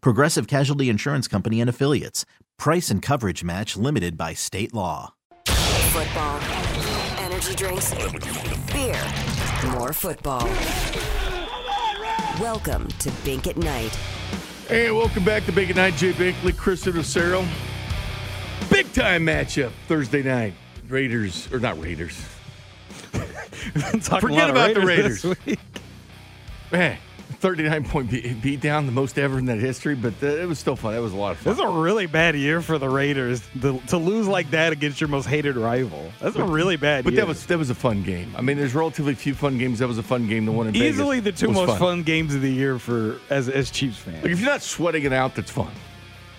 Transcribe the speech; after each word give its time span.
Progressive 0.00 0.46
Casualty 0.46 0.88
Insurance 0.88 1.28
Company 1.28 1.60
and 1.60 1.70
Affiliates. 1.70 2.24
Price 2.58 2.90
and 2.90 3.02
coverage 3.02 3.44
match 3.44 3.76
limited 3.76 4.16
by 4.16 4.34
state 4.34 4.74
law. 4.74 5.14
Football, 5.46 6.40
energy 7.18 7.54
drinks, 7.54 7.94
beer, 8.72 9.00
more 9.72 9.92
football. 9.92 10.48
Welcome 12.40 12.88
to 12.88 13.10
Bink 13.24 13.46
at 13.46 13.56
Night. 13.56 13.96
Hey, 14.68 14.90
welcome 14.90 15.24
back 15.24 15.44
to 15.46 15.52
Bink 15.52 15.70
at 15.70 15.76
Night. 15.76 15.94
Jay 15.96 16.12
Binkley, 16.12 16.56
Kristen 16.56 16.94
Ocero. 16.94 17.46
Big 18.70 18.92
time 18.92 19.24
matchup 19.24 19.70
Thursday 19.88 20.22
night. 20.22 20.54
Raiders, 20.88 21.50
or 21.52 21.60
not 21.60 21.80
Raiders. 21.80 22.14
Forget 23.12 24.50
about 24.50 24.74
the 24.74 24.80
Raiders. 24.80 25.24
Man, 26.72 26.98
39 27.26 27.84
point 27.84 28.10
beat, 28.10 28.40
beat 28.42 28.60
down, 28.60 28.86
the 28.86 28.92
most 28.92 29.18
ever 29.18 29.38
in 29.38 29.46
that 29.46 29.58
history, 29.58 29.94
but 29.94 30.14
uh, 30.22 30.26
it 30.26 30.48
was 30.48 30.58
still 30.58 30.76
fun. 30.76 30.94
That 30.94 31.02
was 31.02 31.12
a 31.12 31.16
lot 31.16 31.32
of 31.32 31.38
fun. 31.38 31.52
This 31.54 31.62
is 31.62 31.68
a 31.68 31.68
really 31.78 32.06
bad 32.06 32.34
year 32.36 32.62
for 32.62 32.78
the 32.78 32.88
Raiders 32.88 33.42
to, 33.60 33.78
to 33.88 33.96
lose 33.98 34.26
like 34.26 34.50
that 34.50 34.72
against 34.72 35.00
your 35.00 35.08
most 35.08 35.26
hated 35.26 35.56
rival. 35.56 36.10
That's 36.20 36.36
a 36.36 36.44
really 36.44 36.76
bad 36.76 37.04
But 37.04 37.12
year. 37.12 37.22
that 37.22 37.28
was 37.28 37.44
that 37.46 37.58
was 37.58 37.70
a 37.70 37.74
fun 37.74 38.02
game. 38.02 38.32
I 38.36 38.42
mean, 38.42 38.56
there's 38.56 38.74
relatively 38.74 39.14
few 39.14 39.34
fun 39.34 39.58
games. 39.58 39.80
That 39.80 39.88
was 39.88 39.98
a 39.98 40.02
fun 40.02 40.26
game. 40.28 40.46
The 40.46 40.52
one 40.52 40.68
in 40.68 40.76
easily 40.76 41.20
the 41.20 41.32
two 41.32 41.48
most 41.48 41.68
fun. 41.70 41.78
fun. 41.78 42.02
games 42.04 42.34
of 42.34 42.42
the 42.42 42.50
year 42.52 42.78
for 42.78 43.20
as 43.30 43.48
as 43.48 43.70
Chiefs 43.70 43.98
fans. 43.98 44.22
Like 44.22 44.32
if 44.32 44.40
you're 44.40 44.48
not 44.48 44.62
sweating 44.62 45.04
it 45.04 45.12
out, 45.12 45.34
that's 45.34 45.50
fun. 45.50 45.70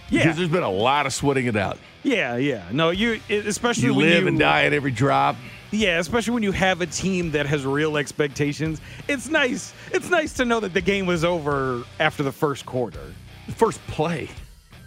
yeah, 0.09 0.23
Because 0.23 0.37
there's 0.37 0.49
been 0.49 0.63
a 0.63 0.69
lot 0.71 1.05
of 1.05 1.13
sweating 1.13 1.45
it 1.47 1.55
out. 1.55 1.77
yeah, 2.03 2.37
yeah. 2.37 2.63
No, 2.71 2.89
you 2.89 3.19
especially 3.29 3.85
You 3.87 3.93
when 3.93 4.05
live 4.07 4.21
you 4.23 4.27
and 4.29 4.39
die 4.39 4.63
at 4.65 4.73
every 4.73 4.91
drop. 4.91 5.35
Yeah, 5.71 5.99
especially 5.99 6.33
when 6.33 6.43
you 6.43 6.51
have 6.53 6.81
a 6.81 6.85
team 6.85 7.31
that 7.31 7.45
has 7.45 7.65
real 7.65 7.97
expectations. 7.97 8.79
It's 9.07 9.29
nice. 9.29 9.73
It's 9.91 10.09
nice 10.09 10.33
to 10.33 10.45
know 10.45 10.59
that 10.61 10.73
the 10.73 10.81
game 10.81 11.05
was 11.05 11.25
over 11.25 11.83
after 11.99 12.23
the 12.23 12.31
first 12.31 12.65
quarter. 12.65 13.13
First 13.55 13.85
play. 13.87 14.29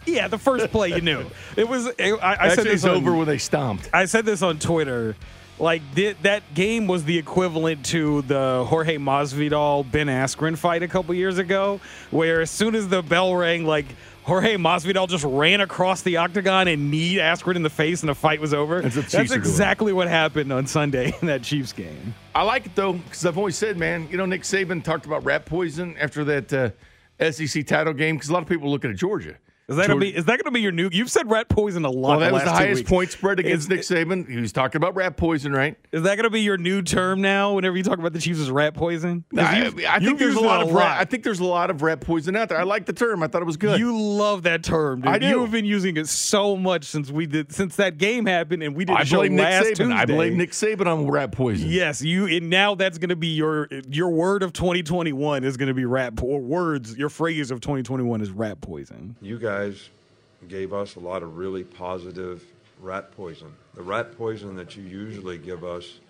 Yeah, 0.07 0.29
the 0.29 0.39
first 0.39 0.71
play 0.71 0.89
you 0.89 1.01
knew 1.03 1.27
it 1.57 1.69
was. 1.69 1.87
I, 1.87 2.17
I 2.23 2.49
said 2.55 2.65
this 2.65 2.75
it's 2.75 2.85
on- 2.85 2.97
over 2.97 3.15
when 3.15 3.27
they 3.27 3.39
stomped. 3.39 3.91
I 3.93 4.07
said 4.07 4.25
this 4.25 4.43
on 4.43 4.59
Twitter. 4.59 5.17
Like 5.59 5.83
did, 5.95 6.17
that 6.23 6.55
game 6.55 6.87
was 6.87 7.05
the 7.05 7.19
equivalent 7.19 7.85
to 7.87 8.23
the 8.23 8.65
Jorge 8.67 8.97
Masvidal 8.97 9.91
Ben 9.91 10.07
Askren 10.07 10.57
fight 10.57 10.83
a 10.83 10.89
couple 10.89 11.15
years 11.15 11.37
ago, 11.37 11.81
where 12.11 12.41
as 12.41 12.51
soon 12.51 12.75
as 12.75 12.89
the 12.89 13.03
bell 13.03 13.37
rang, 13.37 13.67
like 13.67 13.85
Jorge 14.23 14.57
Masvidal 14.57 15.09
just 15.09 15.25
ran 15.25 15.61
across 15.61 16.03
the 16.03 16.19
octagon 16.19 16.69
and 16.69 16.91
kneed 16.91 17.19
Askren 17.19 17.57
in 17.57 17.63
the 17.63 17.71
face, 17.71 18.03
and 18.03 18.09
the 18.09 18.15
fight 18.15 18.41
was 18.41 18.53
over. 18.55 18.81
That's 18.83 18.97
what 18.97 19.05
Chiefs 19.09 19.15
are 19.15 19.27
doing. 19.27 19.41
exactly 19.41 19.93
what 19.93 20.09
happened 20.09 20.53
on 20.53 20.67
Sunday 20.67 21.15
in 21.21 21.27
that 21.27 21.43
Chiefs 21.43 21.73
game. 21.73 22.15
I 22.35 22.43
like 22.43 22.67
it 22.67 22.75
though 22.75 22.93
because 22.95 23.25
I've 23.27 23.39
always 23.39 23.57
said, 23.57 23.77
man, 23.77 24.09
you 24.11 24.17
know, 24.17 24.27
Nick 24.27 24.43
Saban 24.43 24.85
talked 24.85 25.07
about 25.07 25.25
rat 25.25 25.47
poison 25.47 25.97
after 25.99 26.25
that 26.25 26.53
uh, 26.53 27.31
SEC 27.33 27.67
title 27.67 27.93
game 27.93 28.17
because 28.17 28.29
a 28.29 28.33
lot 28.33 28.43
of 28.43 28.49
people 28.49 28.69
are 28.69 28.71
looking 28.71 28.91
at 28.91 28.97
Georgia. 28.97 29.37
Is 29.71 29.77
that 29.77 29.87
gonna 29.87 30.01
be? 30.01 30.15
Is 30.15 30.25
that 30.27 30.43
gonna 30.43 30.53
be 30.53 30.61
your 30.61 30.73
new? 30.73 30.89
You've 30.93 31.11
said 31.11 31.31
rat 31.31 31.49
poison 31.49 31.85
a 31.85 31.91
lot. 31.91 32.11
Well, 32.11 32.19
that 32.21 32.27
the 32.29 32.33
was 32.35 32.43
the 32.45 32.51
highest 32.51 32.81
weeks. 32.81 32.91
point 32.91 33.11
spread 33.13 33.39
against 33.39 33.71
Is- 33.71 33.91
Nick 33.91 34.07
Saban. 34.07 34.29
He 34.29 34.37
was 34.41 34.53
talking 34.53 34.77
about 34.79 34.97
rat 34.97 35.17
poison, 35.17 35.53
right? 35.53 35.77
Is 35.93 36.03
that 36.03 36.17
gonna 36.17 36.29
be 36.29 36.41
your 36.41 36.59
new 36.59 36.83
term 36.83 37.21
now? 37.23 37.55
Whenever 37.55 37.77
you 37.77 37.83
talk 37.85 37.99
about 37.99 38.13
the 38.13 38.19
Chiefs 38.19 38.41
as 38.41 38.51
rat 38.51 38.75
poison, 38.75 39.25
'Cause 39.35 39.45
I, 39.47 39.65
you've- 39.65 39.87
I 39.87 39.99
think 40.01 40.19
there's 40.19 40.35
a 40.35 40.41
lot 40.41 40.61
of 40.63 40.73
rat, 40.73 41.01
I 41.01 41.05
think 41.05 41.23
there's 41.23 41.39
a 41.41 41.45
lot 41.45 41.71
of 41.71 41.83
rat 41.83 42.01
poison 42.01 42.35
out 42.37 42.49
there. 42.49 42.59
I 42.59 42.65
like 42.65 42.87
the 42.87 42.93
term. 42.93 43.23
I 43.23 43.29
thought 43.29 43.43
it 43.43 43.47
was 43.47 43.57
good. 43.57 43.79
You 43.79 43.97
love 43.97 44.43
that 44.43 44.63
term, 44.65 45.03
dude. 45.03 45.11
I 45.11 45.19
do. 45.19 45.29
You 45.29 45.41
have 45.43 45.53
been 45.53 45.65
using 45.65 45.97
it 45.97 46.09
so 46.09 46.57
much 46.57 46.85
since 46.85 47.11
we 47.13 47.27
did 47.27 47.53
since 47.53 47.77
that 47.77 47.97
game 47.97 48.27
happened, 48.27 48.65
and 48.65 48.75
we 48.75 48.85
did 48.85 48.97
I 48.97 49.03
a 49.03 49.05
show 49.05 49.19
blame 49.19 49.37
Nick 49.37 49.45
last 49.45 49.67
Saban. 49.67 49.77
Tuesday. 49.77 49.95
I 49.95 50.05
blame 50.07 50.37
Nick 50.37 50.51
Saban 50.51 50.87
on 50.87 51.09
rat 51.09 51.31
poison. 51.31 51.69
Yes, 51.69 52.03
you 52.03 52.27
and 52.27 52.51
now 52.51 52.75
that's 52.75 52.99
going 52.99 53.11
to 53.11 53.17
be 53.17 53.29
your 53.29 53.69
your 53.89 54.11
word 54.11 54.43
of 54.43 54.53
2021 54.53 55.45
is 55.45 55.57
going 55.57 55.69
to 55.69 55.75
be 55.75 55.85
rat 55.85 56.17
po- 56.17 56.27
or 56.27 56.41
words. 56.41 56.97
Your 56.97 57.09
phrase 57.09 57.51
of 57.53 57.61
2021 57.61 58.21
is 58.21 58.31
rat 58.31 58.61
poison. 58.61 59.15
you 59.21 59.39
guys 59.39 59.60
gave 60.49 60.73
us 60.73 60.97
a 60.97 61.01
lot 61.01 61.23
of 61.23 61.37
really 61.37 61.65
positive 61.65 62.45
rat 62.81 63.13
poison. 63.17 63.53
The 63.75 63.83
rat 63.83 64.17
poison 64.17 64.57
that 64.57 64.77
you 64.77 64.83
usually 64.83 65.39
give 65.39 65.65
us 65.65 66.01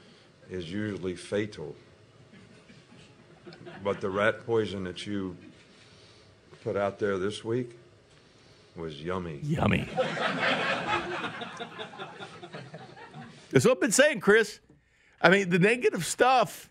is 0.49 0.71
usually 0.71 1.17
fatal. 1.17 1.75
But 3.83 4.01
the 4.01 4.11
rat 4.11 4.47
poison 4.47 4.85
that 4.85 5.07
you 5.07 5.37
put 6.63 6.77
out 6.77 6.99
there 6.99 7.19
this 7.19 7.45
week 7.45 7.77
was 8.77 9.03
yummy. 9.03 9.41
Yummy. 9.43 9.89
That's 13.51 13.65
what 13.65 13.73
I've 13.73 13.81
been 13.81 13.93
saying, 13.93 14.21
Chris. 14.21 14.61
I 15.21 15.29
mean, 15.29 15.51
the 15.51 15.59
negative 15.59 16.07
stuff 16.07 16.71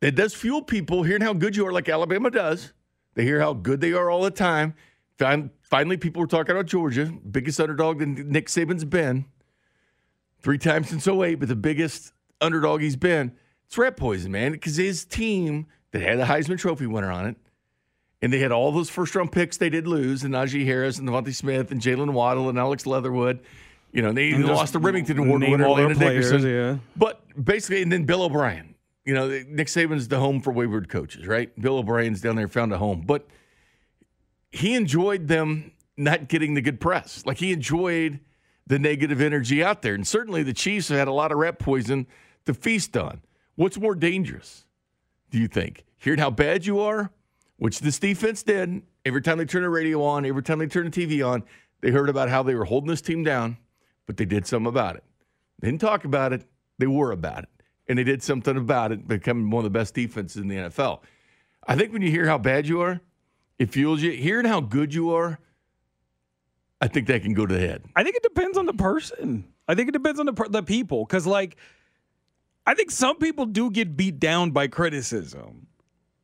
it 0.00 0.14
does 0.14 0.34
fuel 0.34 0.62
people 0.62 1.02
hearing 1.02 1.22
how 1.22 1.32
good 1.32 1.56
you 1.56 1.66
are, 1.66 1.72
like 1.72 1.88
Alabama 1.88 2.30
does. 2.30 2.72
They 3.14 3.24
hear 3.24 3.40
how 3.40 3.54
good 3.54 3.80
they 3.80 3.92
are 3.92 4.10
all 4.10 4.22
the 4.22 4.30
time. 4.30 4.74
Fin- 5.18 5.50
Finally, 5.62 5.96
people 5.96 6.20
were 6.20 6.26
talking 6.28 6.52
about 6.52 6.66
Georgia, 6.66 7.12
biggest 7.30 7.60
underdog 7.60 7.98
that 7.98 8.06
Nick 8.06 8.46
Saban's 8.46 8.84
been. 8.84 9.24
Three 10.40 10.58
times 10.58 10.90
since 10.90 11.08
08, 11.08 11.36
but 11.36 11.48
the 11.48 11.56
biggest 11.56 12.12
underdog 12.40 12.80
he's 12.80 12.96
been. 12.96 13.32
It's 13.66 13.76
rat 13.76 13.96
poison, 13.96 14.30
man, 14.30 14.52
because 14.52 14.76
his 14.76 15.04
team 15.04 15.66
that 15.90 16.02
had 16.02 16.18
the 16.20 16.24
Heisman 16.24 16.58
Trophy 16.58 16.86
winner 16.86 17.10
on 17.10 17.26
it, 17.26 17.36
and 18.22 18.32
they 18.32 18.38
had 18.38 18.52
all 18.52 18.70
those 18.70 18.88
first 18.88 19.14
round 19.16 19.32
picks 19.32 19.56
they 19.56 19.70
did 19.70 19.88
lose, 19.88 20.22
and 20.22 20.34
Najee 20.34 20.64
Harris 20.64 20.98
and 20.98 21.08
DeVonta 21.08 21.34
Smith 21.34 21.72
and 21.72 21.80
Jaylen 21.80 22.12
Waddle 22.12 22.48
and 22.48 22.58
Alex 22.58 22.86
Leatherwood. 22.86 23.40
You 23.92 24.02
know, 24.02 24.12
they 24.12 24.34
lost 24.34 24.72
the 24.72 24.78
Remington 24.78 25.18
Award 25.18 25.42
winner, 25.42 25.68
Landon 25.68 25.96
players, 25.96 26.30
Dickerson. 26.30 26.50
yeah. 26.50 26.76
But 26.96 27.22
basically, 27.42 27.82
and 27.82 27.90
then 27.90 28.04
Bill 28.04 28.22
O'Brien. 28.22 28.74
You 29.04 29.14
know, 29.14 29.28
Nick 29.28 29.68
Saban's 29.68 30.08
the 30.08 30.18
home 30.18 30.40
for 30.40 30.52
wayward 30.52 30.88
coaches, 30.88 31.26
right? 31.26 31.50
Bill 31.60 31.78
O'Brien's 31.78 32.20
down 32.20 32.36
there, 32.36 32.48
found 32.48 32.72
a 32.72 32.78
home. 32.78 33.02
But 33.06 33.26
he 34.56 34.74
enjoyed 34.74 35.28
them 35.28 35.72
not 35.96 36.28
getting 36.28 36.54
the 36.54 36.60
good 36.60 36.80
press. 36.80 37.24
Like 37.26 37.38
he 37.38 37.52
enjoyed 37.52 38.20
the 38.66 38.78
negative 38.78 39.20
energy 39.20 39.62
out 39.62 39.82
there. 39.82 39.94
And 39.94 40.06
certainly 40.06 40.42
the 40.42 40.52
Chiefs 40.52 40.88
have 40.88 40.98
had 40.98 41.08
a 41.08 41.12
lot 41.12 41.32
of 41.32 41.38
rat 41.38 41.58
poison 41.58 42.06
to 42.46 42.54
feast 42.54 42.96
on. 42.96 43.22
What's 43.54 43.78
more 43.78 43.94
dangerous, 43.94 44.64
do 45.30 45.38
you 45.38 45.48
think? 45.48 45.84
Hearing 45.98 46.18
how 46.18 46.30
bad 46.30 46.66
you 46.66 46.80
are, 46.80 47.10
which 47.58 47.80
this 47.80 47.98
defense 47.98 48.42
did. 48.42 48.82
Every 49.04 49.22
time 49.22 49.38
they 49.38 49.44
turn 49.44 49.62
the 49.62 49.70
radio 49.70 50.02
on, 50.02 50.26
every 50.26 50.42
time 50.42 50.58
they 50.58 50.66
turn 50.66 50.90
the 50.90 51.06
TV 51.06 51.26
on, 51.26 51.42
they 51.80 51.90
heard 51.90 52.08
about 52.08 52.28
how 52.28 52.42
they 52.42 52.54
were 52.54 52.64
holding 52.64 52.88
this 52.88 53.00
team 53.00 53.24
down, 53.24 53.56
but 54.06 54.16
they 54.16 54.24
did 54.24 54.46
something 54.46 54.68
about 54.68 54.96
it. 54.96 55.04
They 55.60 55.68
didn't 55.68 55.80
talk 55.80 56.04
about 56.04 56.32
it, 56.32 56.44
they 56.78 56.86
were 56.86 57.12
about 57.12 57.44
it. 57.44 57.48
And 57.88 57.98
they 57.98 58.04
did 58.04 58.22
something 58.22 58.56
about 58.56 58.90
it, 58.90 59.06
becoming 59.06 59.48
one 59.48 59.64
of 59.64 59.72
the 59.72 59.78
best 59.78 59.94
defenses 59.94 60.42
in 60.42 60.48
the 60.48 60.56
NFL. 60.56 61.00
I 61.66 61.76
think 61.76 61.92
when 61.92 62.02
you 62.02 62.10
hear 62.10 62.26
how 62.26 62.38
bad 62.38 62.66
you 62.66 62.80
are, 62.80 63.00
it 63.58 63.70
fuels 63.70 64.02
you. 64.02 64.12
Hearing 64.12 64.46
how 64.46 64.60
good 64.60 64.94
you 64.94 65.14
are, 65.14 65.38
I 66.80 66.88
think 66.88 67.06
that 67.08 67.22
can 67.22 67.34
go 67.34 67.46
to 67.46 67.54
the 67.54 67.60
head. 67.60 67.84
I 67.94 68.02
think 68.02 68.16
it 68.16 68.22
depends 68.22 68.58
on 68.58 68.66
the 68.66 68.74
person. 68.74 69.52
I 69.68 69.74
think 69.74 69.88
it 69.88 69.92
depends 69.92 70.20
on 70.20 70.26
the 70.26 70.48
the 70.50 70.62
people 70.62 71.04
because 71.04 71.26
like 71.26 71.56
I 72.66 72.74
think 72.74 72.90
some 72.90 73.16
people 73.16 73.46
do 73.46 73.70
get 73.70 73.96
beat 73.96 74.18
down 74.18 74.50
by 74.50 74.68
criticism, 74.68 75.68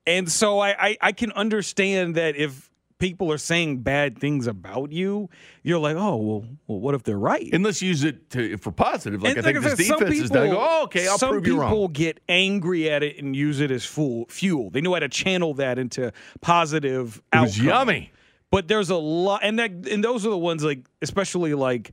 and 0.07 0.31
so 0.31 0.61
I, 0.61 0.89
I 0.89 0.97
I 1.01 1.13
can 1.13 1.33
understand 1.33 2.17
that 2.17 2.37
if 2.37 2.71
people 3.03 3.33
are 3.33 3.39
saying 3.39 3.79
bad 3.79 4.17
things 4.17 4.47
about 4.47 4.93
you, 4.93 5.29
you're 5.65 5.81
like, 5.81 5.97
oh 5.97 6.15
well, 6.17 6.45
well 6.69 6.79
what 6.79 6.95
if 6.95 7.03
they're 7.03 7.19
right? 7.19 7.49
And 7.53 7.65
let's 7.65 7.83
use 7.83 8.05
it 8.05 8.31
to, 8.31 8.57
for 8.59 8.71
positive. 8.71 9.25
Like 9.25 9.37
And 9.37 9.45
I 9.45 9.53
think 9.53 9.65
this 9.65 9.89
some 9.89 9.99
defense 9.99 10.21
is 10.21 10.31
done. 10.31 10.51
Go, 10.51 10.59
oh, 10.61 10.85
okay, 10.85 11.09
I'll 11.09 11.19
prove 11.19 11.45
you 11.45 11.59
wrong. 11.59 11.71
Some 11.71 11.79
people 11.79 11.89
get 11.89 12.21
angry 12.29 12.89
at 12.89 13.03
it 13.03 13.19
and 13.19 13.35
use 13.35 13.59
it 13.59 13.73
as 13.73 13.85
fuel. 13.85 14.27
Fuel. 14.29 14.71
They 14.71 14.81
know 14.81 14.93
how 14.93 15.01
to 15.01 15.09
channel 15.09 15.53
that 15.55 15.81
into 15.81 16.13
positive. 16.43 17.21
It 17.33 17.41
was 17.41 17.59
outcome. 17.59 17.67
yummy. 17.67 18.13
But 18.53 18.69
there's 18.69 18.91
a 18.91 18.97
lot, 18.97 19.41
and 19.43 19.59
that 19.59 19.73
and 19.73 20.05
those 20.05 20.25
are 20.25 20.31
the 20.31 20.39
ones 20.39 20.63
like, 20.63 20.87
especially 21.01 21.55
like 21.55 21.91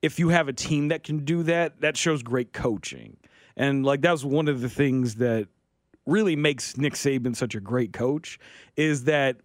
if 0.00 0.20
you 0.20 0.28
have 0.28 0.46
a 0.46 0.52
team 0.52 0.88
that 0.88 1.02
can 1.02 1.24
do 1.24 1.42
that, 1.42 1.80
that 1.80 1.96
shows 1.96 2.22
great 2.22 2.52
coaching. 2.52 3.16
And 3.56 3.84
like 3.84 4.02
that 4.02 4.12
was 4.12 4.24
one 4.24 4.46
of 4.46 4.60
the 4.60 4.68
things 4.68 5.16
that 5.16 5.48
really 6.06 6.36
makes 6.36 6.76
Nick 6.76 6.94
Saban 6.94 7.34
such 7.34 7.56
a 7.56 7.60
great 7.60 7.92
coach 7.92 8.38
is 8.76 9.04
that 9.04 9.38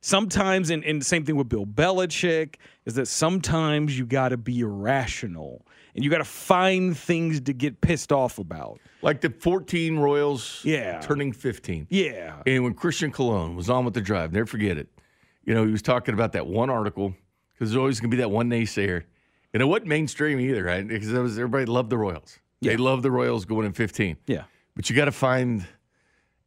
sometimes, 0.00 0.70
and, 0.70 0.84
and 0.84 1.04
same 1.04 1.24
thing 1.24 1.36
with 1.36 1.48
Bill 1.48 1.66
Belichick, 1.66 2.56
is 2.84 2.94
that 2.94 3.06
sometimes 3.06 3.98
you 3.98 4.06
got 4.06 4.30
to 4.30 4.36
be 4.36 4.60
irrational 4.60 5.64
and 5.94 6.04
you 6.04 6.10
got 6.10 6.18
to 6.18 6.24
find 6.24 6.96
things 6.96 7.40
to 7.42 7.52
get 7.52 7.80
pissed 7.80 8.12
off 8.12 8.38
about. 8.38 8.78
Like 9.02 9.20
the 9.20 9.30
14 9.30 9.98
Royals 9.98 10.60
Yeah. 10.64 11.00
turning 11.00 11.32
15. 11.32 11.88
Yeah. 11.90 12.42
And 12.46 12.62
when 12.64 12.74
Christian 12.74 13.10
Colón 13.10 13.56
was 13.56 13.68
on 13.68 13.84
with 13.84 13.94
the 13.94 14.00
drive, 14.00 14.32
never 14.32 14.46
forget 14.46 14.78
it. 14.78 14.88
You 15.44 15.54
know, 15.54 15.64
he 15.64 15.72
was 15.72 15.82
talking 15.82 16.14
about 16.14 16.32
that 16.32 16.46
one 16.46 16.70
article 16.70 17.14
because 17.54 17.70
there's 17.70 17.76
always 17.78 18.00
going 18.00 18.10
to 18.10 18.16
be 18.16 18.20
that 18.22 18.30
one 18.30 18.48
naysayer. 18.48 19.04
And 19.54 19.62
it 19.62 19.66
wasn't 19.66 19.88
mainstream 19.88 20.38
either, 20.38 20.62
right? 20.62 20.86
Because 20.86 21.08
was, 21.10 21.38
everybody 21.38 21.64
loved 21.64 21.90
the 21.90 21.96
Royals. 21.98 22.38
Yeah. 22.60 22.72
They 22.72 22.76
loved 22.76 23.02
the 23.02 23.10
Royals 23.10 23.44
going 23.46 23.66
in 23.66 23.72
15. 23.72 24.18
Yeah. 24.26 24.44
But 24.76 24.88
you 24.90 24.94
got 24.94 25.06
to 25.06 25.12
find, 25.12 25.66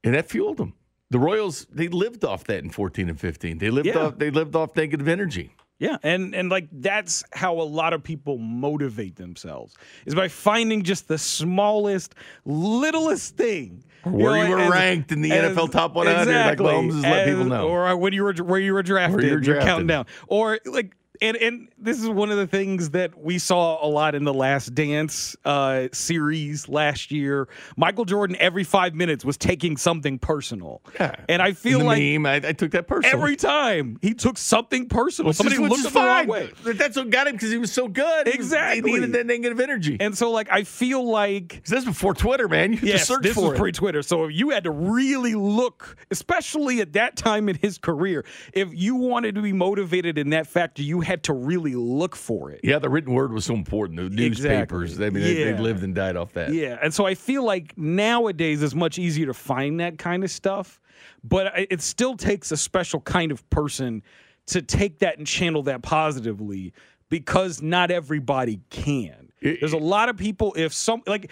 and 0.03 0.13
that 0.13 0.29
fueled 0.29 0.57
them. 0.57 0.73
The 1.11 1.19
Royals, 1.19 1.67
they 1.71 1.87
lived 1.89 2.25
off 2.25 2.45
that 2.45 2.63
in 2.63 2.69
14 2.71 3.09
and 3.09 3.19
15. 3.19 3.59
They 3.59 3.69
lived 3.69 3.85
Yeah. 3.87 3.97
off, 3.99 4.17
they 4.17 4.31
lived 4.31 4.55
off 4.55 4.75
negative 4.75 5.07
energy. 5.07 5.51
Yeah, 5.77 5.97
and 6.03 6.35
and 6.35 6.49
like 6.51 6.67
that's 6.71 7.23
how 7.33 7.59
a 7.59 7.63
lot 7.63 7.93
of 7.93 8.03
people 8.03 8.37
motivate 8.37 9.15
themselves 9.15 9.73
is 10.05 10.13
by 10.13 10.27
finding 10.27 10.83
just 10.83 11.07
the 11.07 11.17
smallest, 11.17 12.13
littlest 12.45 13.35
thing. 13.35 13.83
Where 14.03 14.43
you 14.47 14.51
were 14.55 14.59
as- 14.61 14.71
ranked 14.71 15.11
in 15.11 15.21
the 15.21 15.29
NFL 15.31 15.67
top 15.71 15.93
100, 15.93 16.11
like 16.17 16.27
exactly, 16.27 16.65
Mahomes 16.67 16.93
has 16.93 17.03
let 17.03 17.27
people 17.27 17.45
know. 17.45 17.67
or 17.67 17.95
when 17.97 18.13
you 18.13 18.23
were 18.23 18.33
where 18.33 18.59
you 18.59 18.73
were 18.73 18.81
drafted, 18.83 19.23
you 19.23 19.33
were 19.35 19.41
you're 19.43 19.61
counting 19.61 19.87
down, 19.87 20.05
or 20.27 20.59
like. 20.65 20.95
And, 21.23 21.37
and 21.37 21.67
this 21.81 21.99
is 22.01 22.07
one 22.09 22.31
of 22.31 22.37
the 22.37 22.47
things 22.47 22.91
that 22.91 23.17
we 23.19 23.37
saw 23.39 23.83
a 23.85 23.87
lot 23.87 24.15
in 24.15 24.23
the 24.23 24.33
Last 24.33 24.73
Dance 24.75 25.35
uh, 25.45 25.87
series 25.91 26.69
last 26.69 27.11
year. 27.11 27.47
Michael 27.77 28.05
Jordan 28.05 28.35
every 28.39 28.63
five 28.63 28.93
minutes 28.93 29.25
was 29.25 29.37
taking 29.37 29.77
something 29.77 30.19
personal, 30.19 30.81
Yeah. 30.99 31.15
and 31.27 31.41
I 31.41 31.53
feel 31.53 31.79
the 31.79 31.85
like 31.85 32.01
meme, 32.01 32.25
I, 32.25 32.35
I 32.35 32.53
took 32.53 32.71
that 32.71 32.87
personally. 32.87 33.11
every 33.17 33.35
time 33.35 33.97
he 34.01 34.13
took 34.13 34.37
something 34.37 34.87
personal. 34.87 35.29
Which 35.29 35.37
Somebody 35.37 35.61
is- 35.63 35.69
looked 35.69 35.93
the 35.93 35.99
wrong 35.99 36.27
way. 36.27 36.49
That's 36.63 36.95
what 36.97 37.09
got 37.09 37.27
him 37.27 37.33
because 37.35 37.51
he 37.51 37.57
was 37.57 37.71
so 37.71 37.87
good. 37.87 38.27
Exactly. 38.27 38.91
He 38.91 38.95
needed 38.97 39.13
that 39.13 39.25
negative 39.25 39.59
energy. 39.59 39.97
And 39.99 40.17
so, 40.17 40.31
like, 40.31 40.47
I 40.51 40.63
feel 40.63 41.03
like 41.09 41.61
'Cause 41.63 41.69
that's 41.69 41.85
before 41.85 42.13
Twitter, 42.13 42.47
man. 42.47 42.73
You 42.73 42.79
yes, 42.83 43.07
search 43.07 43.23
this 43.23 43.33
for 43.35 43.49
was 43.51 43.59
pre-Twitter, 43.59 44.01
so 44.01 44.25
if 44.25 44.31
you 44.35 44.49
had 44.51 44.63
to 44.65 44.71
really 44.71 45.35
look, 45.35 45.95
especially 46.11 46.81
at 46.81 46.93
that 46.93 47.15
time 47.15 47.49
in 47.49 47.55
his 47.55 47.77
career. 47.77 48.23
If 48.53 48.69
you 48.73 48.95
wanted 48.95 49.35
to 49.35 49.41
be 49.41 49.53
motivated 49.53 50.17
in 50.17 50.29
that 50.31 50.47
factor, 50.47 50.81
you 50.83 51.01
had 51.01 51.23
to 51.23 51.33
really 51.33 51.70
look 51.75 52.15
for 52.15 52.51
it. 52.51 52.61
yeah, 52.63 52.79
the 52.79 52.89
written 52.89 53.13
word 53.13 53.31
was 53.33 53.45
so 53.45 53.53
important. 53.53 53.97
The 53.97 54.09
newspapers, 54.09 54.91
Exactly. 54.93 55.05
I 55.05 55.09
mean, 55.09 55.23
they, 55.23 55.43
they 55.51 55.57
lived 55.57 55.83
and 55.83 55.93
died 55.95 56.15
off 56.17 56.33
that. 56.33 56.53
Yeah, 56.53 56.77
and 56.81 56.93
so 56.93 57.05
I 57.05 57.15
feel 57.15 57.43
like 57.43 57.77
nowadays 57.77 58.61
it's 58.63 58.75
much 58.75 58.97
easier 58.99 59.25
to 59.27 59.33
find 59.33 59.79
that 59.79 59.97
kind 59.97 60.23
of 60.23 60.31
stuff, 60.31 60.79
but 61.23 61.51
it 61.55 61.81
still 61.81 62.15
takes 62.15 62.51
a 62.51 62.57
special 62.57 62.99
kind 63.01 63.31
of 63.31 63.47
person 63.49 64.03
to 64.47 64.61
take 64.61 64.99
that 64.99 65.17
and 65.17 65.27
channel 65.27 65.63
that 65.63 65.81
positively 65.81 66.73
because 67.09 67.61
not 67.61 67.91
everybody 67.91 68.59
can. 68.69 69.31
It- 69.41 69.59
There's 69.59 69.73
a 69.73 69.77
lot 69.77 70.09
of 70.09 70.17
people 70.17 70.53
if 70.57 70.73
some 70.73 71.03
like 71.07 71.29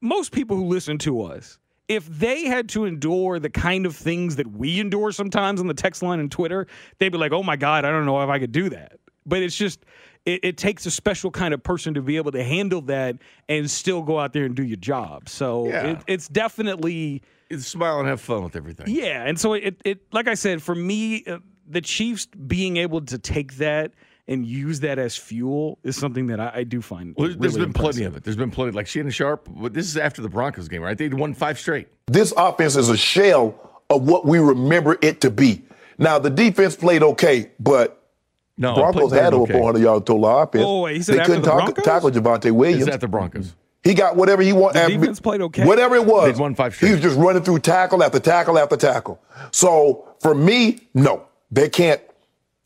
most 0.00 0.32
people 0.32 0.56
who 0.56 0.64
listen 0.64 0.98
to 0.98 1.22
us 1.22 1.58
if 1.88 2.06
they 2.06 2.44
had 2.44 2.68
to 2.68 2.84
endure 2.84 3.40
the 3.40 3.50
kind 3.50 3.84
of 3.84 3.96
things 3.96 4.36
that 4.36 4.46
we 4.46 4.78
endure 4.78 5.10
sometimes 5.10 5.58
on 5.60 5.66
the 5.66 5.74
text 5.74 6.04
line 6.04 6.20
and 6.20 6.30
Twitter, 6.30 6.68
they'd 6.98 7.08
be 7.08 7.18
like, 7.18 7.32
"Oh 7.32 7.42
my 7.42 7.56
god, 7.56 7.84
I 7.84 7.90
don't 7.90 8.06
know 8.06 8.22
if 8.22 8.28
I 8.28 8.38
could 8.38 8.52
do 8.52 8.68
that." 8.70 8.99
But 9.26 9.42
it's 9.42 9.56
just 9.56 9.84
it, 10.26 10.40
it 10.42 10.56
takes 10.56 10.84
a 10.86 10.90
special 10.90 11.30
kind 11.30 11.54
of 11.54 11.62
person 11.62 11.94
to 11.94 12.02
be 12.02 12.16
able 12.16 12.32
to 12.32 12.42
handle 12.44 12.82
that 12.82 13.16
and 13.48 13.70
still 13.70 14.02
go 14.02 14.18
out 14.18 14.32
there 14.32 14.44
and 14.44 14.54
do 14.54 14.62
your 14.64 14.76
job. 14.76 15.28
So 15.28 15.68
Yeah. 15.68 15.86
it, 15.92 15.98
it's 16.06 16.28
definitely 16.28 17.22
It's 17.48 17.66
smile 17.66 17.98
and 18.00 18.08
have 18.08 18.20
fun 18.20 18.42
with 18.44 18.56
everything. 18.56 18.86
yeah. 18.88 19.24
And 19.24 19.38
so 19.38 19.54
it 19.54 19.80
it 19.84 20.00
like 20.12 20.28
I 20.28 20.34
said, 20.34 20.62
for 20.62 20.74
me, 20.74 21.24
uh, 21.26 21.38
the 21.68 21.80
Chiefs 21.80 22.26
being 22.26 22.76
able 22.76 23.00
to 23.02 23.18
take 23.18 23.54
that 23.58 23.92
and 24.28 24.46
use 24.46 24.80
that 24.80 24.98
as 24.98 25.16
fuel 25.16 25.78
is 25.82 25.96
something 25.96 26.28
that 26.28 26.38
I, 26.38 26.52
I 26.56 26.64
do 26.64 26.80
find. 26.82 27.14
Well, 27.16 27.28
there's 27.28 27.38
really 27.54 27.60
been 27.66 27.72
plenty 27.72 28.04
of 28.04 28.16
it. 28.16 28.22
There's 28.24 28.36
been 28.36 28.50
plenty. 28.50 28.72
Like 28.72 28.86
Shannon 28.86 29.10
Sharpe, 29.10 29.48
but 29.50 29.72
this 29.74 29.86
is 29.86 29.96
after 29.96 30.22
the 30.22 30.28
Broncos 30.28 30.68
game, 30.68 30.82
right? 30.82 30.96
They 30.96 31.08
won 31.08 31.34
five 31.34 31.58
straight. 31.58 31.88
This 32.06 32.32
offense 32.36 32.76
is 32.76 32.88
a 32.90 32.96
shell 32.96 33.54
of 33.88 34.02
what 34.08 34.26
we 34.26 34.38
remember 34.38 34.98
it 35.02 35.20
to 35.22 35.30
be. 35.30 35.62
Now 35.98 36.18
the 36.18 36.30
defense 36.30 36.76
played 36.76 37.02
okay, 37.02 37.50
but 37.58 37.99
No, 38.56 38.74
Broncos 38.74 39.12
had 39.12 39.32
over 39.32 39.44
okay. 39.44 39.52
400 39.54 39.80
yards 39.80 40.04
total 40.04 40.26
offense. 40.26 40.64
Oh, 40.66 40.82
wait, 40.82 40.96
he 40.96 41.02
said 41.02 41.18
they 41.18 41.24
couldn't 41.24 41.42
the 41.42 41.48
tackle, 41.48 41.72
Broncos? 41.72 41.84
tackle 41.84 42.10
Javonte 42.10 42.50
Williams. 42.52 42.86
It's 42.86 42.94
at 42.94 43.00
the 43.00 43.08
Broncos. 43.08 43.54
He 43.82 43.94
got 43.94 44.16
whatever 44.16 44.42
he 44.42 44.52
wanted. 44.52 44.90
The 44.90 44.98
defense 44.98 45.20
played 45.20 45.40
okay? 45.40 45.64
Whatever 45.64 45.96
it 45.96 46.04
was. 46.04 46.34
They 46.34 46.40
won 46.40 46.54
five 46.54 46.78
He 46.78 46.90
was 46.92 47.00
just 47.00 47.16
running 47.16 47.42
through 47.42 47.60
tackle 47.60 48.02
after 48.02 48.20
tackle 48.20 48.58
after 48.58 48.76
tackle. 48.76 49.18
So 49.52 50.06
for 50.20 50.34
me, 50.34 50.80
no, 50.92 51.24
they 51.50 51.68
can't. 51.70 52.00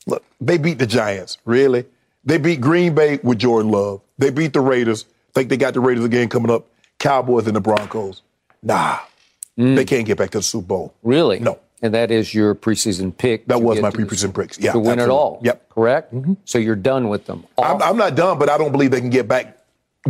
Look, 0.07 0.23
they 0.41 0.57
beat 0.57 0.77
the 0.77 0.85
Giants. 0.85 1.37
Really? 1.45 1.85
They 2.25 2.37
beat 2.37 2.59
Green 2.59 2.93
Bay 2.93 3.19
with 3.23 3.39
Jordan 3.39 3.71
Love. 3.71 4.01
They 4.17 4.29
beat 4.29 4.51
the 4.53 4.59
Raiders. 4.59 5.05
Think 5.33 5.49
they 5.49 5.57
got 5.57 5.73
the 5.73 5.79
Raiders 5.79 6.03
again 6.03 6.27
coming 6.27 6.51
up. 6.51 6.65
Cowboys 6.99 7.47
and 7.47 7.55
the 7.55 7.61
Broncos. 7.61 8.21
Nah, 8.61 8.99
mm. 9.57 9.75
they 9.75 9.85
can't 9.85 10.05
get 10.05 10.17
back 10.17 10.31
to 10.31 10.39
the 10.39 10.43
Super 10.43 10.67
Bowl. 10.67 10.93
Really? 11.03 11.39
No. 11.39 11.59
And 11.81 11.93
that 11.93 12.09
is 12.09 12.33
your 12.33 12.55
preseason 12.55 13.15
pick. 13.15 13.47
That 13.47 13.61
was 13.61 13.79
my 13.79 13.91
preseason 13.91 14.33
picks. 14.33 14.57
Yeah, 14.57 14.71
to 14.71 14.79
win 14.79 14.99
it 14.99 15.09
all. 15.09 15.39
Yep. 15.43 15.69
Mm-hmm. 15.69 15.73
Correct? 15.73 16.13
So 16.45 16.57
you're 16.57 16.75
done 16.75 17.09
with 17.09 17.25
them. 17.25 17.45
I'm, 17.57 17.81
I'm 17.81 17.97
not 17.97 18.15
done, 18.15 18.39
but 18.39 18.49
I 18.49 18.57
don't 18.57 18.71
believe 18.71 18.91
they 18.91 19.01
can 19.01 19.09
get 19.09 19.27
back. 19.27 19.59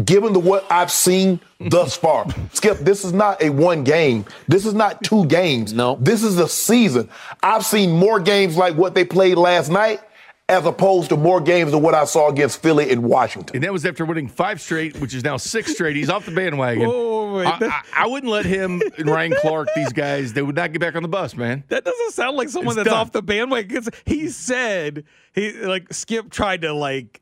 Given 0.03 0.33
the 0.33 0.39
what 0.39 0.69
I've 0.69 0.91
seen 0.91 1.39
thus 1.57 1.95
far, 1.95 2.27
Skip, 2.51 2.79
this 2.79 3.05
is 3.05 3.13
not 3.13 3.41
a 3.41 3.49
one 3.49 3.85
game. 3.85 4.25
This 4.45 4.65
is 4.65 4.73
not 4.73 5.01
two 5.03 5.25
games. 5.25 5.71
No. 5.71 5.97
This 6.01 6.21
is 6.21 6.37
a 6.37 6.49
season. 6.49 7.09
I've 7.41 7.65
seen 7.65 7.93
more 7.93 8.19
games 8.19 8.57
like 8.57 8.75
what 8.75 8.93
they 8.93 9.05
played 9.05 9.37
last 9.37 9.69
night, 9.69 10.01
as 10.47 10.63
opposed 10.65 11.09
to 11.09 11.17
more 11.17 11.41
games 11.41 11.71
than 11.71 11.81
what 11.81 11.95
I 11.95 12.05
saw 12.05 12.29
against 12.29 12.61
Philly 12.61 12.91
and 12.91 13.03
Washington. 13.03 13.55
And 13.55 13.63
that 13.63 13.73
was 13.73 13.83
after 13.85 14.05
winning 14.05 14.27
five 14.27 14.61
straight, 14.61 14.99
which 14.99 15.13
is 15.15 15.23
now 15.23 15.37
six 15.37 15.71
straight. 15.73 15.95
He's 15.95 16.09
off 16.09 16.25
the 16.25 16.31
bandwagon. 16.31 16.85
Oh, 16.87 17.37
wait, 17.37 17.47
I, 17.47 17.57
I, 17.67 17.81
I 18.03 18.07
wouldn't 18.07 18.31
let 18.31 18.45
him 18.45 18.79
and 18.97 19.09
Ryan 19.09 19.33
Clark, 19.41 19.69
these 19.75 19.91
guys, 19.91 20.33
they 20.33 20.43
would 20.43 20.55
not 20.55 20.71
get 20.71 20.79
back 20.81 20.95
on 20.95 21.01
the 21.01 21.07
bus, 21.09 21.35
man. 21.35 21.63
That 21.69 21.83
doesn't 21.83 22.11
sound 22.11 22.37
like 22.37 22.49
someone 22.49 22.73
It's 22.73 22.83
that's 22.83 22.89
done. 22.89 22.99
off 22.99 23.11
the 23.11 23.23
bandwagon. 23.23 23.75
'cause 23.75 23.89
He 24.05 24.29
said 24.29 25.05
he 25.33 25.51
like 25.53 25.91
Skip 25.91 26.29
tried 26.29 26.61
to 26.61 26.73
like 26.73 27.21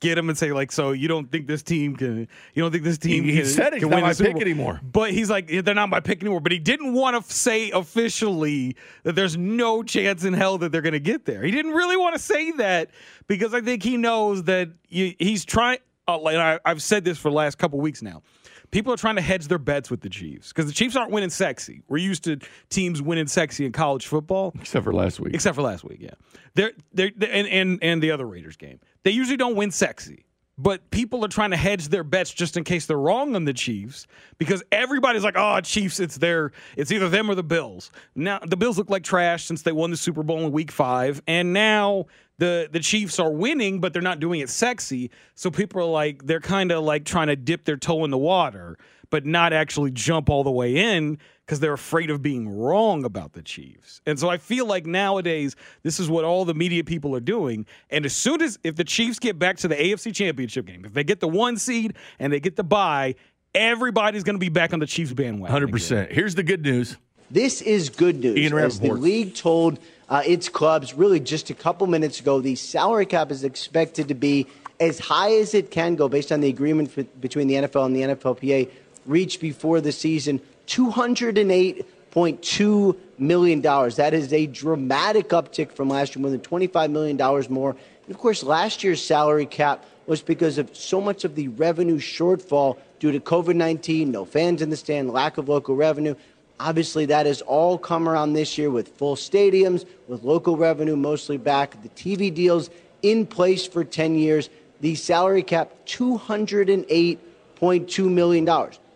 get 0.00 0.16
him 0.18 0.28
and 0.28 0.36
say 0.38 0.52
like, 0.52 0.70
so 0.72 0.92
you 0.92 1.08
don't 1.08 1.30
think 1.30 1.46
this 1.46 1.62
team 1.62 1.96
can? 1.96 2.28
You 2.54 2.62
don't 2.62 2.70
think 2.72 2.84
this 2.84 2.98
team? 2.98 3.24
He- 3.24 3.32
he 3.32 3.36
can, 3.38 3.46
said 3.46 3.72
he's 3.72 3.80
can 3.82 3.90
not 3.90 3.96
win 3.96 4.04
my 4.04 4.12
Super 4.12 4.28
pick 4.28 4.34
Bowl?" 4.34 4.42
anymore. 4.42 4.80
But 4.82 5.12
he's 5.12 5.30
like, 5.30 5.48
they're 5.48 5.74
not 5.74 5.88
my 5.88 6.00
pick 6.00 6.20
anymore. 6.22 6.40
But 6.40 6.52
he 6.52 6.58
didn't 6.58 6.94
want 6.94 7.24
to 7.24 7.32
say 7.32 7.70
officially 7.70 8.76
that 9.02 9.14
there's 9.14 9.36
no 9.36 9.82
chance 9.82 10.24
in 10.24 10.32
hell 10.34 10.58
that 10.58 10.72
they're 10.72 10.82
going 10.82 10.92
to 10.92 11.00
get 11.00 11.24
there. 11.24 11.42
He 11.42 11.50
didn't 11.50 11.72
really 11.72 11.96
want 11.96 12.14
to 12.14 12.18
say 12.20 12.52
that 12.52 12.90
because 13.26 13.54
I 13.54 13.60
think 13.60 13.82
he 13.82 13.96
knows 13.96 14.44
that 14.44 14.68
you, 14.88 15.14
he's 15.18 15.44
trying. 15.44 15.78
Uh, 16.06 16.18
like 16.18 16.36
I, 16.36 16.58
I've 16.64 16.82
said 16.82 17.04
this 17.04 17.18
for 17.18 17.28
the 17.28 17.34
last 17.36 17.58
couple 17.58 17.78
weeks 17.80 18.00
now. 18.00 18.22
People 18.70 18.92
are 18.92 18.96
trying 18.96 19.16
to 19.16 19.22
hedge 19.22 19.48
their 19.48 19.58
bets 19.58 19.90
with 19.90 20.00
the 20.02 20.08
Chiefs 20.10 20.48
because 20.48 20.66
the 20.66 20.72
Chiefs 20.72 20.94
aren't 20.96 21.10
winning 21.10 21.30
sexy. 21.30 21.82
We're 21.88 21.98
used 21.98 22.24
to 22.24 22.38
teams 22.68 23.00
winning 23.00 23.26
sexy 23.26 23.64
in 23.64 23.72
college 23.72 24.06
football 24.06 24.52
Except 24.60 24.84
for 24.84 24.92
last 24.92 25.20
week. 25.20 25.34
except 25.34 25.54
for 25.56 25.62
last 25.62 25.84
week. 25.84 25.98
Yeah, 26.00 26.10
they're 26.54 26.72
they're 26.92 27.10
and 27.20 27.46
and 27.48 27.78
and 27.82 28.02
the 28.02 28.10
other 28.10 28.26
Raiders 28.26 28.56
game. 28.56 28.78
They 29.04 29.10
usually 29.10 29.36
don't 29.38 29.56
win 29.56 29.70
sexy, 29.70 30.26
but 30.58 30.90
people 30.90 31.24
are 31.24 31.28
trying 31.28 31.52
to 31.52 31.56
hedge 31.56 31.88
their 31.88 32.04
bets 32.04 32.32
just 32.32 32.56
in 32.58 32.64
case 32.64 32.84
they're 32.86 32.98
wrong 32.98 33.34
on 33.36 33.44
the 33.46 33.54
Chiefs 33.54 34.06
because 34.36 34.62
everybody's 34.70 35.24
like, 35.24 35.36
"Oh, 35.38 35.60
Chiefs, 35.62 35.98
it's 35.98 36.18
their 36.18 36.52
it's 36.76 36.92
either 36.92 37.08
them 37.08 37.30
or 37.30 37.34
the 37.34 37.42
Bills." 37.42 37.90
Now 38.14 38.38
the 38.40 38.56
Bills 38.56 38.76
look 38.76 38.90
like 38.90 39.02
trash 39.02 39.44
since 39.44 39.62
they 39.62 39.72
won 39.72 39.90
the 39.90 39.96
Super 39.96 40.22
Bowl 40.22 40.40
in 40.40 40.52
Week 40.52 40.70
Five, 40.70 41.22
and 41.26 41.52
now. 41.54 42.06
The, 42.38 42.68
the 42.70 42.80
Chiefs 42.80 43.18
are 43.18 43.30
winning, 43.30 43.80
but 43.80 43.92
they're 43.92 44.02
not 44.02 44.20
doing 44.20 44.40
it 44.40 44.48
sexy. 44.48 45.10
So 45.34 45.50
people 45.50 45.80
are 45.80 45.90
like, 45.90 46.24
they're 46.26 46.40
kind 46.40 46.70
of 46.70 46.84
like 46.84 47.04
trying 47.04 47.26
to 47.28 47.36
dip 47.36 47.64
their 47.64 47.76
toe 47.76 48.04
in 48.04 48.10
the 48.10 48.18
water, 48.18 48.78
but 49.10 49.26
not 49.26 49.52
actually 49.52 49.90
jump 49.90 50.30
all 50.30 50.44
the 50.44 50.50
way 50.50 50.76
in 50.76 51.18
because 51.44 51.60
they're 51.60 51.72
afraid 51.72 52.10
of 52.10 52.20
being 52.20 52.48
wrong 52.48 53.04
about 53.04 53.32
the 53.32 53.42
Chiefs. 53.42 54.02
And 54.06 54.18
so 54.18 54.28
I 54.28 54.36
feel 54.36 54.66
like 54.66 54.84
nowadays 54.84 55.56
this 55.82 55.98
is 55.98 56.10
what 56.10 56.24
all 56.24 56.44
the 56.44 56.54
media 56.54 56.84
people 56.84 57.16
are 57.16 57.20
doing. 57.20 57.66
And 57.90 58.04
as 58.04 58.14
soon 58.14 58.42
as 58.42 58.58
if 58.62 58.76
the 58.76 58.84
Chiefs 58.84 59.18
get 59.18 59.38
back 59.38 59.56
to 59.58 59.68
the 59.68 59.74
AFC 59.74 60.14
Championship 60.14 60.66
game, 60.66 60.84
if 60.84 60.92
they 60.92 61.04
get 61.04 61.20
the 61.20 61.28
one 61.28 61.56
seed 61.56 61.94
and 62.18 62.32
they 62.32 62.38
get 62.38 62.56
the 62.56 62.64
bye, 62.64 63.14
everybody's 63.54 64.24
going 64.24 64.36
to 64.36 64.40
be 64.40 64.50
back 64.50 64.72
on 64.72 64.78
the 64.78 64.86
Chiefs 64.86 65.12
bandwagon. 65.12 65.68
100%. 65.68 66.12
Here's 66.12 66.34
the 66.34 66.42
good 66.42 66.62
news. 66.62 66.98
This 67.30 67.60
is 67.60 67.90
good 67.90 68.20
news. 68.20 68.38
Ian 68.38 68.58
As 68.58 68.80
the 68.80 68.92
league 68.92 69.34
told 69.34 69.78
uh, 70.08 70.22
its 70.24 70.48
clubs 70.48 70.94
really 70.94 71.20
just 71.20 71.50
a 71.50 71.54
couple 71.54 71.86
minutes 71.86 72.20
ago, 72.20 72.40
the 72.40 72.54
salary 72.54 73.06
cap 73.06 73.30
is 73.30 73.44
expected 73.44 74.08
to 74.08 74.14
be 74.14 74.46
as 74.80 74.98
high 74.98 75.34
as 75.34 75.54
it 75.54 75.70
can 75.70 75.96
go 75.96 76.08
based 76.08 76.32
on 76.32 76.40
the 76.40 76.48
agreement 76.48 76.96
f- 76.96 77.06
between 77.20 77.48
the 77.48 77.54
NFL 77.54 77.86
and 77.86 77.96
the 77.96 78.02
NFLPA 78.02 78.70
reached 79.06 79.40
before 79.40 79.80
the 79.80 79.92
season. 79.92 80.40
$208 80.68 81.84
$188.2 82.12 82.96
million. 83.18 83.60
That 83.60 84.14
is 84.14 84.32
a 84.32 84.46
dramatic 84.46 85.28
uptick 85.28 85.72
from 85.72 85.88
last 85.88 86.14
year, 86.14 86.22
more 86.22 86.30
than 86.30 86.40
$25 86.40 86.90
million 86.90 87.16
more. 87.50 87.70
And 87.70 88.14
of 88.14 88.18
course, 88.18 88.42
last 88.42 88.82
year's 88.82 89.04
salary 89.04 89.46
cap 89.46 89.84
was 90.06 90.22
because 90.22 90.58
of 90.58 90.74
so 90.74 91.00
much 91.00 91.24
of 91.24 91.34
the 91.34 91.48
revenue 91.48 91.98
shortfall 91.98 92.78
due 92.98 93.12
to 93.12 93.20
COVID 93.20 93.54
19, 93.54 94.10
no 94.10 94.24
fans 94.24 94.62
in 94.62 94.70
the 94.70 94.76
stand, 94.76 95.10
lack 95.10 95.38
of 95.38 95.48
local 95.48 95.76
revenue. 95.76 96.14
Obviously, 96.60 97.06
that 97.06 97.24
has 97.26 97.40
all 97.42 97.78
come 97.78 98.08
around 98.08 98.32
this 98.32 98.58
year 98.58 98.68
with 98.70 98.88
full 98.96 99.14
stadiums, 99.14 99.86
with 100.08 100.24
local 100.24 100.56
revenue 100.56 100.96
mostly 100.96 101.36
back, 101.36 101.80
the 101.82 101.88
TV 101.90 102.34
deals 102.34 102.70
in 103.02 103.24
place 103.26 103.64
for 103.66 103.84
10 103.84 104.16
years, 104.16 104.50
the 104.80 104.96
salary 104.96 105.44
cap 105.44 105.70
$208.2 105.86 108.10
million. 108.10 108.46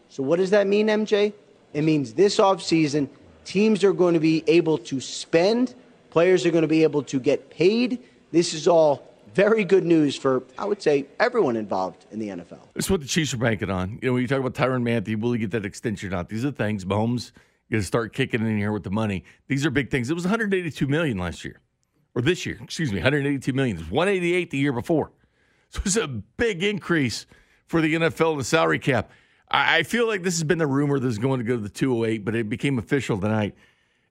So, 0.09 0.23
what 0.23 0.39
does 0.39 0.49
that 0.51 0.67
mean, 0.67 0.89
MJ? 0.89 1.33
It 1.73 1.83
means 1.83 2.15
this 2.15 2.39
offseason, 2.39 3.09
teams 3.45 3.85
are 3.85 3.93
going 3.93 4.15
to 4.15 4.21
be 4.21 4.43
able 4.47 4.79
to 4.79 5.01
spend, 5.01 5.75
players 6.11 6.45
are 6.45 6.51
going 6.51 6.63
to 6.63 6.69
be 6.69 6.83
able 6.83 7.05
to 7.05 7.21
get 7.21 7.51
paid. 7.51 8.03
This 8.33 8.55
is 8.55 8.67
all 8.67 9.09
very 9.35 9.65
good 9.65 9.85
news 9.85 10.17
for, 10.17 10.43
I 10.59 10.65
would 10.65 10.83
say, 10.83 11.07
everyone 11.19 11.57
involved 11.57 12.05
in 12.11 12.19
the 12.19 12.29
NFL. 12.29 12.61
Is 12.75 12.91
what 12.91 13.01
the 13.01 13.07
Chiefs 13.07 13.33
are 13.33 13.39
banking 13.39 13.71
on. 13.71 13.99
You 14.03 14.09
know, 14.09 14.15
when 14.15 14.23
you 14.23 14.29
talk 14.29 14.41
about 14.41 14.55
Tyrann 14.55 14.83
Mathieu, 14.83 15.17
will 15.17 15.33
he 15.33 15.39
get 15.39 15.53
that 15.53 15.65
extension 15.65 16.09
or 16.09 16.13
not? 16.13 16.29
These 16.29 16.45
are 16.45 16.51
things. 16.51 16.85
Mahomes 16.85 17.33
going 17.73 17.81
to 17.81 17.87
start 17.87 18.13
kicking 18.13 18.47
in 18.47 18.59
here 18.59 18.71
with 18.71 18.85
the 18.85 18.91
money. 18.91 19.25
These 19.49 19.65
are 19.65 19.71
big 19.71 19.91
things. 19.91 20.11
It 20.11 20.15
was 20.15 20.25
182 20.25 20.87
million 20.87 21.17
last 21.17 21.43
year, 21.45 21.61
or 22.15 22.21
this 22.21 22.45
year. 22.45 22.59
Excuse 22.63 22.93
me, 22.93 22.99
182 22.99 23.53
million. 23.55 23.77
It 23.77 23.81
was 23.81 23.91
188 23.91 24.51
the 24.51 24.59
year 24.59 24.73
before. 24.73 25.11
So 25.71 25.81
it's 25.87 25.97
a 25.97 26.07
big 26.07 26.63
increase 26.63 27.27
for 27.67 27.81
the 27.81 27.95
NFL 27.95 28.37
the 28.37 28.45
salary 28.45 28.79
cap. 28.79 29.11
I, 29.51 29.79
I 29.79 29.83
feel 29.85 30.07
like 30.07 30.23
this 30.23 30.35
has 30.35 30.45
been 30.45 30.59
the 30.59 30.67
rumor 30.67 30.99
that's 31.01 31.17
going 31.17 31.39
to 31.39 31.45
go 31.45 31.57
to 31.57 31.63
the 31.63 31.71
208, 31.71 32.27
but 32.27 32.35
it 32.35 32.51
became 32.51 32.79
official 32.79 33.19
tonight. 33.19 33.55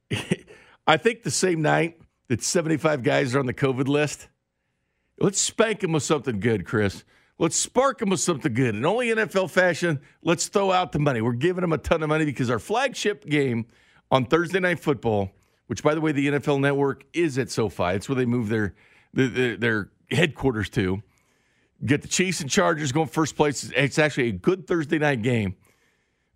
I 0.87 0.97
think 0.97 1.21
the 1.21 1.31
same 1.31 1.61
night 1.61 1.99
that 2.29 2.41
75 2.41 3.03
guys 3.03 3.35
are 3.35 3.39
on 3.39 3.45
the 3.45 3.53
COVID 3.53 3.87
list. 3.87 4.27
Let's 5.19 5.39
spank 5.39 5.81
them 5.81 5.91
with 5.91 6.01
something 6.01 6.39
good, 6.39 6.65
Chris. 6.65 7.03
Let's 7.41 7.55
spark 7.55 7.97
them 7.97 8.11
with 8.11 8.19
something 8.19 8.53
good. 8.53 8.75
In 8.75 8.85
only 8.85 9.07
NFL 9.07 9.49
fashion, 9.49 9.99
let's 10.21 10.47
throw 10.47 10.71
out 10.71 10.91
the 10.91 10.99
money. 10.99 11.21
We're 11.21 11.31
giving 11.31 11.61
them 11.61 11.73
a 11.73 11.79
ton 11.79 12.03
of 12.03 12.09
money 12.09 12.23
because 12.23 12.51
our 12.51 12.59
flagship 12.59 13.25
game 13.25 13.65
on 14.11 14.25
Thursday 14.25 14.59
Night 14.59 14.79
Football, 14.79 15.31
which, 15.65 15.81
by 15.81 15.95
the 15.95 16.01
way, 16.01 16.11
the 16.11 16.27
NFL 16.27 16.59
Network 16.59 17.03
is 17.13 17.39
at 17.39 17.49
SoFi. 17.49 17.95
It's 17.95 18.07
where 18.07 18.15
they 18.15 18.27
move 18.27 18.49
their 18.49 18.75
their, 19.15 19.57
their 19.57 19.89
headquarters 20.11 20.69
to. 20.69 21.01
Get 21.83 22.03
the 22.03 22.07
Chiefs 22.07 22.41
and 22.41 22.49
Chargers 22.49 22.91
going 22.91 23.07
first 23.07 23.35
place. 23.35 23.71
It's 23.75 23.97
actually 23.97 24.27
a 24.27 24.33
good 24.33 24.67
Thursday 24.67 24.99
night 24.99 25.23
game. 25.23 25.55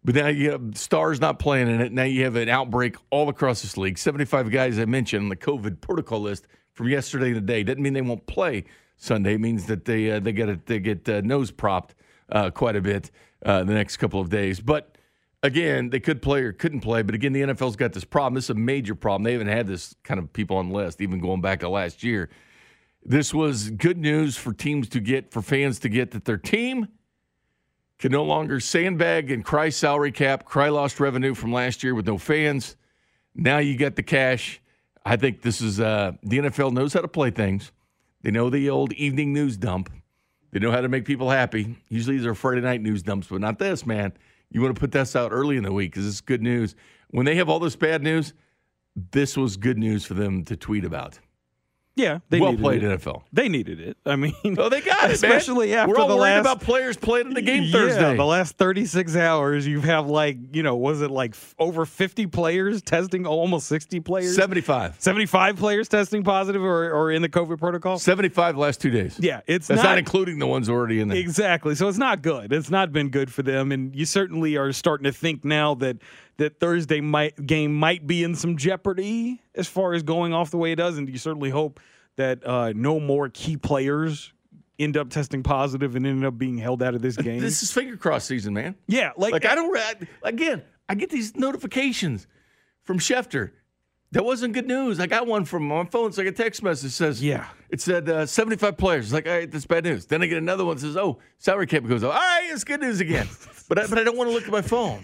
But 0.03 0.15
now 0.15 0.29
you 0.29 0.49
have 0.53 0.75
stars 0.75 1.21
not 1.21 1.37
playing 1.37 1.67
in 1.67 1.81
it. 1.81 1.91
Now 1.91 2.05
you 2.05 2.23
have 2.23 2.35
an 2.35 2.49
outbreak 2.49 2.95
all 3.11 3.29
across 3.29 3.61
this 3.61 3.77
league. 3.77 3.99
75 3.99 4.49
guys 4.49 4.79
I 4.79 4.85
mentioned 4.85 5.21
on 5.21 5.29
the 5.29 5.35
COVID 5.35 5.81
protocol 5.81 6.21
list 6.21 6.47
from 6.73 6.89
yesterday 6.89 7.29
to 7.29 7.35
today. 7.35 7.61
Doesn't 7.61 7.83
mean 7.83 7.93
they 7.93 8.01
won't 8.01 8.25
play 8.25 8.65
Sunday. 8.97 9.37
Means 9.37 9.65
that 9.65 9.85
they 9.85 10.11
uh, 10.11 10.19
they 10.19 10.31
get 10.31 10.65
they 10.65 10.79
get 10.79 11.07
uh, 11.07 11.21
nose 11.21 11.51
propped 11.51 11.95
uh, 12.31 12.49
quite 12.49 12.75
a 12.75 12.81
bit 12.81 13.11
uh, 13.45 13.63
the 13.63 13.73
next 13.73 13.97
couple 13.97 14.19
of 14.19 14.29
days. 14.29 14.59
But 14.59 14.97
again, 15.43 15.89
they 15.89 15.99
could 15.99 16.21
play 16.21 16.41
or 16.43 16.51
couldn't 16.51 16.81
play. 16.81 17.01
But 17.01 17.15
again, 17.15 17.33
the 17.33 17.41
NFL's 17.41 17.75
got 17.75 17.93
this 17.93 18.03
problem. 18.03 18.35
This 18.35 18.45
is 18.45 18.49
a 18.51 18.55
major 18.55 18.95
problem. 18.95 19.23
They 19.23 19.33
haven't 19.33 19.47
had 19.47 19.67
this 19.67 19.95
kind 20.03 20.19
of 20.19 20.31
people 20.33 20.57
on 20.57 20.69
the 20.69 20.75
list, 20.75 21.01
even 21.01 21.19
going 21.19 21.41
back 21.41 21.59
to 21.61 21.69
last 21.69 22.03
year. 22.03 22.29
This 23.03 23.33
was 23.33 23.69
good 23.69 23.97
news 23.97 24.35
for 24.35 24.51
teams 24.51 24.89
to 24.89 24.99
get, 24.99 25.31
for 25.31 25.43
fans 25.43 25.77
to 25.79 25.89
get 25.89 26.11
that 26.11 26.25
their 26.25 26.37
team 26.37 26.87
can 27.99 28.11
no 28.11 28.23
longer 28.23 28.59
sandbag 28.59 29.31
and 29.31 29.45
cry 29.45 29.69
salary 29.69 30.11
cap, 30.11 30.45
cry 30.45 30.69
lost 30.69 30.99
revenue 30.99 31.33
from 31.33 31.53
last 31.53 31.83
year 31.83 31.93
with 31.93 32.07
no 32.07 32.17
fans. 32.17 32.75
Now 33.35 33.59
you 33.59 33.77
got 33.77 33.95
the 33.95 34.03
cash. 34.03 34.59
I 35.05 35.17
think 35.17 35.43
this 35.43 35.61
is 35.61 35.79
uh, 35.79 36.13
the 36.23 36.39
NFL 36.39 36.73
knows 36.73 36.93
how 36.93 37.01
to 37.01 37.07
play 37.07 37.29
things. 37.29 37.71
They 38.25 38.31
know 38.31 38.49
the 38.49 38.71
old 38.71 38.91
evening 38.93 39.33
news 39.33 39.55
dump. 39.55 39.91
They 40.51 40.57
know 40.57 40.71
how 40.71 40.81
to 40.81 40.89
make 40.89 41.05
people 41.05 41.29
happy. 41.29 41.77
Usually 41.89 42.17
these 42.17 42.25
are 42.25 42.33
Friday 42.33 42.61
night 42.61 42.81
news 42.81 43.03
dumps, 43.03 43.27
but 43.27 43.39
not 43.39 43.59
this, 43.59 43.85
man. 43.85 44.13
You 44.49 44.63
want 44.63 44.73
to 44.73 44.79
put 44.79 44.91
this 44.91 45.15
out 45.15 45.31
early 45.31 45.57
in 45.57 45.63
the 45.63 45.71
week 45.71 45.91
because 45.91 46.07
it's 46.07 46.21
good 46.21 46.41
news. 46.41 46.75
When 47.11 47.27
they 47.27 47.35
have 47.35 47.49
all 47.49 47.59
this 47.59 47.75
bad 47.75 48.01
news, 48.01 48.33
this 49.11 49.37
was 49.37 49.57
good 49.57 49.77
news 49.77 50.05
for 50.05 50.15
them 50.15 50.43
to 50.45 50.57
tweet 50.57 50.85
about. 50.85 51.19
Yeah, 51.97 52.19
they 52.29 52.41
well 52.41 52.55
played 52.57 52.83
it. 52.83 52.99
NFL. 52.99 53.21
They 53.31 53.47
needed 53.47 53.79
it. 53.79 53.95
I 54.05 54.17
mean, 54.17 54.33
Oh, 54.57 54.67
they 54.67 54.81
got 54.81 55.09
it, 55.09 55.13
especially 55.13 55.69
man. 55.69 55.77
after 55.79 55.93
We're 55.93 55.99
all 56.01 56.07
the 56.09 56.15
worried 56.15 56.21
last 56.23 56.41
about 56.41 56.61
players 56.61 56.97
playing 56.97 57.27
in 57.27 57.33
the 57.33 57.41
game 57.41 57.63
yeah, 57.63 57.71
Thursday. 57.71 58.17
the 58.17 58.25
last 58.25 58.57
36 58.57 59.15
hours, 59.15 59.65
you 59.65 59.79
have 59.79 59.85
had 60.05 60.11
like, 60.11 60.37
you 60.53 60.61
know, 60.61 60.75
was 60.75 61.01
it 61.01 61.09
like 61.09 61.31
f- 61.31 61.55
over 61.57 61.85
50 61.85 62.27
players 62.27 62.81
testing, 62.81 63.25
almost 63.25 63.67
60 63.67 64.01
players? 64.01 64.35
75. 64.35 64.95
75 64.99 65.55
players 65.55 65.87
testing 65.87 66.23
positive 66.23 66.61
or, 66.61 66.91
or 66.91 67.11
in 67.11 67.21
the 67.21 67.29
COVID 67.29 67.59
protocol? 67.59 67.97
75 67.97 68.57
last 68.57 68.81
two 68.81 68.89
days. 68.91 69.17
Yeah, 69.17 69.39
it's 69.47 69.67
That's 69.67 69.81
not, 69.81 69.91
not, 69.91 69.97
including 69.97 70.39
the 70.39 70.47
ones 70.47 70.67
already 70.69 70.99
in 70.99 71.07
there. 71.07 71.17
Exactly. 71.17 71.75
So 71.75 71.87
it's 71.87 71.97
not 71.97 72.21
good. 72.21 72.51
It's 72.51 72.69
not 72.69 72.91
been 72.91 73.07
good 73.09 73.31
for 73.31 73.41
them, 73.41 73.71
and 73.71 73.95
you 73.95 74.05
certainly 74.05 74.57
are 74.57 74.73
starting 74.73 75.05
to 75.05 75.13
think 75.13 75.45
now 75.45 75.75
that 75.75 75.97
that 76.37 76.59
Thursday 76.59 77.01
might 77.01 77.45
game 77.45 77.73
might 77.73 78.05
be 78.05 78.23
in 78.23 78.35
some 78.35 78.57
jeopardy 78.57 79.41
as 79.53 79.67
far 79.67 79.93
as 79.93 80.03
going 80.03 80.33
off 80.33 80.51
the 80.51 80.57
way 80.57 80.71
it 80.71 80.75
does, 80.75 80.97
and 80.97 81.07
you 81.09 81.17
certainly 81.17 81.49
hope 81.49 81.79
that 82.17 82.45
uh, 82.45 82.73
no 82.75 82.99
more 82.99 83.29
key 83.29 83.57
players 83.57 84.33
end 84.79 84.97
up 84.97 85.09
testing 85.09 85.43
positive 85.43 85.95
and 85.95 86.05
end 86.05 86.25
up 86.25 86.37
being 86.37 86.57
held 86.57 86.83
out 86.83 86.95
of 86.95 87.01
this 87.01 87.15
game. 87.17 87.39
This 87.39 87.63
is 87.63 87.71
finger 87.71 87.97
cross 87.97 88.25
season, 88.25 88.53
man. 88.53 88.75
yeah, 88.87 89.11
like, 89.17 89.33
Like, 89.33 89.45
I 89.45 89.55
don't, 89.55 89.75
I, 89.77 89.93
again, 90.23 90.63
I 90.89 90.95
get 90.95 91.09
these 91.09 91.35
notifications 91.35 92.27
from 92.83 92.99
Schefter. 92.99 93.51
That 94.11 94.23
wasn't 94.23 94.53
good 94.53 94.67
news. 94.67 94.99
I 94.99 95.07
got 95.07 95.27
one 95.27 95.43
from 95.43 95.67
my 95.67 95.83
phone. 95.85 96.07
It's 96.07 96.17
like 96.17 96.27
a 96.27 96.31
text 96.31 96.63
message 96.63 96.91
says, 96.91 97.21
Yeah. 97.21 97.47
It 97.69 97.81
said 97.81 98.07
uh, 98.07 98.25
75 98.25 98.77
players. 98.77 99.05
It's 99.05 99.13
like, 99.13 99.27
all 99.27 99.33
right, 99.33 99.51
that's 99.51 99.65
bad 99.65 99.83
news. 99.83 100.05
Then 100.05 100.21
I 100.21 100.27
get 100.27 100.37
another 100.37 100.63
one 100.63 100.75
that 100.75 100.81
says, 100.81 100.95
oh, 100.95 101.19
salary 101.39 101.67
cap 101.67 101.83
goes 101.83 102.03
up. 102.03 102.13
All 102.13 102.19
right, 102.19 102.47
it's 102.51 102.63
good 102.63 102.79
news 102.79 103.01
again. 103.01 103.27
but 103.67 103.79
I, 103.79 103.87
but 103.87 103.97
I 103.97 104.03
don't 104.03 104.15
want 104.15 104.29
to 104.29 104.33
look 104.33 104.45
at 104.45 104.51
my 104.51 104.61
phone. 104.61 105.01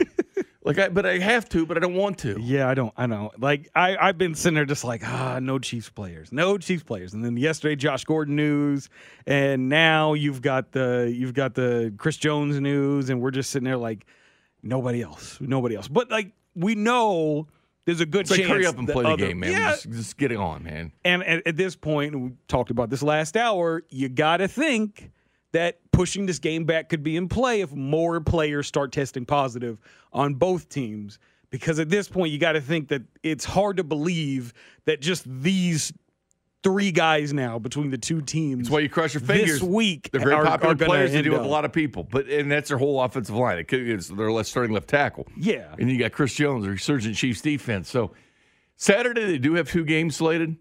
Like, 0.64 0.78
I, 0.78 0.90
but 0.90 1.06
I 1.06 1.18
have 1.20 1.48
to, 1.50 1.66
but 1.66 1.78
I 1.78 1.80
don't 1.80 1.96
want 1.96 2.18
to. 2.20 2.38
Yeah, 2.40 2.68
I 2.70 2.74
don't. 2.74 2.94
I 2.98 3.06
know. 3.08 3.32
Like 3.38 3.70
I, 3.76 3.98
I've 3.98 4.18
been 4.18 4.36
sitting 4.36 4.56
there 4.56 4.66
just 4.66 4.84
like, 4.84 5.02
ah, 5.06 5.40
no 5.42 5.58
Chiefs 5.60 5.90
players, 5.90 6.32
no 6.32 6.58
Chiefs 6.58 6.84
players. 6.84 7.14
And 7.14 7.24
then 7.26 7.36
yesterday, 7.38 7.76
Josh 7.76 8.04
Gordon 8.06 8.36
news, 8.36 8.90
and 9.26 9.70
now 9.70 10.14
you've 10.14 10.42
got 10.42 10.72
the 10.72 11.12
you've 11.16 11.34
got 11.34 11.56
the 11.56 11.94
Chris 11.98 12.18
Jones 12.18 12.60
news, 12.60 13.10
and 13.10 13.22
we're 13.22 13.32
just 13.32 13.50
sitting 13.50 13.66
there 13.66 13.78
like, 13.78 14.06
nobody 14.64 15.02
else, 15.02 15.40
nobody 15.42 15.76
else. 15.76 15.88
But 15.88 16.12
like 16.12 16.32
we 16.56 16.76
know 16.76 17.48
there's 17.86 18.00
a 18.02 18.06
good 18.06 18.22
It's 18.22 18.32
like, 18.32 18.42
chance. 18.42 18.52
hurry 18.52 18.66
up 18.68 18.78
and 18.78 18.88
that 18.88 18.94
play 18.94 19.04
the 19.04 19.10
other- 19.10 19.28
game, 19.28 19.40
man. 19.40 19.52
Yeah, 19.52 19.72
Just, 19.72 19.90
just 19.90 20.18
get 20.18 20.32
it 20.32 20.38
on, 20.38 20.64
man. 20.64 20.92
and 21.04 21.24
at, 21.24 21.48
at 21.48 21.58
this 21.58 21.76
point, 21.76 22.14
and 22.14 22.24
we 22.24 22.32
talked 22.48 22.70
about 22.70 22.90
this 22.92 23.02
last 23.02 23.36
hour, 23.36 23.84
you 23.90 24.08
got 24.10 24.38
to 24.38 24.48
think 24.48 25.10
that 25.54 25.80
pushing 25.92 26.26
this 26.26 26.40
game 26.40 26.66
back 26.66 26.90
could 26.90 27.04
be 27.04 27.18
in 27.18 27.28
play 27.28 27.62
if 27.62 27.72
more 27.74 28.22
players 28.22 28.68
start 28.68 28.92
testing 28.92 29.26
positive 29.26 29.80
on 30.14 30.36
both 30.36 30.70
teams. 30.70 31.20
Because 31.50 31.80
at 31.80 31.90
this 31.90 32.08
point, 32.08 32.32
you 32.32 32.40
got 32.40 32.54
to 32.54 32.62
think 32.62 32.88
that 32.90 33.02
it's 33.24 33.44
hard 33.44 33.78
to 33.78 33.84
believe 33.84 34.54
that 34.86 35.02
just 35.02 35.26
these 35.28 35.92
three 36.64 36.92
guys 36.92 37.34
now 37.34 37.60
between 37.60 37.90
the 37.92 37.98
two 37.98 38.22
teams. 38.22 38.64
That's 38.68 38.72
why 38.72 38.80
you 38.80 38.90
cross 38.90 39.14
your 39.14 39.22
fingers. 39.22 39.60
This 39.60 39.62
week, 39.64 40.10
they're 40.12 40.22
very 40.22 40.36
are- 40.36 40.46
popular 40.46 40.74
are 40.74 40.78
players. 40.78 41.12
They 41.12 41.22
deal 41.22 41.34
with 41.34 41.42
a 41.42 41.48
lot 41.48 41.66
of 41.66 41.74
people, 41.74 42.04
but 42.10 42.28
and 42.28 42.52
that's 42.52 42.70
their 42.70 42.78
whole 42.78 43.02
offensive 43.02 43.36
line. 43.36 43.58
It 43.58 43.68
could, 43.68 43.88
it's 43.88 44.08
their 44.08 44.32
left 44.32 44.50
starting 44.50 44.72
left 44.74 44.88
tackle. 44.88 45.28
Yeah. 45.38 45.76
and 45.78 45.92
you 45.92 45.98
got 45.98 46.12
Chris 46.12 46.34
Jones, 46.34 46.68
resurgent 46.68 47.16
Chiefs 47.16 47.42
defense. 47.42 47.90
So 47.90 48.12
Saturday 48.78 49.26
they 49.26 49.38
do 49.38 49.56
have 49.56 49.70
two 49.70 49.84
games 49.84 50.16
slated. 50.16 50.56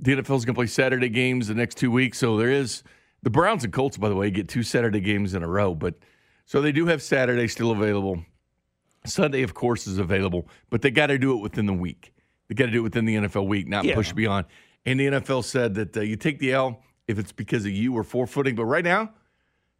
The 0.00 0.16
NFL's 0.16 0.44
going 0.44 0.54
to 0.54 0.54
play 0.54 0.66
Saturday 0.66 1.08
games 1.08 1.48
the 1.48 1.54
next 1.54 1.76
two 1.76 1.90
weeks. 1.90 2.18
So 2.18 2.36
there 2.36 2.50
is 2.50 2.82
the 3.24 3.30
Browns 3.30 3.64
and 3.64 3.72
Colts, 3.72 3.96
by 3.96 4.08
the 4.08 4.14
way, 4.14 4.30
get 4.30 4.48
two 4.48 4.62
Saturday 4.62 5.00
games 5.00 5.34
in 5.34 5.42
a 5.42 5.48
row. 5.48 5.74
But 5.74 5.94
so 6.46 6.60
they 6.60 6.72
do 6.72 6.86
have 6.86 7.02
Saturday 7.02 7.48
still 7.48 7.70
available. 7.72 8.22
Sunday, 9.06 9.42
of 9.42 9.54
course, 9.54 9.86
is 9.86 9.98
available, 9.98 10.48
but 10.70 10.82
they 10.82 10.90
got 10.90 11.08
to 11.08 11.18
do 11.18 11.36
it 11.36 11.42
within 11.42 11.66
the 11.66 11.72
week. 11.74 12.12
They 12.48 12.54
got 12.54 12.66
to 12.66 12.70
do 12.72 12.78
it 12.78 12.82
within 12.82 13.04
the 13.06 13.16
NFL 13.16 13.46
week, 13.46 13.66
not 13.66 13.84
Yeah. 13.84 13.94
push 13.94 14.12
beyond. 14.12 14.46
And 14.86 15.00
the 15.00 15.06
NFL 15.06 15.42
said 15.44 15.74
that 15.74 15.96
uh, 15.96 16.00
you 16.02 16.16
take 16.16 16.38
the 16.38 16.52
L 16.52 16.82
if 17.08 17.18
it's 17.18 17.32
because 17.32 17.64
of 17.64 17.72
you 17.72 17.94
or 17.94 18.04
forfeiting. 18.04 18.54
But 18.54 18.64
right 18.66 18.84
now, 18.84 19.10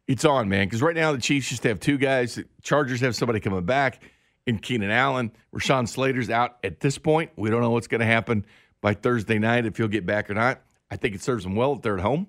it's 0.07 0.25
on, 0.25 0.49
man. 0.49 0.67
Because 0.67 0.81
right 0.81 0.95
now 0.95 1.11
the 1.11 1.19
Chiefs 1.19 1.49
just 1.49 1.63
have 1.63 1.79
two 1.79 1.97
guys. 1.97 2.35
The 2.35 2.45
Chargers 2.61 3.01
have 3.01 3.15
somebody 3.15 3.39
coming 3.39 3.63
back 3.65 4.01
in 4.45 4.59
Keenan 4.59 4.91
Allen. 4.91 5.31
Rashawn 5.53 5.87
Slater's 5.87 6.29
out 6.29 6.57
at 6.63 6.79
this 6.79 6.97
point. 6.97 7.31
We 7.35 7.49
don't 7.49 7.61
know 7.61 7.71
what's 7.71 7.87
going 7.87 8.01
to 8.01 8.07
happen 8.07 8.45
by 8.81 8.93
Thursday 8.93 9.39
night 9.39 9.65
if 9.65 9.77
he'll 9.77 9.87
get 9.87 10.05
back 10.05 10.29
or 10.29 10.33
not. 10.35 10.61
I 10.91 10.97
think 10.97 11.15
it 11.15 11.21
serves 11.23 11.43
them 11.43 11.55
well 11.55 11.73
if 11.73 11.81
they're 11.81 11.97
at 11.97 12.03
home. 12.03 12.27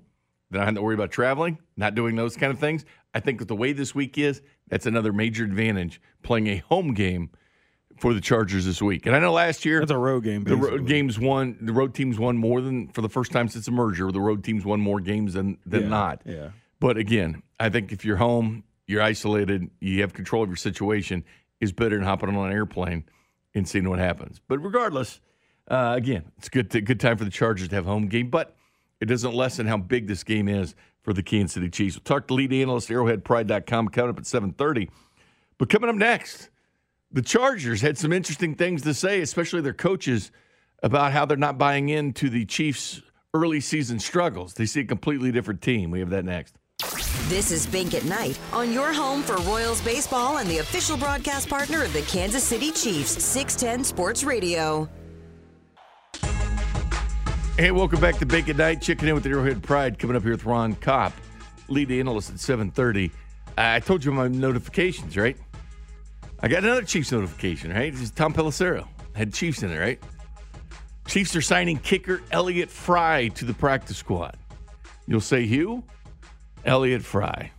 They 0.50 0.58
don't 0.58 0.66
have 0.66 0.74
to 0.76 0.82
worry 0.82 0.94
about 0.94 1.10
traveling, 1.10 1.58
not 1.76 1.94
doing 1.94 2.14
those 2.16 2.36
kind 2.36 2.52
of 2.52 2.58
things. 2.58 2.84
I 3.14 3.20
think 3.20 3.40
with 3.40 3.48
the 3.48 3.56
way 3.56 3.72
this 3.72 3.94
week 3.94 4.16
is, 4.18 4.42
that's 4.68 4.86
another 4.86 5.12
major 5.12 5.44
advantage 5.44 6.00
playing 6.22 6.46
a 6.48 6.58
home 6.58 6.94
game 6.94 7.30
for 7.98 8.12
the 8.14 8.20
Chargers 8.20 8.64
this 8.66 8.82
week. 8.82 9.06
And 9.06 9.16
I 9.16 9.18
know 9.18 9.32
last 9.32 9.64
year 9.64 9.80
That's 9.80 9.90
a 9.90 9.96
road 9.98 10.24
game. 10.24 10.44
the 10.44 10.56
road 10.56 10.86
games 10.86 11.18
won. 11.18 11.56
The 11.60 11.72
road 11.72 11.94
teams 11.94 12.18
won 12.18 12.36
more 12.36 12.60
than 12.60 12.88
for 12.88 13.00
the 13.02 13.08
first 13.08 13.32
time 13.32 13.48
since 13.48 13.64
the 13.64 13.70
merger. 13.72 14.12
The 14.12 14.20
road 14.20 14.44
teams 14.44 14.64
won 14.64 14.80
more 14.80 15.00
games 15.00 15.32
than 15.34 15.58
than 15.66 15.82
Yeah, 15.84 15.88
not. 15.88 16.22
yeah. 16.26 16.50
But 16.78 16.98
again, 16.98 17.42
I 17.58 17.70
think 17.70 17.92
if 17.92 18.04
you're 18.04 18.16
home, 18.18 18.64
you're 18.86 19.00
isolated, 19.02 19.70
you 19.80 20.02
have 20.02 20.12
control 20.12 20.42
of 20.42 20.50
your 20.50 20.56
situation, 20.56 21.24
is 21.60 21.72
better 21.72 21.96
than 21.96 22.04
hopping 22.04 22.36
on 22.36 22.46
an 22.46 22.52
airplane 22.52 23.04
and 23.54 23.66
seeing 23.66 23.88
what 23.88 23.98
happens. 23.98 24.40
But 24.46 24.58
regardless, 24.58 25.20
uh, 25.68 25.94
again, 25.96 26.24
it's 26.36 26.50
good 26.50 26.70
to, 26.72 26.82
good 26.82 27.00
time 27.00 27.16
for 27.16 27.24
the 27.24 27.30
Chargers 27.30 27.68
to 27.68 27.74
have 27.76 27.86
a 27.86 27.90
home 27.90 28.08
game, 28.08 28.28
but 28.28 28.54
it 29.00 29.06
doesn't 29.06 29.34
lessen 29.34 29.66
how 29.66 29.76
big 29.76 30.06
this 30.06 30.24
game 30.24 30.48
is 30.48 30.74
for 31.02 31.12
the 31.12 31.22
Kansas 31.22 31.52
City 31.52 31.68
Chiefs. 31.68 31.96
We'll 31.96 32.04
talk 32.04 32.26
to 32.28 32.34
lead 32.34 32.52
analyst 32.52 32.88
arrowheadpride.com 32.88 33.88
coming 33.88 34.10
up 34.10 34.18
at 34.18 34.24
7:30. 34.24 34.88
But 35.58 35.70
coming 35.70 35.88
up 35.88 35.96
next, 35.96 36.50
the 37.12 37.22
Chargers 37.22 37.80
had 37.80 37.96
some 37.96 38.12
interesting 38.12 38.54
things 38.54 38.82
to 38.82 38.92
say, 38.92 39.20
especially 39.20 39.60
their 39.60 39.72
coaches, 39.72 40.30
about 40.82 41.12
how 41.12 41.24
they're 41.24 41.36
not 41.36 41.58
buying 41.58 41.88
into 41.88 42.28
the 42.28 42.44
Chiefs' 42.44 43.02
early 43.32 43.60
season 43.60 43.98
struggles. 43.98 44.54
They 44.54 44.66
see 44.66 44.80
a 44.80 44.84
completely 44.84 45.32
different 45.32 45.62
team. 45.62 45.90
We 45.90 46.00
have 46.00 46.10
that 46.10 46.24
next. 46.24 46.56
This 47.28 47.50
is 47.50 47.66
Bink 47.66 47.94
at 47.94 48.04
Night 48.04 48.38
on 48.52 48.72
your 48.72 48.92
home 48.92 49.22
for 49.22 49.36
Royals 49.38 49.80
baseball 49.80 50.38
and 50.38 50.48
the 50.48 50.58
official 50.58 50.96
broadcast 50.96 51.48
partner 51.48 51.82
of 51.82 51.92
the 51.92 52.02
Kansas 52.02 52.44
City 52.44 52.70
Chiefs, 52.70 53.22
610 53.22 53.84
Sports 53.84 54.24
Radio. 54.24 54.88
Hey, 57.58 57.70
welcome 57.70 58.02
back 58.02 58.18
to 58.18 58.26
Bink 58.26 58.50
at 58.50 58.56
Night. 58.56 58.82
Checking 58.82 59.08
in 59.08 59.14
with 59.14 59.24
the 59.24 59.30
Arrowhead 59.30 59.62
Pride. 59.62 59.98
Coming 59.98 60.14
up 60.14 60.22
here 60.22 60.32
with 60.32 60.44
Ron 60.44 60.74
Kopp, 60.74 61.14
lead 61.68 61.90
analyst 61.90 62.28
at 62.28 62.38
730. 62.38 63.10
I 63.56 63.80
told 63.80 64.04
you 64.04 64.12
my 64.12 64.28
notifications, 64.28 65.16
right? 65.16 65.38
I 66.40 66.48
got 66.48 66.64
another 66.64 66.82
Chiefs 66.82 67.12
notification, 67.12 67.72
right? 67.72 67.90
This 67.90 68.02
is 68.02 68.10
Tom 68.10 68.34
Pelissero. 68.34 68.86
Had 69.14 69.32
Chiefs 69.32 69.62
in 69.62 69.72
it, 69.72 69.78
right? 69.78 69.98
Chiefs 71.06 71.34
are 71.34 71.40
signing 71.40 71.78
kicker 71.78 72.20
Elliott 72.30 72.68
Fry 72.68 73.28
to 73.28 73.46
the 73.46 73.54
practice 73.54 73.96
squad. 73.96 74.36
You'll 75.06 75.22
say 75.22 75.46
who? 75.46 75.82
Elliott 76.66 77.02
Fry. 77.02 77.50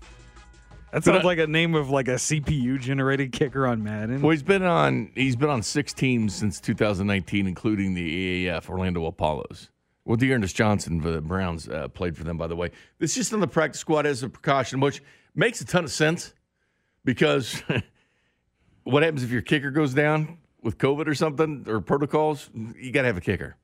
That 0.91 1.05
sounds 1.05 1.23
like 1.23 1.39
a 1.39 1.47
name 1.47 1.73
of 1.73 1.89
like 1.89 2.07
a 2.07 2.15
CPU 2.15 2.79
generated 2.79 3.31
kicker 3.31 3.65
on 3.65 3.83
Madden. 3.83 4.21
Well, 4.21 4.29
he's 4.29 4.43
been 4.43 4.61
on 4.61 5.09
he's 5.15 5.35
been 5.35 5.49
on 5.49 5.63
six 5.63 5.91
teams 5.91 6.35
since 6.35 6.59
2019, 6.59 7.47
including 7.47 7.95
the 7.95 8.45
AAF 8.45 8.69
Orlando 8.69 9.07
Apollos. 9.07 9.71
Well, 10.07 10.15
D'Ernest 10.15 10.55
Johnson 10.55 11.01
the 11.01 11.19
Browns 11.19 11.67
uh, 11.67 11.89
played 11.89 12.15
for 12.15 12.23
them, 12.23 12.37
by 12.37 12.47
the 12.47 12.55
way. 12.55 12.71
It's 13.01 13.13
just 13.13 13.33
on 13.33 13.41
the 13.41 13.47
practice 13.47 13.81
squad 13.81 14.05
as 14.05 14.23
a 14.23 14.29
precaution, 14.29 14.79
which 14.79 15.03
makes 15.35 15.59
a 15.59 15.65
ton 15.65 15.83
of 15.83 15.91
sense 15.91 16.33
because 17.03 17.61
what 18.85 19.03
happens 19.03 19.21
if 19.21 19.31
your 19.31 19.41
kicker 19.41 19.69
goes 19.69 19.93
down 19.93 20.37
with 20.63 20.77
COVID 20.77 21.07
or 21.07 21.13
something 21.13 21.65
or 21.67 21.81
protocols? 21.81 22.49
You 22.53 22.93
got 22.93 23.01
to 23.01 23.07
have 23.07 23.17
a 23.17 23.21
kicker. 23.21 23.57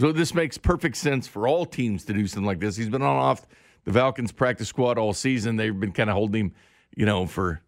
So 0.00 0.10
this 0.10 0.34
makes 0.34 0.58
perfect 0.58 0.96
sense 0.96 1.28
for 1.28 1.46
all 1.46 1.64
teams 1.64 2.04
to 2.06 2.12
do 2.12 2.26
something 2.26 2.44
like 2.44 2.58
this. 2.58 2.74
He's 2.74 2.88
been 2.88 3.02
on 3.02 3.16
off 3.16 3.46
the 3.84 3.92
Falcons 3.92 4.32
practice 4.32 4.66
squad 4.66 4.98
all 4.98 5.12
season. 5.12 5.54
They've 5.54 5.78
been 5.78 5.92
kind 5.92 6.10
of 6.10 6.14
holding 6.14 6.46
him, 6.46 6.54
you 6.96 7.06
know, 7.06 7.26
for 7.26 7.62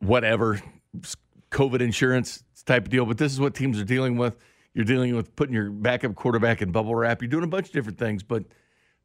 whatever 0.00 0.60
COVID 1.50 1.80
insurance 1.80 2.44
type 2.66 2.84
of 2.84 2.90
deal. 2.90 3.06
But 3.06 3.16
this 3.16 3.32
is 3.32 3.40
what 3.40 3.54
teams 3.54 3.80
are 3.80 3.84
dealing 3.84 4.18
with. 4.18 4.36
You're 4.74 4.84
dealing 4.84 5.16
with 5.16 5.34
putting 5.34 5.54
your 5.54 5.70
backup 5.70 6.14
quarterback 6.14 6.62
in 6.62 6.70
bubble 6.70 6.94
wrap. 6.94 7.22
You're 7.22 7.28
doing 7.28 7.44
a 7.44 7.48
bunch 7.48 7.66
of 7.66 7.72
different 7.72 7.98
things, 7.98 8.22
but 8.22 8.44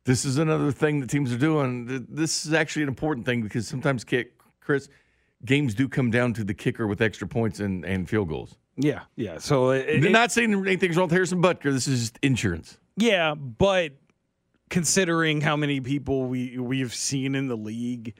this 0.04 0.24
is 0.26 0.38
another 0.38 0.72
thing 0.72 1.00
that 1.00 1.10
teams 1.10 1.34
are 1.34 1.38
doing. 1.38 2.06
This 2.10 2.46
is 2.46 2.54
actually 2.54 2.84
an 2.84 2.90
important 2.90 3.26
thing 3.26 3.42
because 3.42 3.68
sometimes, 3.68 4.04
kick, 4.04 4.34
Chris, 4.60 4.90
games 5.44 5.74
do 5.74 5.90
come 5.90 6.12
down 6.12 6.34
to 6.34 6.44
the 6.44 6.54
kicker 6.54 6.86
with 6.86 7.02
extra 7.02 7.28
points 7.28 7.60
and, 7.60 7.84
and 7.84 8.08
field 8.08 8.30
goals. 8.30 8.56
Yeah, 8.78 9.02
yeah. 9.16 9.38
So 9.40 9.70
uh, 9.70 9.74
it, 9.74 10.06
it, 10.06 10.12
not 10.12 10.32
saying 10.32 10.54
anything's 10.54 10.98
wrong 10.98 11.06
with 11.08 11.14
Harrison 11.14 11.42
Butker. 11.42 11.72
This 11.72 11.88
is 11.88 12.02
just 12.02 12.20
insurance. 12.22 12.78
Yeah, 12.98 13.34
but 13.34 13.94
considering 14.70 15.42
how 15.42 15.56
many 15.56 15.80
people 15.80 16.26
we 16.26 16.58
we've 16.58 16.94
seen 16.94 17.36
in 17.36 17.48
the 17.48 17.58
league 17.58 18.16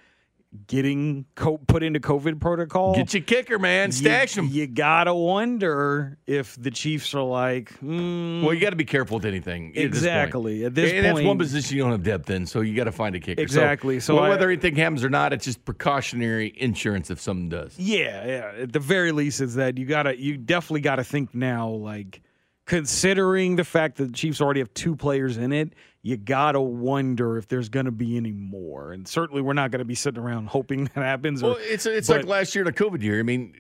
getting 0.68 1.26
co- 1.36 1.58
put 1.58 1.84
into 1.84 2.00
COVID 2.00 2.40
protocol. 2.40 2.96
Get 2.96 3.14
your 3.14 3.24
kicker, 3.24 3.60
man. 3.60 3.92
Stash 3.92 4.36
you, 4.36 4.44
him. 4.44 4.50
You 4.52 4.68
gotta 4.68 5.14
wonder 5.14 6.18
if 6.26 6.56
the 6.62 6.72
Chiefs 6.72 7.14
are 7.14 7.24
like. 7.24 7.72
Mm, 7.82 8.44
well, 8.44 8.54
you 8.54 8.60
got 8.60 8.72
to 8.72 8.76
be 8.76 8.86
careful 8.86 9.18
with 9.18 9.26
anything. 9.26 9.74
Exactly. 9.76 10.66
At 10.66 10.76
this, 10.76 10.92
point. 10.92 11.06
and 11.06 11.14
point, 11.14 11.18
that's 11.18 11.28
one 11.28 11.38
position 11.38 11.78
you 11.78 11.84
don't 11.84 11.92
have 11.92 12.04
depth 12.04 12.30
in, 12.30 12.46
so 12.46 12.62
you 12.62 12.76
got 12.76 12.86
to 12.86 12.92
find 12.92 13.16
a 13.16 13.20
kicker. 13.20 13.42
Exactly. 13.42 14.00
So, 14.00 14.08
so 14.08 14.16
well, 14.16 14.26
I, 14.26 14.30
whether 14.30 14.50
anything 14.50 14.76
happens 14.76 15.04
or 15.04 15.10
not, 15.10 15.34
it's 15.34 15.46
just 15.46 15.64
precautionary 15.66 16.54
insurance 16.58 17.10
if 17.10 17.20
something 17.20 17.50
does. 17.50 17.78
Yeah, 17.78 18.26
yeah. 18.26 18.64
At 18.64 18.74
the 18.74 18.80
very 18.80 19.12
least, 19.12 19.42
is 19.42 19.56
that 19.56 19.78
you 19.78 19.86
gotta, 19.86 20.20
you 20.20 20.38
definitely 20.38 20.82
got 20.82 20.96
to 20.98 21.04
think 21.04 21.36
now, 21.36 21.70
like 21.70 22.22
considering 22.66 23.56
the 23.56 23.64
fact 23.64 23.98
that 23.98 24.06
the 24.06 24.14
Chiefs 24.14 24.42
already 24.42 24.60
have 24.60 24.74
two 24.74 24.96
players 24.96 25.38
in 25.38 25.52
it, 25.54 25.74
you 26.06 26.18
gotta 26.18 26.62
wonder 26.62 27.36
if 27.36 27.48
there's 27.48 27.68
going 27.68 27.88
to 27.88 27.92
be 27.92 28.16
any 28.16 28.32
more. 28.32 28.92
And 28.92 29.08
certainly, 29.08 29.42
we're 29.42 29.54
not 29.54 29.72
going 29.72 29.80
to 29.80 29.86
be 29.86 29.96
sitting 29.96 30.22
around 30.22 30.50
hoping 30.50 30.84
that 30.84 30.98
happens. 30.98 31.42
Well, 31.42 31.58
it's 31.60 31.88
it's 31.88 32.08
but, 32.08 32.18
like 32.18 32.26
last 32.28 32.54
year, 32.54 32.64
in 32.64 32.68
the 32.68 32.74
COVID 32.74 33.02
year. 33.02 33.20
I 33.20 33.24
mean, 33.24 33.56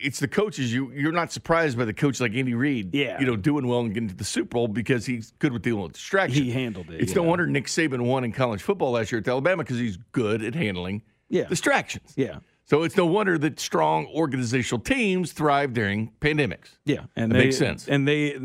it's 0.00 0.18
the 0.18 0.26
coaches. 0.26 0.72
You 0.72 0.90
you're 0.92 1.12
not 1.12 1.30
surprised 1.30 1.76
by 1.76 1.84
the 1.84 1.92
coach 1.92 2.18
like 2.18 2.34
Andy 2.34 2.54
Reid. 2.54 2.94
Yeah. 2.94 3.20
you 3.20 3.26
know, 3.26 3.36
doing 3.36 3.66
well 3.66 3.80
and 3.80 3.92
getting 3.92 4.08
to 4.08 4.14
the 4.14 4.24
Super 4.24 4.48
Bowl 4.48 4.66
because 4.66 5.04
he's 5.04 5.32
good 5.40 5.52
with 5.52 5.60
dealing 5.60 5.82
with 5.82 5.92
distractions. 5.92 6.38
He 6.38 6.50
handled 6.50 6.88
it. 6.88 7.02
It's 7.02 7.14
no 7.14 7.22
wonder 7.22 7.46
Nick 7.46 7.66
Saban 7.66 8.00
won 8.06 8.24
in 8.24 8.32
college 8.32 8.62
football 8.62 8.92
last 8.92 9.12
year 9.12 9.18
at 9.18 9.28
Alabama 9.28 9.62
because 9.62 9.78
he's 9.78 9.98
good 10.12 10.42
at 10.42 10.54
handling 10.54 11.02
yeah. 11.28 11.44
distractions. 11.48 12.14
Yeah. 12.16 12.38
So 12.64 12.82
it's 12.82 12.96
no 12.96 13.04
wonder 13.04 13.36
that 13.36 13.60
strong 13.60 14.06
organizational 14.06 14.80
teams 14.80 15.32
thrive 15.32 15.74
during 15.74 16.12
pandemics. 16.22 16.78
Yeah, 16.86 17.00
and 17.14 17.30
that 17.30 17.36
they, 17.36 17.44
makes 17.44 17.58
sense. 17.58 17.88
And 17.88 18.08
they 18.08 18.38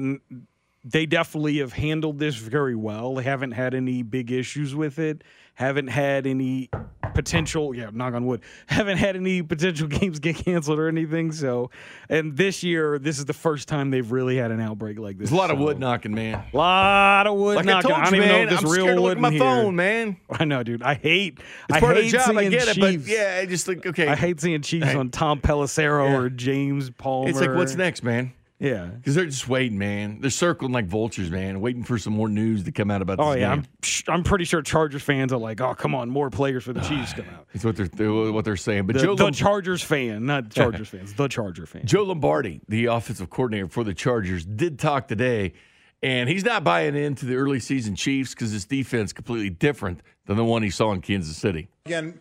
they 0.85 1.07
definitely 1.07 1.57
have 1.57 1.73
handled 1.73 2.19
this 2.19 2.35
very 2.35 2.75
well. 2.75 3.15
They 3.15 3.23
haven't 3.23 3.51
had 3.51 3.73
any 3.73 4.03
big 4.03 4.31
issues 4.31 4.75
with 4.75 4.99
it. 4.99 5.23
Haven't 5.55 5.87
had 5.87 6.27
any 6.27 6.69
potential, 7.15 7.73
yeah, 7.73 7.89
knock 7.91 8.13
on 8.13 8.25
wood, 8.25 8.41
haven't 8.67 8.97
had 8.97 9.15
any 9.15 9.41
potential 9.41 9.87
games 9.99 10.19
get 10.19 10.35
canceled 10.35 10.77
or 10.77 10.87
anything. 10.87 11.31
So, 11.31 11.71
and 12.09 12.37
this 12.37 12.61
year, 12.61 12.99
this 12.99 13.17
is 13.17 13.25
the 13.25 13.33
first 13.33 13.67
time 13.67 13.89
they've 13.89 14.11
really 14.11 14.35
had 14.35 14.51
an 14.51 14.59
outbreak 14.59 14.99
like 14.99 15.17
this. 15.17 15.29
There's 15.29 15.37
a 15.37 15.41
lot 15.41 15.49
so. 15.49 15.55
of 15.55 15.59
wood 15.59 15.79
knocking, 15.79 16.13
man. 16.13 16.43
A 16.53 16.57
lot 16.57 17.25
of 17.25 17.35
wood 17.37 17.55
like 17.55 17.65
knocking. 17.65 17.91
I, 17.91 17.95
told 17.95 18.01
I 18.01 18.03
don't 18.03 18.13
you, 18.13 18.17
even 18.17 18.29
man, 18.29 18.47
know 18.47 18.53
if 18.53 18.59
I'm 18.59 18.63
there's 18.65 18.73
scared 18.73 18.85
real 18.87 18.95
to 18.95 19.01
look 19.01 19.09
wood 19.09 19.17
at 19.17 19.21
my 19.21 19.31
in 19.31 19.39
phone, 19.39 19.75
man. 19.75 20.17
I 20.29 20.45
know, 20.45 20.61
dude. 20.61 20.83
I 20.83 20.93
hate. 20.95 21.39
It's 21.69 21.77
I 21.77 21.79
part 21.79 21.95
hate 21.95 22.05
of 22.05 22.11
the 22.11 22.17
job. 22.17 22.37
I 22.37 22.49
get 22.49 22.67
it, 22.67 22.79
but 22.79 22.99
yeah, 23.07 23.39
I 23.41 23.45
just 23.47 23.65
think 23.65 23.85
okay. 23.87 24.07
I 24.07 24.15
hate 24.15 24.39
seeing 24.39 24.61
Chiefs 24.61 24.93
on 24.93 25.09
Tom 25.09 25.39
Pelissero 25.41 26.09
Yeah. 26.09 26.17
or 26.17 26.29
James 26.29 26.91
Palmer. 26.91 27.29
It's 27.29 27.39
like 27.39 27.55
what's 27.55 27.75
next, 27.75 28.03
man? 28.03 28.33
Yeah. 28.59 28.85
Because 28.85 29.15
they're 29.15 29.25
just 29.25 29.49
waiting, 29.49 29.77
man. 29.77 30.21
They're 30.21 30.29
circling 30.29 30.71
like 30.71 30.85
vultures, 30.85 31.29
man, 31.29 31.59
waiting 31.59 31.83
for 31.83 31.97
some 31.97 32.13
more 32.13 32.29
news 32.29 32.63
to 32.63 32.71
come 32.71 32.89
out 32.89 33.01
about 33.01 33.19
oh, 33.19 33.33
this 33.33 33.35
Oh 33.35 33.39
yeah, 33.39 33.55
game. 33.55 33.65
I'm 34.07 34.13
I'm 34.13 34.23
pretty 34.23 34.45
sure 34.45 34.61
Chargers 34.61 35.03
fans 35.03 35.33
are 35.33 35.37
like, 35.37 35.59
oh 35.59 35.75
come 35.75 35.93
on, 35.93 36.09
more 36.09 36.29
players 36.29 36.63
for 36.63 36.71
the 36.73 36.79
Chiefs 36.87 37.13
come 37.13 37.25
out. 37.33 37.47
That's 37.53 37.65
what 37.65 37.75
they're 37.75 38.11
what 38.31 38.45
they're 38.45 38.55
saying. 38.55 38.87
But 38.87 38.95
The, 38.95 39.01
Joe 39.03 39.15
the 39.15 39.25
Lom- 39.25 39.33
Chargers 39.33 39.81
fan, 39.81 40.25
not 40.25 40.49
Chargers 40.51 40.87
fans, 40.87 41.13
the 41.13 41.27
Charger 41.27 41.65
fan. 41.65 41.85
Joe 41.85 42.03
Lombardi, 42.03 42.61
the 42.69 42.85
offensive 42.85 43.29
coordinator 43.29 43.67
for 43.67 43.83
the 43.83 43.93
Chargers, 43.93 44.45
did 44.45 44.79
talk 44.79 45.09
today, 45.09 45.53
and 46.01 46.29
he's 46.29 46.45
not 46.45 46.63
buying 46.63 46.95
into 46.95 47.25
the 47.25 47.35
early 47.35 47.59
season 47.59 47.95
Chiefs 47.95 48.33
because 48.33 48.51
his 48.51 48.65
defense 48.65 49.09
is 49.09 49.13
completely 49.13 49.49
different 49.49 50.01
than 50.27 50.37
the 50.37 50.45
one 50.45 50.63
he 50.63 50.69
saw 50.69 50.93
in 50.93 51.01
Kansas 51.01 51.35
City. 51.35 51.67
Again, 51.85 52.19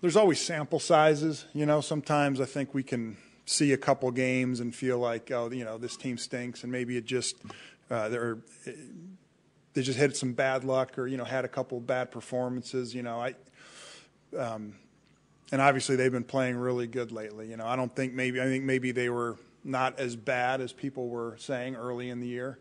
there's 0.00 0.16
always 0.16 0.40
sample 0.40 0.80
sizes. 0.80 1.44
You 1.52 1.64
know, 1.64 1.80
sometimes 1.80 2.40
I 2.40 2.44
think 2.44 2.74
we 2.74 2.82
can 2.82 3.16
see 3.50 3.72
a 3.72 3.76
couple 3.76 4.10
games 4.12 4.60
and 4.60 4.74
feel 4.74 4.98
like, 4.98 5.30
oh, 5.30 5.50
you 5.50 5.64
know, 5.64 5.76
this 5.76 5.96
team 5.96 6.16
stinks, 6.16 6.62
and 6.62 6.70
maybe 6.70 6.96
it 6.96 7.04
just 7.04 7.36
uh, 7.90 8.08
they're 8.08 8.38
they 9.74 9.82
just 9.82 9.98
had 9.98 10.16
some 10.16 10.32
bad 10.32 10.64
luck 10.64 10.98
or 10.98 11.06
you 11.06 11.16
know 11.16 11.24
had 11.24 11.44
a 11.44 11.48
couple 11.48 11.80
bad 11.80 12.10
performances. 12.10 12.94
You 12.94 13.02
know, 13.02 13.20
I. 13.20 13.34
Um, 14.38 14.74
and 15.52 15.60
obviously 15.60 15.96
they've 15.96 16.12
been 16.12 16.22
playing 16.22 16.56
really 16.56 16.86
good 16.86 17.10
lately. 17.10 17.48
You 17.48 17.56
know, 17.56 17.66
I 17.66 17.74
don't 17.74 17.92
think 17.92 18.14
maybe 18.14 18.40
I 18.40 18.44
think 18.44 18.62
maybe 18.62 18.92
they 18.92 19.08
were 19.08 19.36
not 19.64 19.98
as 19.98 20.14
bad 20.14 20.60
as 20.60 20.72
people 20.72 21.08
were 21.08 21.34
saying 21.38 21.74
early 21.74 22.08
in 22.08 22.20
the 22.20 22.28
year, 22.28 22.60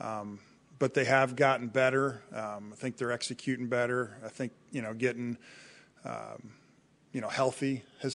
um, 0.00 0.38
but 0.78 0.94
they 0.94 1.04
have 1.04 1.36
gotten 1.36 1.68
better. 1.68 2.22
Um, 2.34 2.70
I 2.72 2.76
think 2.76 2.96
they're 2.96 3.12
executing 3.12 3.66
better. 3.66 4.16
I 4.24 4.28
think 4.30 4.52
you 4.72 4.80
know 4.80 4.94
getting 4.94 5.36
um, 6.06 6.54
you 7.12 7.20
know 7.20 7.28
healthy 7.28 7.84
has 8.00 8.14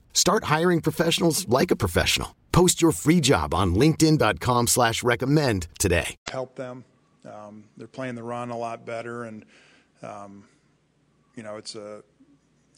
Start 0.13 0.45
hiring 0.45 0.81
professionals 0.81 1.47
like 1.49 1.71
a 1.71 1.75
professional. 1.75 2.35
Post 2.51 2.81
your 2.81 2.91
free 2.91 3.19
job 3.19 3.53
on 3.53 3.75
linkedin.com 3.75 4.67
slash 4.67 5.03
recommend 5.03 5.67
today. 5.79 6.15
help 6.31 6.55
them. 6.55 6.85
Um, 7.25 7.65
they're 7.77 7.87
playing 7.87 8.15
the 8.15 8.23
run 8.23 8.49
a 8.49 8.57
lot 8.57 8.85
better, 8.85 9.25
and 9.25 9.45
um, 10.01 10.45
you 11.35 11.43
know 11.43 11.57
it's 11.57 11.75
a, 11.75 12.03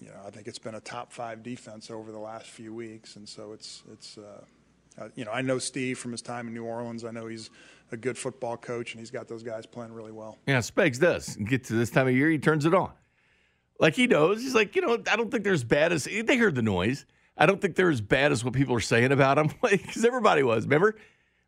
you 0.02 0.08
know 0.08 0.16
I 0.26 0.30
think 0.32 0.48
it's 0.48 0.60
been 0.60 0.76
a 0.76 0.82
top 0.82 1.14
five 1.14 1.44
defense 1.44 1.90
over 1.90 2.12
the 2.12 2.20
last 2.20 2.48
few 2.48 2.74
weeks, 2.74 3.16
and 3.16 3.28
so 3.28 3.54
it's 3.54 3.84
it's, 3.92 4.18
uh, 4.18 4.44
uh, 5.02 5.10
you 5.16 5.24
know 5.24 5.32
I 5.32 5.42
know 5.42 5.60
Steve 5.60 5.98
from 5.98 6.12
his 6.12 6.22
time 6.22 6.48
in 6.48 6.54
New 6.54 6.66
Orleans. 6.66 7.06
I 7.06 7.12
know 7.12 7.28
he's 7.28 7.50
a 7.94 7.98
good 7.98 8.18
football 8.18 8.58
coach, 8.58 8.92
and 8.92 9.00
he's 9.00 9.12
got 9.12 9.30
those 9.30 9.44
guys 9.44 9.66
playing 9.66 9.94
really 9.94 10.12
well. 10.12 10.38
Yeah, 10.46 10.58
Spags 10.58 11.00
does. 11.00 11.38
Get 11.38 11.64
to 11.66 11.74
this 11.74 11.90
time 11.90 12.08
of 12.08 12.14
year, 12.14 12.30
he 12.30 12.38
turns 12.38 12.66
it 12.66 12.74
on. 12.74 12.92
Like 13.80 13.96
he 13.96 14.08
knows. 14.08 14.42
He's 14.42 14.56
like, 14.56 14.76
you 14.76 14.82
know, 14.82 15.02
I 15.10 15.16
don't 15.16 15.32
think 15.32 15.44
they're 15.46 15.54
as 15.54 15.64
bad 15.64 15.94
as 15.94 16.04
they 16.04 16.38
heard 16.38 16.56
the 16.56 16.62
noise. 16.62 17.06
I 17.38 17.46
don't 17.46 17.60
think 17.62 17.76
they're 17.76 17.90
as 17.90 18.02
bad 18.02 18.32
as 18.32 18.44
what 18.46 18.54
people 18.54 18.76
are 18.76 18.80
saying 18.80 19.12
about 19.12 19.36
them. 19.38 19.50
Because 19.62 20.06
everybody 20.06 20.44
was. 20.44 20.66
Remember? 20.66 20.96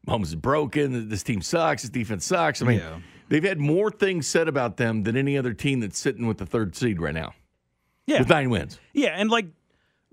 Mahomes 0.07 0.25
is 0.25 0.35
broken. 0.35 1.09
This 1.09 1.23
team 1.23 1.41
sucks. 1.41 1.81
This 1.83 1.89
defense 1.91 2.25
sucks. 2.25 2.61
I 2.61 2.65
mean, 2.65 2.79
Yeah. 2.79 2.99
they've 3.29 3.43
had 3.43 3.59
more 3.59 3.89
things 3.91 4.27
said 4.27 4.47
about 4.47 4.77
them 4.77 5.03
than 5.03 5.15
any 5.17 5.37
other 5.37 5.53
team 5.53 5.79
that's 5.79 5.97
sitting 5.97 6.27
with 6.27 6.37
the 6.37 6.45
third 6.45 6.75
seed 6.75 6.99
right 7.01 7.13
now. 7.13 7.33
Yeah. 8.07 8.19
With 8.19 8.29
nine 8.29 8.49
wins. 8.51 8.79
Yeah, 8.93 9.09
and 9.15 9.29
like 9.31 9.47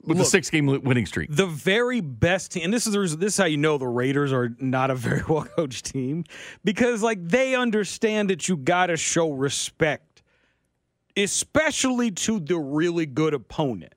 With 0.04 0.18
Look, 0.18 0.26
six 0.26 0.48
game 0.50 0.66
winning 0.66 1.04
streak. 1.06 1.28
the 1.30 1.46
very 1.46 2.00
best 2.00 2.52
team, 2.52 2.64
and 2.64 2.72
this 2.74 2.87
is 2.87 2.92
the 2.94 3.00
reason, 3.00 3.20
this 3.20 3.35
is 3.35 3.38
how 3.38 3.44
you 3.44 3.58
know 3.58 3.76
the 3.78 3.87
Raiders 3.87 4.32
are 4.32 4.54
not 4.58 4.90
a 4.90 4.94
very 5.08 5.22
well 5.28 5.44
coached 5.44 5.85
team 5.87 6.24
because 6.64 7.02
like 7.02 7.18
they 7.28 7.54
understand 7.54 8.30
that 8.30 8.48
you 8.48 8.56
got 8.56 8.87
to 8.87 8.96
show 8.96 9.30
respect, 9.30 10.22
especially 11.16 12.11
to 12.11 12.40
the 12.40 12.58
really 12.58 13.06
good 13.06 13.35
opponents. 13.35 13.94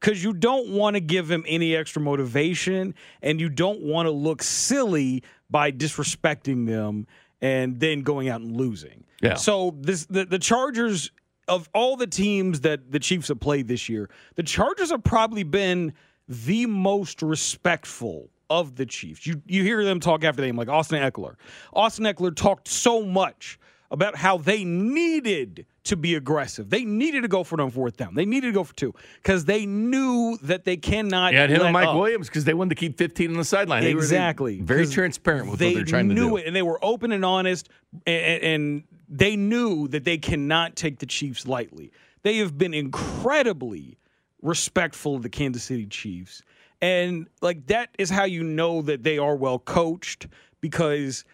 Because 0.00 0.24
you 0.24 0.32
don't 0.32 0.70
want 0.70 0.94
to 0.94 1.00
give 1.00 1.28
them 1.28 1.44
any 1.46 1.76
extra 1.76 2.00
motivation 2.00 2.94
and 3.22 3.40
you 3.40 3.48
don't 3.48 3.82
want 3.82 4.06
to 4.06 4.10
look 4.10 4.42
silly 4.42 5.22
by 5.50 5.70
disrespecting 5.70 6.66
them 6.66 7.06
and 7.42 7.80
then 7.80 8.02
going 8.02 8.28
out 8.28 8.40
and 8.40 8.56
losing. 8.56 9.04
Yeah. 9.20 9.34
So 9.34 9.76
this 9.78 10.06
the, 10.06 10.24
the 10.24 10.38
Chargers 10.38 11.10
of 11.48 11.68
all 11.74 11.96
the 11.96 12.06
teams 12.06 12.60
that 12.60 12.90
the 12.90 12.98
Chiefs 12.98 13.28
have 13.28 13.40
played 13.40 13.68
this 13.68 13.88
year, 13.88 14.08
the 14.36 14.42
Chargers 14.42 14.90
have 14.90 15.04
probably 15.04 15.42
been 15.42 15.92
the 16.28 16.66
most 16.66 17.22
respectful 17.22 18.30
of 18.48 18.76
the 18.76 18.86
Chiefs. 18.86 19.26
You 19.26 19.42
you 19.46 19.62
hear 19.62 19.84
them 19.84 20.00
talk 20.00 20.24
after 20.24 20.40
the 20.40 20.48
game, 20.48 20.56
like 20.56 20.68
Austin 20.68 21.02
Ekeler. 21.02 21.34
Austin 21.72 22.04
Ekeler 22.04 22.34
talked 22.34 22.68
so 22.68 23.02
much 23.02 23.58
about 23.90 24.14
how 24.16 24.38
they 24.38 24.64
needed 24.64 25.66
to 25.82 25.96
be 25.96 26.14
aggressive. 26.14 26.70
They 26.70 26.84
needed 26.84 27.22
to 27.22 27.28
go 27.28 27.42
for 27.42 27.58
it 27.58 27.62
on 27.62 27.70
fourth 27.70 27.96
down. 27.96 28.14
They 28.14 28.24
needed 28.24 28.48
to 28.48 28.52
go 28.52 28.62
for 28.64 28.74
two 28.74 28.94
because 29.22 29.46
they 29.46 29.66
knew 29.66 30.38
that 30.42 30.64
they 30.64 30.76
cannot. 30.76 31.32
Yeah, 31.32 31.46
him 31.48 31.62
and 31.62 31.72
Mike 31.72 31.88
up. 31.88 31.96
Williams 31.96 32.28
because 32.28 32.44
they 32.44 32.54
wanted 32.54 32.70
to 32.70 32.74
keep 32.76 32.96
15 32.96 33.30
on 33.32 33.36
the 33.36 33.44
sideline. 33.44 33.82
They 33.82 33.94
were- 33.94 34.00
Exactly. 34.00 34.60
very 34.60 34.86
transparent 34.86 35.50
with 35.50 35.58
they 35.58 35.68
what 35.68 35.74
they're 35.76 35.84
trying 35.84 36.08
to 36.08 36.14
do. 36.14 36.20
They 36.20 36.26
knew 36.28 36.36
it, 36.36 36.46
and 36.46 36.54
they 36.54 36.62
were 36.62 36.78
open 36.84 37.10
and 37.12 37.24
honest, 37.24 37.68
and, 38.06 38.42
and 38.42 38.82
they 39.08 39.34
knew 39.34 39.88
that 39.88 40.04
they 40.04 40.18
cannot 40.18 40.76
take 40.76 40.98
the 41.00 41.06
Chiefs 41.06 41.46
lightly. 41.46 41.90
They 42.22 42.36
have 42.36 42.56
been 42.56 42.74
incredibly 42.74 43.98
respectful 44.42 45.16
of 45.16 45.22
the 45.22 45.28
Kansas 45.28 45.64
City 45.64 45.86
Chiefs, 45.86 46.42
and 46.80 47.26
like 47.42 47.66
that 47.66 47.90
is 47.98 48.08
how 48.10 48.24
you 48.24 48.42
know 48.44 48.82
that 48.82 49.02
they 49.02 49.18
are 49.18 49.34
well 49.36 49.58
coached 49.58 50.28
because 50.60 51.24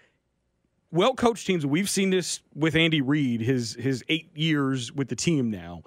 well 0.96 1.14
coached 1.14 1.46
teams. 1.46 1.64
We've 1.64 1.88
seen 1.88 2.10
this 2.10 2.40
with 2.54 2.74
Andy 2.74 3.00
Reid, 3.00 3.40
his 3.40 3.74
his 3.74 4.02
eight 4.08 4.30
years 4.34 4.92
with 4.92 5.08
the 5.08 5.16
team 5.16 5.50
now. 5.50 5.82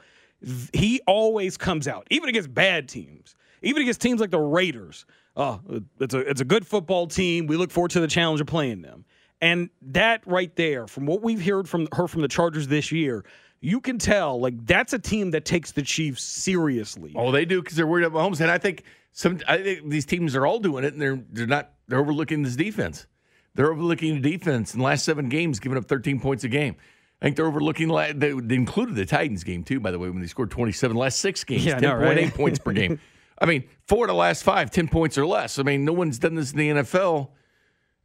He 0.74 1.02
always 1.06 1.58
comes 1.58 1.88
out, 1.88 2.08
even 2.10 2.30
against 2.30 2.54
bad 2.54 2.88
teams, 2.88 3.36
even 3.62 3.82
against 3.82 4.00
teams 4.00 4.22
like 4.22 4.32
the 4.32 4.40
Raiders. 4.40 5.06
Oh, 5.36 5.60
it's 6.00 6.14
a 6.14 6.20
it's 6.20 6.42
a 6.42 6.46
good 6.46 6.66
football 6.66 7.08
team. 7.08 7.48
We 7.48 7.58
look 7.58 7.72
forward 7.72 7.92
to 7.92 8.00
the 8.00 8.08
challenge 8.08 8.42
of 8.42 8.48
playing 8.48 8.82
them. 8.82 9.06
And 9.42 9.70
that 9.82 10.22
right 10.26 10.54
there, 10.56 10.88
from 10.88 11.06
what 11.06 11.22
we've 11.22 11.44
heard 11.44 11.68
from 11.68 11.88
her 11.94 12.08
from 12.08 12.22
the 12.22 12.28
Chargers 12.28 12.68
this 12.68 12.92
year, 12.92 13.24
you 13.62 13.80
can 13.80 13.98
tell 13.98 14.40
like 14.40 14.66
that's 14.66 14.94
a 14.94 15.00
team 15.00 15.32
that 15.32 15.46
takes 15.46 15.72
the 15.72 15.82
Chiefs 15.82 16.24
seriously. 16.24 17.14
Oh, 17.16 17.32
they 17.32 17.46
do 17.46 17.62
because 17.62 17.78
they're 17.78 17.88
worried 17.88 18.06
about 18.06 18.32
Mahomes, 18.32 18.42
and 18.42 18.52
I 18.52 18.58
think 18.58 18.84
some. 19.12 19.40
I 19.48 19.58
think 19.58 19.90
these 19.90 20.06
teams 20.06 20.36
are 20.36 20.46
all 20.46 20.60
doing 20.60 20.84
it, 20.84 20.94
and 20.94 21.02
they're 21.02 21.24
they're 21.32 21.48
not. 21.48 21.72
They're 21.88 22.00
overlooking 22.00 22.44
this 22.44 22.56
defense. 22.56 23.08
They're 23.56 23.72
overlooking 23.72 24.22
the 24.22 24.32
defense 24.32 24.74
in 24.74 24.80
the 24.80 24.86
last 24.86 25.06
seven 25.06 25.30
games, 25.30 25.60
giving 25.60 25.78
up 25.78 25.86
13 25.86 26.20
points 26.20 26.44
a 26.44 26.50
game. 26.50 26.76
I 27.22 27.26
think 27.26 27.36
they're 27.36 27.48
overlooking. 27.48 27.90
the 27.90 28.14
They, 28.16 28.56
included 28.56 28.96
the 28.96 29.06
Titans 29.06 29.44
game 29.44 29.64
too, 29.64 29.80
by 29.80 29.92
the 29.92 30.00
way, 30.00 30.10
when 30.10 30.22
they 30.22 30.28
scored 30.28 30.52
27. 30.52 30.96
The 30.96 31.00
last 31.00 31.20
six 31.20 31.44
games, 31.44 31.66
Yeah, 31.66 31.78
I 31.78 31.80
know, 31.80 31.94
10.8 31.94 32.16
right? 32.16 32.34
points 32.36 32.60
per 32.60 32.72
game. 32.72 33.00
I 33.42 33.46
mean, 33.46 33.64
four 33.88 34.06
of 34.06 34.10
the 34.10 34.14
last 34.16 34.44
five, 34.44 34.72
10 34.72 34.88
points 34.88 35.18
or 35.18 35.26
less. 35.26 35.60
I 35.60 35.64
mean, 35.64 35.86
no 35.86 35.94
one's 35.94 36.20
done 36.20 36.36
this 36.36 36.52
in 36.52 36.58
the 36.58 36.70
NFL 36.70 37.30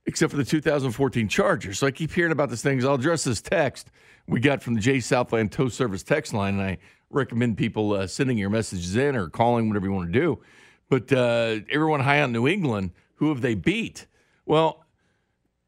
except 0.06 0.30
for 0.30 0.36
the 0.36 0.44
2014 0.44 1.28
Chargers. 1.28 1.78
So 1.78 1.86
I 1.86 1.90
keep 1.90 2.12
hearing 2.12 2.32
about 2.32 2.50
these 2.50 2.62
things. 2.62 2.84
I'll 2.84 2.94
address 2.94 3.24
this 3.24 3.40
text 3.40 3.90
we 4.26 4.40
got 4.40 4.62
from 4.62 4.74
the 4.74 4.80
J 4.80 5.00
Southland 5.00 5.52
Tow 5.52 5.68
Service 5.68 6.02
text 6.02 6.32
line, 6.32 6.54
and 6.54 6.62
I 6.62 6.78
recommend 7.10 7.56
people 7.56 7.92
uh, 7.92 8.06
sending 8.06 8.38
your 8.38 8.50
messages 8.50 8.96
in 8.96 9.16
or 9.16 9.28
calling, 9.28 9.68
whatever 9.68 9.86
you 9.86 9.92
want 9.92 10.12
to 10.12 10.18
do. 10.18 10.40
But 10.88 11.12
uh, 11.12 11.60
everyone 11.70 12.00
high 12.00 12.22
on 12.22 12.32
New 12.32 12.46
England, 12.46 12.92
who 13.16 13.28
have 13.28 13.40
they 13.40 13.54
beat? 13.54 14.06
Well, 14.46 14.83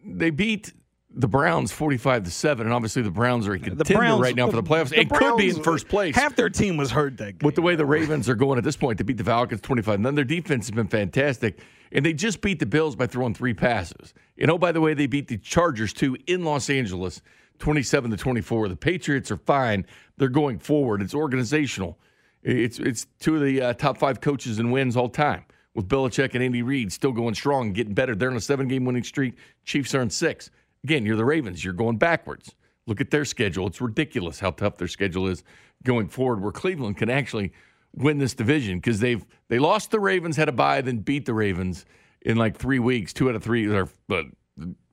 they 0.06 0.30
beat 0.30 0.72
the 1.10 1.26
Browns 1.26 1.72
45 1.72 2.24
to 2.24 2.30
7, 2.30 2.66
and 2.66 2.74
obviously 2.74 3.00
the 3.00 3.10
Browns 3.10 3.48
are 3.48 3.54
a 3.54 3.58
contender 3.58 3.94
Browns- 3.94 4.20
right 4.20 4.36
now 4.36 4.50
for 4.50 4.56
the 4.56 4.62
playoffs. 4.62 4.90
the 4.90 4.98
and 4.98 5.10
could 5.10 5.36
be 5.38 5.48
in 5.48 5.62
first 5.62 5.88
place. 5.88 6.14
Half 6.14 6.36
their 6.36 6.50
team 6.50 6.76
was 6.76 6.90
hurt 6.90 7.16
that 7.16 7.38
game. 7.38 7.46
With 7.46 7.54
the 7.54 7.62
way 7.62 7.74
the 7.74 7.86
Ravens 7.86 8.28
are 8.28 8.34
going 8.34 8.58
at 8.58 8.64
this 8.64 8.76
point, 8.76 8.98
they 8.98 9.04
beat 9.04 9.16
the 9.16 9.24
Falcons 9.24 9.62
25. 9.62 9.94
and 9.94 10.06
Then 10.06 10.14
their 10.14 10.24
defense 10.24 10.66
has 10.66 10.72
been 10.72 10.88
fantastic. 10.88 11.58
And 11.90 12.04
they 12.04 12.12
just 12.12 12.42
beat 12.42 12.58
the 12.58 12.66
Bills 12.66 12.96
by 12.96 13.06
throwing 13.06 13.32
three 13.32 13.54
passes. 13.54 14.12
And 14.38 14.50
oh, 14.50 14.58
by 14.58 14.72
the 14.72 14.80
way, 14.80 14.92
they 14.92 15.06
beat 15.06 15.28
the 15.28 15.38
Chargers 15.38 15.92
too 15.92 16.16
in 16.26 16.44
Los 16.44 16.68
Angeles 16.68 17.22
27 17.60 18.10
to 18.10 18.16
24. 18.16 18.68
The 18.68 18.76
Patriots 18.76 19.30
are 19.30 19.38
fine. 19.38 19.86
They're 20.18 20.28
going 20.28 20.58
forward. 20.58 21.00
It's 21.00 21.14
organizational. 21.14 21.98
It's 22.42 22.78
it's 22.78 23.06
two 23.18 23.36
of 23.36 23.42
the 23.42 23.60
uh, 23.62 23.72
top 23.72 23.98
five 23.98 24.20
coaches 24.20 24.58
and 24.58 24.70
wins 24.70 24.96
all 24.96 25.08
time 25.08 25.44
with 25.76 25.88
Belichick 25.88 26.34
and 26.34 26.42
Andy 26.42 26.62
Reid 26.62 26.90
still 26.90 27.12
going 27.12 27.34
strong 27.34 27.72
getting 27.72 27.92
better. 27.92 28.16
They're 28.16 28.30
on 28.30 28.36
a 28.36 28.40
seven 28.40 28.66
game 28.66 28.86
winning 28.86 29.04
streak. 29.04 29.34
Chiefs 29.64 29.94
are 29.94 30.00
on 30.00 30.08
six. 30.08 30.50
Again, 30.82 31.04
you're 31.04 31.16
the 31.16 31.24
Ravens. 31.24 31.62
You're 31.62 31.74
going 31.74 31.98
backwards. 31.98 32.54
Look 32.86 33.00
at 33.00 33.10
their 33.10 33.26
schedule. 33.26 33.66
It's 33.66 33.80
ridiculous 33.80 34.40
how 34.40 34.52
tough 34.52 34.78
their 34.78 34.88
schedule 34.88 35.28
is 35.28 35.44
going 35.84 36.08
forward. 36.08 36.42
Where 36.42 36.50
Cleveland 36.50 36.96
can 36.96 37.10
actually 37.10 37.52
win 37.94 38.16
this 38.16 38.32
division 38.32 38.78
because 38.78 39.00
they've 39.00 39.24
they 39.48 39.58
lost 39.58 39.90
the 39.90 40.00
Ravens, 40.00 40.36
had 40.36 40.48
a 40.48 40.52
bye, 40.52 40.80
then 40.80 40.98
beat 40.98 41.26
the 41.26 41.34
Ravens 41.34 41.84
in 42.22 42.38
like 42.38 42.56
three 42.56 42.78
weeks. 42.78 43.12
Two 43.12 43.28
out 43.28 43.34
of 43.34 43.44
three. 43.44 43.66
Their 43.66 43.88
uh, 44.10 44.22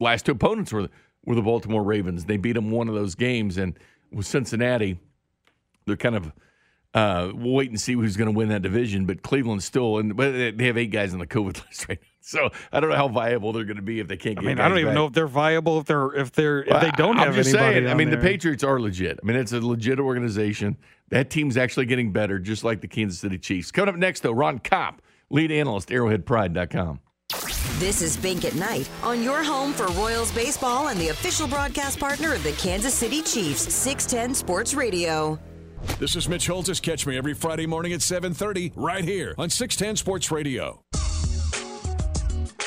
last 0.02 0.26
two 0.26 0.34
opponents 0.34 0.74
were 0.74 0.89
were 1.26 1.36
the 1.36 1.41
Baltimore 1.41 1.84
Ravens. 1.84 2.26
They 2.26 2.36
beat 2.36 2.54
them 2.54 2.72
one 2.72 2.89
of 2.89 2.96
those 2.96 3.15
games, 3.15 3.58
and 3.58 3.80
with 4.12 4.26
Cincinnati, 4.26 5.00
they're 5.86 5.96
kind 5.96 6.15
of 6.15 6.34
uh, 6.93 7.32
we'll 7.34 7.53
wait 7.53 7.69
and 7.69 7.79
see 7.79 7.93
who's 7.93 8.17
going 8.17 8.32
to 8.32 8.38
win 8.38 8.49
that 8.49 8.62
division. 8.62 9.06
But 9.06 9.21
Cleveland's 9.23 9.65
still, 9.65 9.97
and 9.97 10.15
but 10.15 10.32
they 10.32 10.65
have 10.65 10.77
eight 10.77 10.91
guys 10.91 11.13
on 11.13 11.19
the 11.19 11.27
COVID 11.27 11.65
list 11.67 11.88
right 11.89 11.99
now. 12.01 12.08
So 12.25 12.49
I 12.71 12.79
don't 12.79 12.89
know 12.89 12.95
how 12.95 13.10
viable 13.10 13.51
they're 13.51 13.65
going 13.65 13.75
to 13.75 13.82
be 13.82 13.99
if 13.99 14.08
they 14.08 14.15
can't 14.15 14.38
I 14.39 14.41
get. 14.41 14.47
mean, 14.47 14.60
I 14.60 14.63
don't 14.69 14.75
guys 14.77 14.82
even 14.82 14.89
back. 14.91 14.95
know 14.95 15.06
if 15.08 15.13
they're 15.13 15.27
viable 15.27 15.79
if 15.79 15.86
they're 15.86 16.13
if 16.15 16.32
they're 16.32 16.63
if 16.63 16.82
they 16.82 16.91
don't 16.91 17.17
I'm 17.19 17.25
have 17.27 17.36
just 17.36 17.49
anybody. 17.49 17.73
saying, 17.73 17.86
I 17.86 17.89
down 17.89 17.97
mean, 17.97 18.10
the. 18.12 18.17
Patriots 18.17 18.63
are 18.63 18.79
legit. 18.79 19.19
I 19.21 19.25
mean, 19.25 19.36
it's 19.36 19.51
a 19.51 19.60
legit 19.60 19.99
organization. 19.99 20.77
That 21.10 21.29
team's 21.29 21.58
actually 21.58 21.86
getting 21.86 22.12
better, 22.13 22.39
just 22.39 22.63
like 22.63 22.79
the 22.82 22.88
Kansas 22.88 23.19
City 23.19 23.38
Chiefs. 23.38 23.71
Coming 23.71 23.89
up 23.93 23.99
next, 23.99 24.21
though, 24.21 24.32
Ron 24.32 24.60
Kopp, 24.60 25.01
lead 25.29 25.51
analyst, 25.51 25.89
ArrowheadPride.com. 25.89 26.99
This 27.79 28.01
is 28.01 28.15
Bink 28.17 28.45
at 28.45 28.56
Night 28.56 28.89
on 29.03 29.21
your 29.21 29.43
home 29.43 29.73
for 29.73 29.88
Royals 29.88 30.32
baseball 30.32 30.88
and 30.88 30.99
the 30.99 31.10
official 31.10 31.47
broadcast 31.47 31.99
partner 31.99 32.34
of 32.34 32.43
the 32.43 32.51
Kansas 32.53 32.93
City 32.93 33.21
Chiefs, 33.21 33.62
610 33.73 34.34
Sports 34.36 34.73
Radio. 34.73 35.38
This 36.00 36.15
is 36.15 36.28
Mitch 36.28 36.48
Holtis. 36.48 36.82
Catch 36.82 37.06
me 37.08 37.17
every 37.17 37.34
Friday 37.34 37.65
morning 37.65 37.93
at 37.93 38.02
7:30 38.02 38.74
right 38.76 39.04
here 39.04 39.36
on 39.38 39.50
610 39.50 39.96
Sports 39.96 40.32
Radio. 40.32 40.84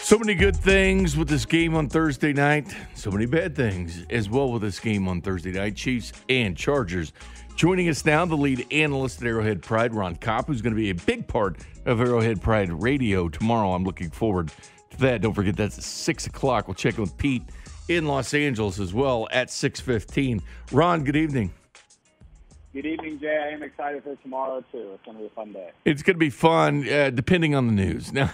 So 0.06 0.18
many 0.18 0.34
good 0.34 0.54
things 0.56 1.16
with 1.16 1.28
this 1.28 1.44
game 1.44 1.74
on 1.74 1.88
Thursday 1.88 2.32
night. 2.32 2.72
So 2.94 3.10
many 3.10 3.26
bad 3.26 3.56
things 3.56 4.04
as 4.08 4.30
well 4.30 4.52
with 4.52 4.62
this 4.62 4.78
game 4.78 5.08
on 5.08 5.20
Thursday 5.20 5.50
night. 5.50 5.74
Chiefs 5.74 6.12
and 6.28 6.56
Chargers. 6.56 7.12
Joining 7.56 7.88
us 7.88 8.04
now, 8.04 8.24
the 8.24 8.36
lead 8.36 8.66
analyst 8.70 9.20
at 9.20 9.26
Arrowhead 9.26 9.62
Pride, 9.62 9.94
Ron 9.94 10.14
Kopp, 10.14 10.46
who's 10.46 10.62
going 10.62 10.74
to 10.74 10.80
be 10.80 10.90
a 10.90 10.94
big 10.94 11.26
part 11.26 11.56
of 11.86 12.00
Arrowhead 12.00 12.40
Pride 12.40 12.70
Radio 12.70 13.28
tomorrow. 13.28 13.72
I'm 13.72 13.82
looking 13.82 14.10
forward 14.10 14.52
to 14.90 14.96
that. 14.98 15.22
Don't 15.22 15.34
forget 15.34 15.56
that's 15.56 15.76
at 15.78 15.84
six 15.84 16.26
o'clock. 16.26 16.68
We'll 16.68 16.74
check 16.74 16.94
in 16.94 17.00
with 17.00 17.16
Pete 17.16 17.42
in 17.88 18.06
Los 18.06 18.32
Angeles 18.32 18.78
as 18.78 18.94
well 18.94 19.26
at 19.32 19.50
six 19.50 19.80
fifteen. 19.80 20.40
Ron, 20.70 21.02
good 21.02 21.16
evening. 21.16 21.52
Good 22.76 22.84
evening, 22.84 23.18
Jay. 23.18 23.42
I 23.42 23.54
am 23.54 23.62
excited 23.62 24.04
for 24.04 24.16
tomorrow 24.16 24.62
too. 24.70 24.90
It's 24.92 25.02
going 25.02 25.16
to 25.16 25.22
be 25.22 25.26
a 25.28 25.30
fun 25.30 25.50
day. 25.50 25.70
It's 25.86 26.02
going 26.02 26.16
to 26.16 26.18
be 26.18 26.28
fun, 26.28 26.86
uh, 26.86 27.08
depending 27.08 27.54
on 27.54 27.68
the 27.68 27.72
news. 27.72 28.12
Now, 28.16 28.30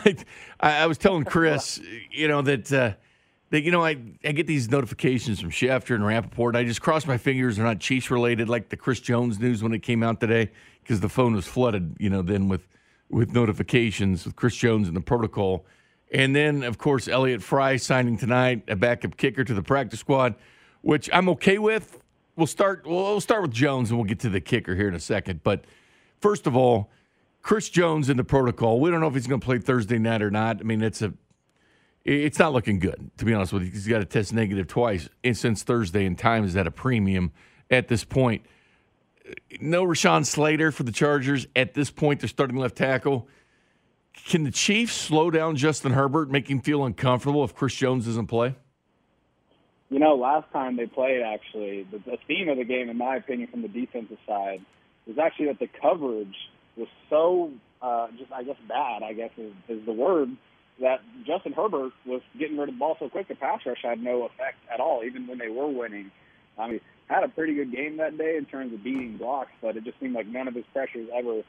I, 0.59 0.78
I 0.78 0.87
was 0.87 0.98
telling 0.98 1.24
Chris, 1.26 1.81
you 2.11 2.26
know 2.26 2.42
that 2.42 2.72
uh, 2.72 2.94
that 3.50 3.61
you 3.62 3.70
know 3.70 3.85
I, 3.85 3.90
I 4.24 4.33
get 4.33 4.48
these 4.48 4.68
notifications 4.68 5.40
from 5.40 5.50
Schefter 5.50 5.94
and 5.94 6.02
Rappaport. 6.02 6.57
I 6.57 6.64
just 6.64 6.83
cross 6.83 7.07
my 7.07 7.18
fingers 7.18 7.55
they're 7.55 7.64
not 7.64 7.78
Chiefs 7.78 8.11
related, 8.11 8.48
like 8.48 8.68
the 8.68 8.76
Chris 8.76 8.98
Jones 8.98 9.38
news 9.38 9.62
when 9.62 9.72
it 9.74 9.85
came 9.85 10.02
out 10.02 10.18
today, 10.18 10.50
because 10.83 10.98
the 10.98 11.09
phone 11.09 11.37
was 11.37 11.46
flooded. 11.46 11.94
You 12.00 12.11
know, 12.11 12.22
then 12.22 12.48
with 12.48 12.66
with 13.11 13.33
notifications 13.33 14.24
with 14.24 14.35
Chris 14.35 14.57
Jones 14.57 14.88
and 14.88 14.96
the 14.96 15.02
protocol, 15.02 15.64
and 16.11 16.35
then 16.35 16.64
of 16.64 16.78
course 16.78 17.07
Elliott 17.07 17.44
Fry 17.44 17.76
signing 17.76 18.18
tonight, 18.18 18.64
a 18.66 18.74
backup 18.74 19.16
kicker 19.16 19.44
to 19.44 19.55
the 19.55 19.62
practice 19.62 20.00
squad, 20.00 20.35
which 20.81 21.09
I'm 21.12 21.28
okay 21.28 21.59
with 21.59 22.02
we'll 22.37 22.47
start 22.47 22.87
we'll 22.87 23.21
start 23.21 23.42
with 23.42 23.53
Jones 23.53 23.90
and 23.90 23.99
we'll 23.99 24.09
get 24.09 24.21
to 24.21 24.29
the 24.29 24.40
kicker 24.40 24.75
here 24.75 24.88
in 24.88 24.95
a 24.95 25.01
second. 25.01 25.42
But 25.42 25.64
first 26.21 26.47
of 26.47 26.57
all, 26.57 26.90
Chris 27.42 27.68
Jones 27.68 28.09
in 28.09 28.16
the 28.16 28.25
protocol. 28.25 28.81
We 28.81 28.90
don't 28.90 29.01
know 29.01 29.09
if 29.09 29.14
he's 29.14 29.27
going 29.27 29.40
to 29.40 29.45
play 29.45 29.59
Thursday 29.59 29.99
night 29.99 30.23
or 30.23 30.31
not. 30.31 30.61
I 30.61 30.62
mean, 30.62 30.83
it's 30.83 31.03
a 31.03 31.12
it's 32.05 32.38
not 32.38 32.53
looking 32.53 32.79
good 32.79 33.11
to 33.18 33.25
be 33.25 33.33
honest 33.33 33.53
with 33.53 33.62
you. 33.62 33.71
He's 33.71 33.87
got 33.87 33.99
to 33.99 34.05
test 34.05 34.33
negative 34.33 34.66
twice 34.66 35.09
and 35.23 35.37
since 35.37 35.62
Thursday, 35.62 36.07
and 36.07 36.18
time 36.18 36.45
is 36.45 36.57
at 36.57 36.66
a 36.66 36.71
premium 36.71 37.33
at 37.71 37.88
this 37.88 38.05
point. 38.05 38.45
No 39.61 39.85
Rashawn 39.85 40.27
Slater 40.27 40.73
for 40.73 40.83
the 40.83 40.92
Chargers 40.92 41.47
at 41.55 41.75
this 41.75 41.90
point. 41.90 42.21
They're 42.21 42.29
starting 42.29 42.57
left 42.57 42.77
tackle. 42.77 43.29
Can 44.27 44.45
the 44.45 44.51
Chiefs 44.51 44.95
slow 44.95 45.31
down 45.31 45.57
Justin 45.57 45.92
Herbert, 45.92 46.31
make 46.31 46.51
him 46.51 46.61
feel 46.61 46.85
uncomfortable 46.85 47.45
if 47.45 47.55
Chris 47.55 47.75
Jones 47.75 48.05
doesn't 48.07 48.27
play? 48.27 48.57
You 49.92 49.98
know, 49.98 50.14
last 50.14 50.50
time 50.55 50.78
they 50.78 50.87
played, 50.87 51.20
actually, 51.20 51.83
the, 51.83 51.98
the 51.98 52.16
theme 52.26 52.48
of 52.48 52.57
the 52.57 52.64
game, 52.64 52.88
in 52.88 52.96
my 52.96 53.16
opinion, 53.16 53.50
from 53.50 53.61
the 53.61 53.68
defensive 53.68 54.16
side, 54.26 54.64
was 55.07 55.18
actually 55.18 55.48
that 55.48 55.59
the 55.59 55.68
coverage 55.68 56.35
was 56.78 56.88
so 57.11 57.50
uh, 57.83 58.07
just, 58.18 58.33
I 58.33 58.42
guess, 58.42 58.57
bad. 58.66 59.02
I 59.02 59.12
guess 59.12 59.28
is, 59.37 59.52
is 59.68 59.85
the 59.85 59.92
word 59.92 60.31
that 60.81 61.00
Justin 61.26 61.52
Herbert 61.52 61.92
was 62.07 62.22
getting 62.38 62.57
rid 62.57 62.70
of 62.70 62.74
the 62.76 62.78
ball 62.78 62.96
so 62.98 63.11
quick. 63.11 63.28
The 63.28 63.35
pass 63.35 63.61
rush 63.66 63.83
had 63.85 64.02
no 64.02 64.22
effect 64.22 64.57
at 64.72 64.81
all, 64.81 65.02
even 65.05 65.26
when 65.26 65.37
they 65.37 65.50
were 65.50 65.68
winning. 65.68 66.11
I 66.59 66.70
mean, 66.70 66.81
had 67.07 67.22
a 67.22 67.28
pretty 67.28 67.55
good 67.55 67.70
game 67.70 67.98
that 67.98 68.16
day 68.16 68.38
in 68.38 68.46
terms 68.46 68.72
of 68.72 68.83
beating 68.83 69.18
blocks, 69.18 69.50
but 69.61 69.76
it 69.76 69.85
just 69.85 70.00
seemed 70.00 70.14
like 70.14 70.26
none 70.26 70.48
of 70.48 70.55
his 70.55 70.64
pressures 70.72 71.11
ever, 71.14 71.42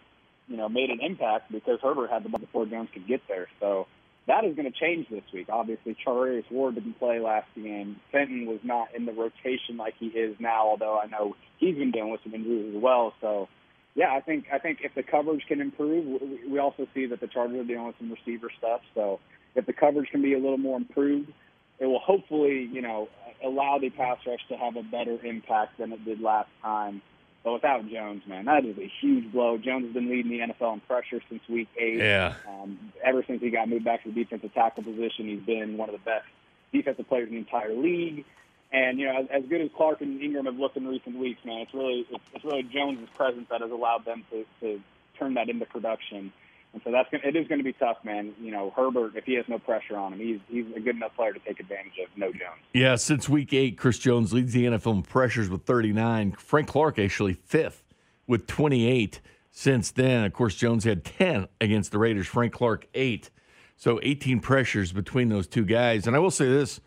you 0.49 0.57
know, 0.57 0.67
made 0.67 0.89
an 0.89 0.99
impact 1.01 1.49
because 1.49 1.79
Herbert 1.81 2.09
had 2.09 2.25
the 2.25 2.29
ball 2.29 2.41
before 2.41 2.65
Jones 2.65 2.89
could 2.93 3.07
get 3.07 3.21
there. 3.29 3.47
So 3.61 3.87
that 4.27 4.45
is 4.45 4.55
going 4.55 4.71
to 4.71 4.77
change 4.77 5.07
this 5.09 5.23
week. 5.33 5.47
Obviously, 5.49 5.97
Charvarius 6.05 6.49
Ward 6.49 6.75
didn't 6.75 6.97
play 6.97 7.19
last 7.19 7.47
game. 7.55 7.99
Fenton 8.11 8.45
was 8.45 8.59
not 8.63 8.87
in 8.95 9.05
the 9.05 9.11
rotation 9.11 9.75
like 9.77 9.95
he 9.99 10.07
is 10.07 10.35
now, 10.39 10.67
although 10.67 10.97
I 10.97 11.07
know 11.07 11.35
he's 11.57 11.75
been 11.75 11.91
dealing 11.91 12.11
with 12.11 12.21
some 12.23 12.33
injuries 12.33 12.73
as 12.75 12.81
well. 12.81 13.13
So, 13.19 13.49
yeah, 13.95 14.13
I 14.13 14.21
think 14.21 14.45
I 14.51 14.59
think 14.59 14.79
if 14.81 14.95
the 14.95 15.03
coverage 15.03 15.43
can 15.47 15.59
improve, 15.59 16.21
we 16.49 16.57
also 16.57 16.87
see 16.93 17.05
that 17.07 17.19
the 17.19 17.27
Chargers 17.27 17.59
are 17.59 17.63
dealing 17.67 17.87
with 17.87 17.97
some 17.99 18.11
receiver 18.11 18.49
stuff. 18.57 18.81
So, 18.95 19.19
if 19.55 19.65
the 19.65 19.73
coverage 19.73 20.09
can 20.09 20.21
be 20.21 20.33
a 20.33 20.39
little 20.39 20.57
more 20.57 20.77
improved, 20.77 21.31
it 21.79 21.85
will 21.85 21.99
hopefully, 21.99 22.69
you 22.71 22.81
know, 22.81 23.09
allow 23.43 23.77
the 23.77 23.89
pass 23.89 24.17
rush 24.25 24.39
to 24.49 24.55
have 24.55 24.77
a 24.77 24.83
better 24.83 25.17
impact 25.25 25.77
than 25.79 25.91
it 25.91 26.03
did 26.05 26.21
last 26.21 26.49
time. 26.61 27.01
But 27.43 27.53
without 27.53 27.89
Jones, 27.89 28.23
man, 28.25 28.45
that 28.45 28.63
is 28.63 28.77
a 28.77 28.89
huge 29.01 29.31
blow. 29.31 29.57
Jones 29.57 29.85
has 29.85 29.93
been 29.93 30.09
leading 30.09 30.31
the 30.31 30.53
NFL 30.53 30.75
in 30.75 30.79
pressure 30.81 31.19
since 31.29 31.41
week 31.49 31.67
eight. 31.77 31.97
Yeah. 31.97 32.35
Um, 32.47 32.79
ever 33.03 33.23
since 33.27 33.41
he 33.41 33.49
got 33.49 33.67
moved 33.67 33.83
back 33.83 34.03
to 34.03 34.11
the 34.11 34.23
defensive 34.23 34.53
tackle 34.53 34.83
position, 34.83 35.27
he's 35.27 35.41
been 35.41 35.75
one 35.75 35.89
of 35.89 35.93
the 35.93 35.99
best 35.99 36.25
defensive 36.71 37.07
players 37.09 37.27
in 37.27 37.33
the 37.33 37.39
entire 37.39 37.73
league. 37.73 38.23
And 38.71 38.97
you 38.97 39.05
know, 39.05 39.19
as, 39.19 39.27
as 39.29 39.43
good 39.49 39.61
as 39.61 39.69
Clark 39.75 40.01
and 40.01 40.21
Ingram 40.21 40.45
have 40.45 40.57
looked 40.57 40.77
in 40.77 40.87
recent 40.87 41.17
weeks, 41.17 41.43
man, 41.43 41.61
it's 41.61 41.73
really 41.73 42.07
it's, 42.09 42.23
it's 42.33 42.45
really 42.45 42.63
Jones's 42.63 43.09
presence 43.15 43.47
that 43.51 43.61
has 43.61 43.71
allowed 43.71 44.05
them 44.05 44.23
to, 44.31 44.45
to 44.61 44.81
turn 45.19 45.33
that 45.33 45.49
into 45.49 45.65
production. 45.65 46.31
And 46.73 46.81
so 46.83 46.91
that's 46.91 47.07
gonna, 47.11 47.23
it 47.23 47.35
is 47.35 47.47
going 47.47 47.59
to 47.59 47.63
be 47.63 47.73
tough, 47.73 47.97
man. 48.03 48.33
You 48.41 48.51
know, 48.51 48.73
Herbert, 48.75 49.15
if 49.15 49.25
he 49.25 49.35
has 49.35 49.45
no 49.47 49.59
pressure 49.59 49.95
on 49.95 50.13
him, 50.13 50.19
he's 50.19 50.39
he's 50.49 50.65
a 50.75 50.79
good 50.79 50.95
enough 50.95 51.15
player 51.15 51.31
to 51.31 51.39
take 51.39 51.59
advantage 51.59 51.93
of 52.03 52.09
no 52.17 52.31
Jones. 52.31 52.61
Yeah, 52.73 52.95
since 52.95 53.29
week 53.29 53.53
eight, 53.53 53.77
Chris 53.77 53.99
Jones 53.99 54.33
leads 54.33 54.53
the 54.53 54.65
NFL 54.65 54.95
in 54.95 55.01
pressures 55.03 55.49
with 55.49 55.63
39. 55.63 56.31
Frank 56.33 56.67
Clark 56.67 56.97
actually 56.97 57.33
fifth 57.33 57.83
with 58.27 58.47
28. 58.47 59.21
Since 59.51 59.91
then, 59.91 60.23
of 60.23 60.33
course, 60.33 60.55
Jones 60.55 60.83
had 60.83 61.05
10 61.05 61.47
against 61.61 61.91
the 61.91 61.99
Raiders. 61.99 62.25
Frank 62.25 62.53
Clark 62.53 62.87
eight, 62.95 63.29
so 63.77 63.99
18 64.01 64.39
pressures 64.39 64.91
between 64.91 65.29
those 65.29 65.45
two 65.45 65.63
guys. 65.63 66.07
And 66.07 66.15
I 66.15 66.19
will 66.19 66.31
say 66.31 66.47
this, 66.47 66.81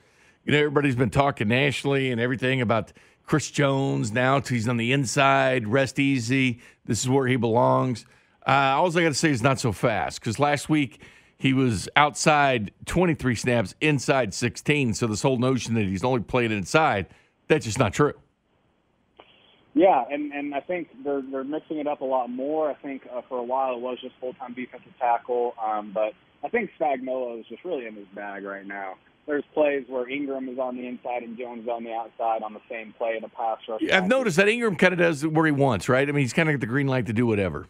you 0.44 0.50
know, 0.50 0.58
everybody's 0.58 0.96
been 0.96 1.10
talking 1.10 1.46
nationally 1.46 2.10
and 2.10 2.20
everything 2.20 2.60
about 2.60 2.92
Chris 3.24 3.52
Jones 3.52 4.10
now. 4.10 4.40
He's 4.40 4.68
on 4.68 4.78
the 4.78 4.92
inside, 4.92 5.68
rest 5.68 6.00
easy. 6.00 6.60
This 6.84 7.02
is 7.02 7.08
where 7.08 7.28
he 7.28 7.36
belongs. 7.36 8.04
Uh, 8.46 8.76
all 8.76 8.86
I 8.96 9.02
got 9.02 9.08
to 9.08 9.14
say 9.14 9.30
is 9.30 9.42
not 9.42 9.58
so 9.58 9.72
fast 9.72 10.20
because 10.20 10.38
last 10.38 10.68
week 10.68 11.00
he 11.36 11.52
was 11.52 11.88
outside 11.96 12.70
23 12.86 13.34
snaps, 13.34 13.74
inside 13.80 14.32
16. 14.32 14.94
So 14.94 15.06
this 15.06 15.22
whole 15.22 15.38
notion 15.38 15.74
that 15.74 15.84
he's 15.84 16.04
only 16.04 16.20
played 16.20 16.52
inside, 16.52 17.06
that's 17.48 17.64
just 17.64 17.78
not 17.78 17.92
true. 17.92 18.14
Yeah, 19.74 20.04
and 20.10 20.32
and 20.32 20.54
I 20.54 20.60
think 20.60 20.88
they're 21.04 21.20
they're 21.20 21.44
mixing 21.44 21.76
it 21.76 21.86
up 21.86 22.00
a 22.00 22.04
lot 22.04 22.30
more. 22.30 22.70
I 22.70 22.74
think 22.74 23.06
uh, 23.14 23.20
for 23.28 23.36
a 23.36 23.42
while 23.42 23.74
it 23.74 23.80
was 23.80 23.98
just 24.00 24.14
full 24.18 24.32
time 24.32 24.54
defensive 24.54 24.92
tackle, 24.98 25.54
um, 25.62 25.92
but 25.92 26.14
I 26.42 26.48
think 26.48 26.70
Spagnuolo 26.80 27.38
is 27.40 27.46
just 27.46 27.62
really 27.62 27.84
in 27.84 27.94
his 27.94 28.06
bag 28.14 28.44
right 28.44 28.66
now. 28.66 28.94
There's 29.26 29.44
plays 29.52 29.84
where 29.86 30.08
Ingram 30.08 30.48
is 30.48 30.58
on 30.58 30.76
the 30.76 30.86
inside 30.86 31.24
and 31.24 31.36
Jones 31.36 31.64
is 31.64 31.68
on 31.68 31.84
the 31.84 31.92
outside 31.92 32.42
on 32.42 32.54
the 32.54 32.60
same 32.70 32.94
play 32.96 33.18
in 33.18 33.24
a 33.24 33.28
pass 33.28 33.58
rush. 33.68 33.82
I've 33.92 34.06
noticed 34.06 34.38
that 34.38 34.48
Ingram 34.48 34.76
kind 34.76 34.94
of 34.94 34.98
does 34.98 35.26
where 35.26 35.44
he 35.44 35.52
wants, 35.52 35.90
right? 35.90 36.08
I 36.08 36.12
mean, 36.12 36.22
he's 36.22 36.32
kind 36.32 36.48
of 36.48 36.54
got 36.54 36.60
the 36.60 36.66
green 36.66 36.86
light 36.86 37.04
to 37.06 37.12
do 37.12 37.26
whatever. 37.26 37.66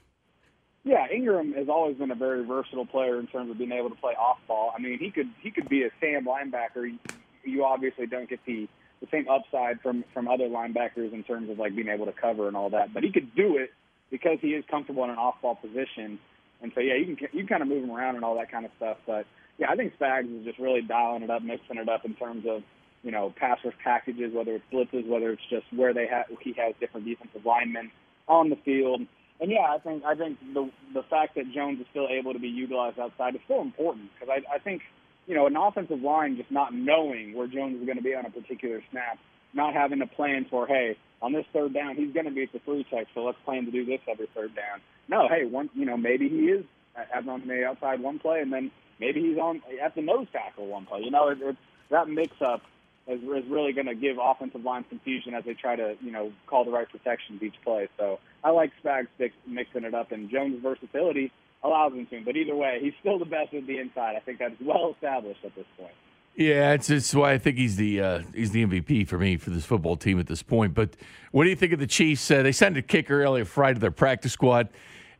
Yeah, 0.87 1.09
Ingram 1.13 1.53
has 1.55 1.69
always 1.69 1.97
been 1.97 2.13
a 2.13 2.15
very 2.15 2.45
versatile 2.45 2.87
player 2.87 3.19
in 3.19 3.27
terms 3.27 3.51
of 3.51 3.59
being 3.59 3.73
able 3.73 3.91
to 3.91 3.97
play 3.97 4.13
off 4.13 4.39
ball. 4.47 4.73
I 4.73 4.81
mean, 4.81 5.01
he 5.01 5.11
could 5.11 5.29
he 5.43 5.51
could 5.51 5.69
be 5.69 5.83
a 5.83 5.91
Sam 6.01 6.25
linebacker. 6.25 6.97
You 7.43 7.65
obviously 7.65 8.07
don't 8.07 8.31
get 8.31 8.39
the 8.47 8.69
the 9.01 9.09
same 9.11 9.27
upside 9.29 9.81
from 9.81 10.05
from 10.15 10.29
other 10.29 10.45
linebackers 10.45 11.13
in 11.13 11.25
terms 11.25 11.51
of 11.51 11.59
like 11.59 11.75
being 11.75 11.89
able 11.89 12.07
to 12.07 12.13
cover 12.13 12.47
and 12.47 12.57
all 12.57 12.71
that, 12.71 12.95
but 12.95 13.03
he 13.03 13.11
could 13.11 13.35
do 13.35 13.57
it 13.57 13.73
because 14.13 14.39
he 14.41 14.51
is 14.51 14.65
comfortable 14.71 15.03
in 15.03 15.11
an 15.11 15.17
off 15.17 15.35
ball 15.43 15.57
position. 15.57 16.21
And 16.63 16.71
so 16.73 16.81
yeah, 16.81 16.95
you 16.95 17.17
can 17.17 17.29
you 17.33 17.41
can 17.41 17.49
kind 17.49 17.63
of 17.63 17.69
move 17.69 17.83
him 17.83 17.91
around 17.91 18.15
and 18.15 18.25
all 18.25 18.37
that 18.37 18.53
kind 18.53 18.65
of 18.65 18.71
stuff. 18.77 18.99
But 19.09 19.27
yeah, 19.59 19.69
I 19.69 19.75
think 19.75 19.93
Spags 19.99 20.39
is 20.39 20.45
just 20.45 20.61
really 20.61 20.83
dialing 20.83 21.25
it 21.25 21.31
up, 21.31 21.43
mixing 21.43 21.79
it 21.79 21.89
up 21.89 22.05
in 22.05 22.15
terms 22.15 22.47
of 22.49 22.63
you 23.03 23.11
know 23.11 23.35
pass 23.37 23.59
rush 23.65 23.75
packages, 23.83 24.33
whether 24.33 24.53
it's 24.55 24.65
blitzes, 24.73 25.05
whether 25.09 25.33
it's 25.33 25.43
just 25.51 25.67
where 25.75 25.93
they 25.93 26.07
have 26.07 26.27
he 26.43 26.53
has 26.53 26.77
different 26.79 27.07
defensive 27.07 27.45
linemen 27.45 27.91
on 28.29 28.51
the 28.51 28.57
field 28.65 29.01
and 29.41 29.51
yeah, 29.51 29.67
I 29.69 29.79
think 29.79 30.05
I 30.05 30.15
think 30.15 30.39
the 30.55 30.71
the 30.95 31.03
fact 31.03 31.35
that 31.35 31.53
Jones 31.53 31.81
is 31.81 31.87
still 31.91 32.09
able 32.09 32.33
to 32.33 32.39
be 32.39 32.49
utilized 32.49 32.99
outside 32.99 33.35
is 33.35 33.41
still 33.45 33.61
important 33.61 34.11
because 34.15 34.29
I, 34.33 34.55
I 34.55 34.59
think 34.59 34.83
you 35.27 35.35
know 35.35 35.47
an 35.47 35.57
offensive 35.57 36.01
line 36.01 36.37
just 36.37 36.51
not 36.51 36.73
knowing 36.75 37.35
where 37.35 37.47
Jones 37.47 37.79
is 37.79 37.85
going 37.85 37.99
to 37.99 38.03
be 38.03 38.15
on 38.15 38.25
a 38.25 38.31
particular 38.31 38.83
snap, 38.91 39.19
not 39.53 39.75
having 39.75 40.01
a 40.01 40.07
plan 40.07 40.47
for 40.49 40.67
hey 40.67 40.97
on 41.23 41.33
this 41.33 41.45
third 41.53 41.75
down 41.75 41.97
he's 41.97 42.13
going 42.13 42.27
to 42.27 42.33
be 42.33 42.43
at 42.43 42.53
the 42.53 42.61
three 42.61 42.85
tech, 42.91 43.07
so 43.15 43.25
let's 43.25 43.39
plan 43.45 43.65
to 43.67 43.71
do 43.71 43.85
this 43.85 44.01
every 44.09 44.29
third 44.35 44.55
down. 44.55 44.81
No, 45.09 45.29
hey, 45.29 45.45
one 45.45 45.69
you 45.75 45.85
know 45.85 45.97
maybe 45.97 46.29
he 46.29 46.47
is 46.47 46.65
at 46.97 47.29
on 47.29 47.47
the 47.47 47.65
outside 47.65 48.01
one 48.01 48.19
play 48.19 48.41
and 48.41 48.53
then 48.53 48.71
maybe 48.99 49.21
he's 49.21 49.39
on 49.39 49.63
at 49.83 49.95
the 49.95 50.03
nose 50.03 50.27
tackle 50.33 50.67
one 50.67 50.87
play. 50.87 51.03
You 51.03 51.11
know, 51.11 51.29
it, 51.29 51.39
it's 51.43 51.59
that 51.91 52.09
mix 52.09 52.33
up 52.41 52.63
is, 53.07 53.21
is 53.23 53.51
really 53.51 53.73
going 53.73 53.87
to 53.87 53.95
give 53.95 54.17
offensive 54.23 54.65
line 54.65 54.85
confusion 54.85 55.35
as 55.35 55.45
they 55.45 55.55
try 55.55 55.77
to, 55.77 55.97
you 56.01 56.11
know, 56.11 56.33
call 56.47 56.65
the 56.65 56.71
right 56.71 56.89
protections 56.89 57.43
each 57.43 57.55
play. 57.63 57.89
So 57.99 58.19
I 58.43 58.51
like 58.51 58.73
Spags 58.85 59.09
mixing 59.47 59.85
it 59.85 59.95
up, 59.95 60.13
and 60.13 60.31
Jones' 60.31 60.61
versatility 60.63 61.33
allows 61.63 61.93
him 61.93 62.07
to. 62.07 62.23
But 62.25 62.37
either 62.37 62.55
way, 62.55 62.79
he's 62.81 62.95
still 63.01 63.19
the 63.19 63.25
best 63.25 63.53
with 63.53 63.67
the 63.67 63.79
inside. 63.79 64.17
I 64.17 64.21
think 64.21 64.39
that's 64.39 64.55
well 64.61 64.93
established 64.95 65.45
at 65.45 65.55
this 65.55 65.67
point. 65.79 65.93
Yeah, 66.35 66.75
it's, 66.75 66.91
it's 66.91 67.15
why 67.15 67.33
I 67.33 67.39
think 67.39 67.57
he's 67.57 67.77
the 67.77 68.01
uh, 68.01 68.23
he's 68.35 68.51
the 68.51 68.67
MVP 68.67 69.09
for 69.09 69.19
me 69.19 69.39
for 69.39 69.49
this 69.51 69.65
football 69.65 69.97
team 69.97 70.21
at 70.21 70.27
this 70.27 70.43
point. 70.43 70.75
But 70.75 70.91
what 71.33 71.45
do 71.45 71.51
you 71.51 71.57
think 71.57 71.73
of 71.73 71.79
the 71.79 71.87
Chiefs? 71.87 72.31
Uh, 72.31 72.43
they 72.43 72.53
sent 72.53 72.77
a 72.77 72.83
kicker 72.83 73.23
earlier 73.23 73.47
Friday 73.47 73.75
to 73.75 73.81
their 73.81 73.91
practice 73.91 74.33
squad. 74.33 74.69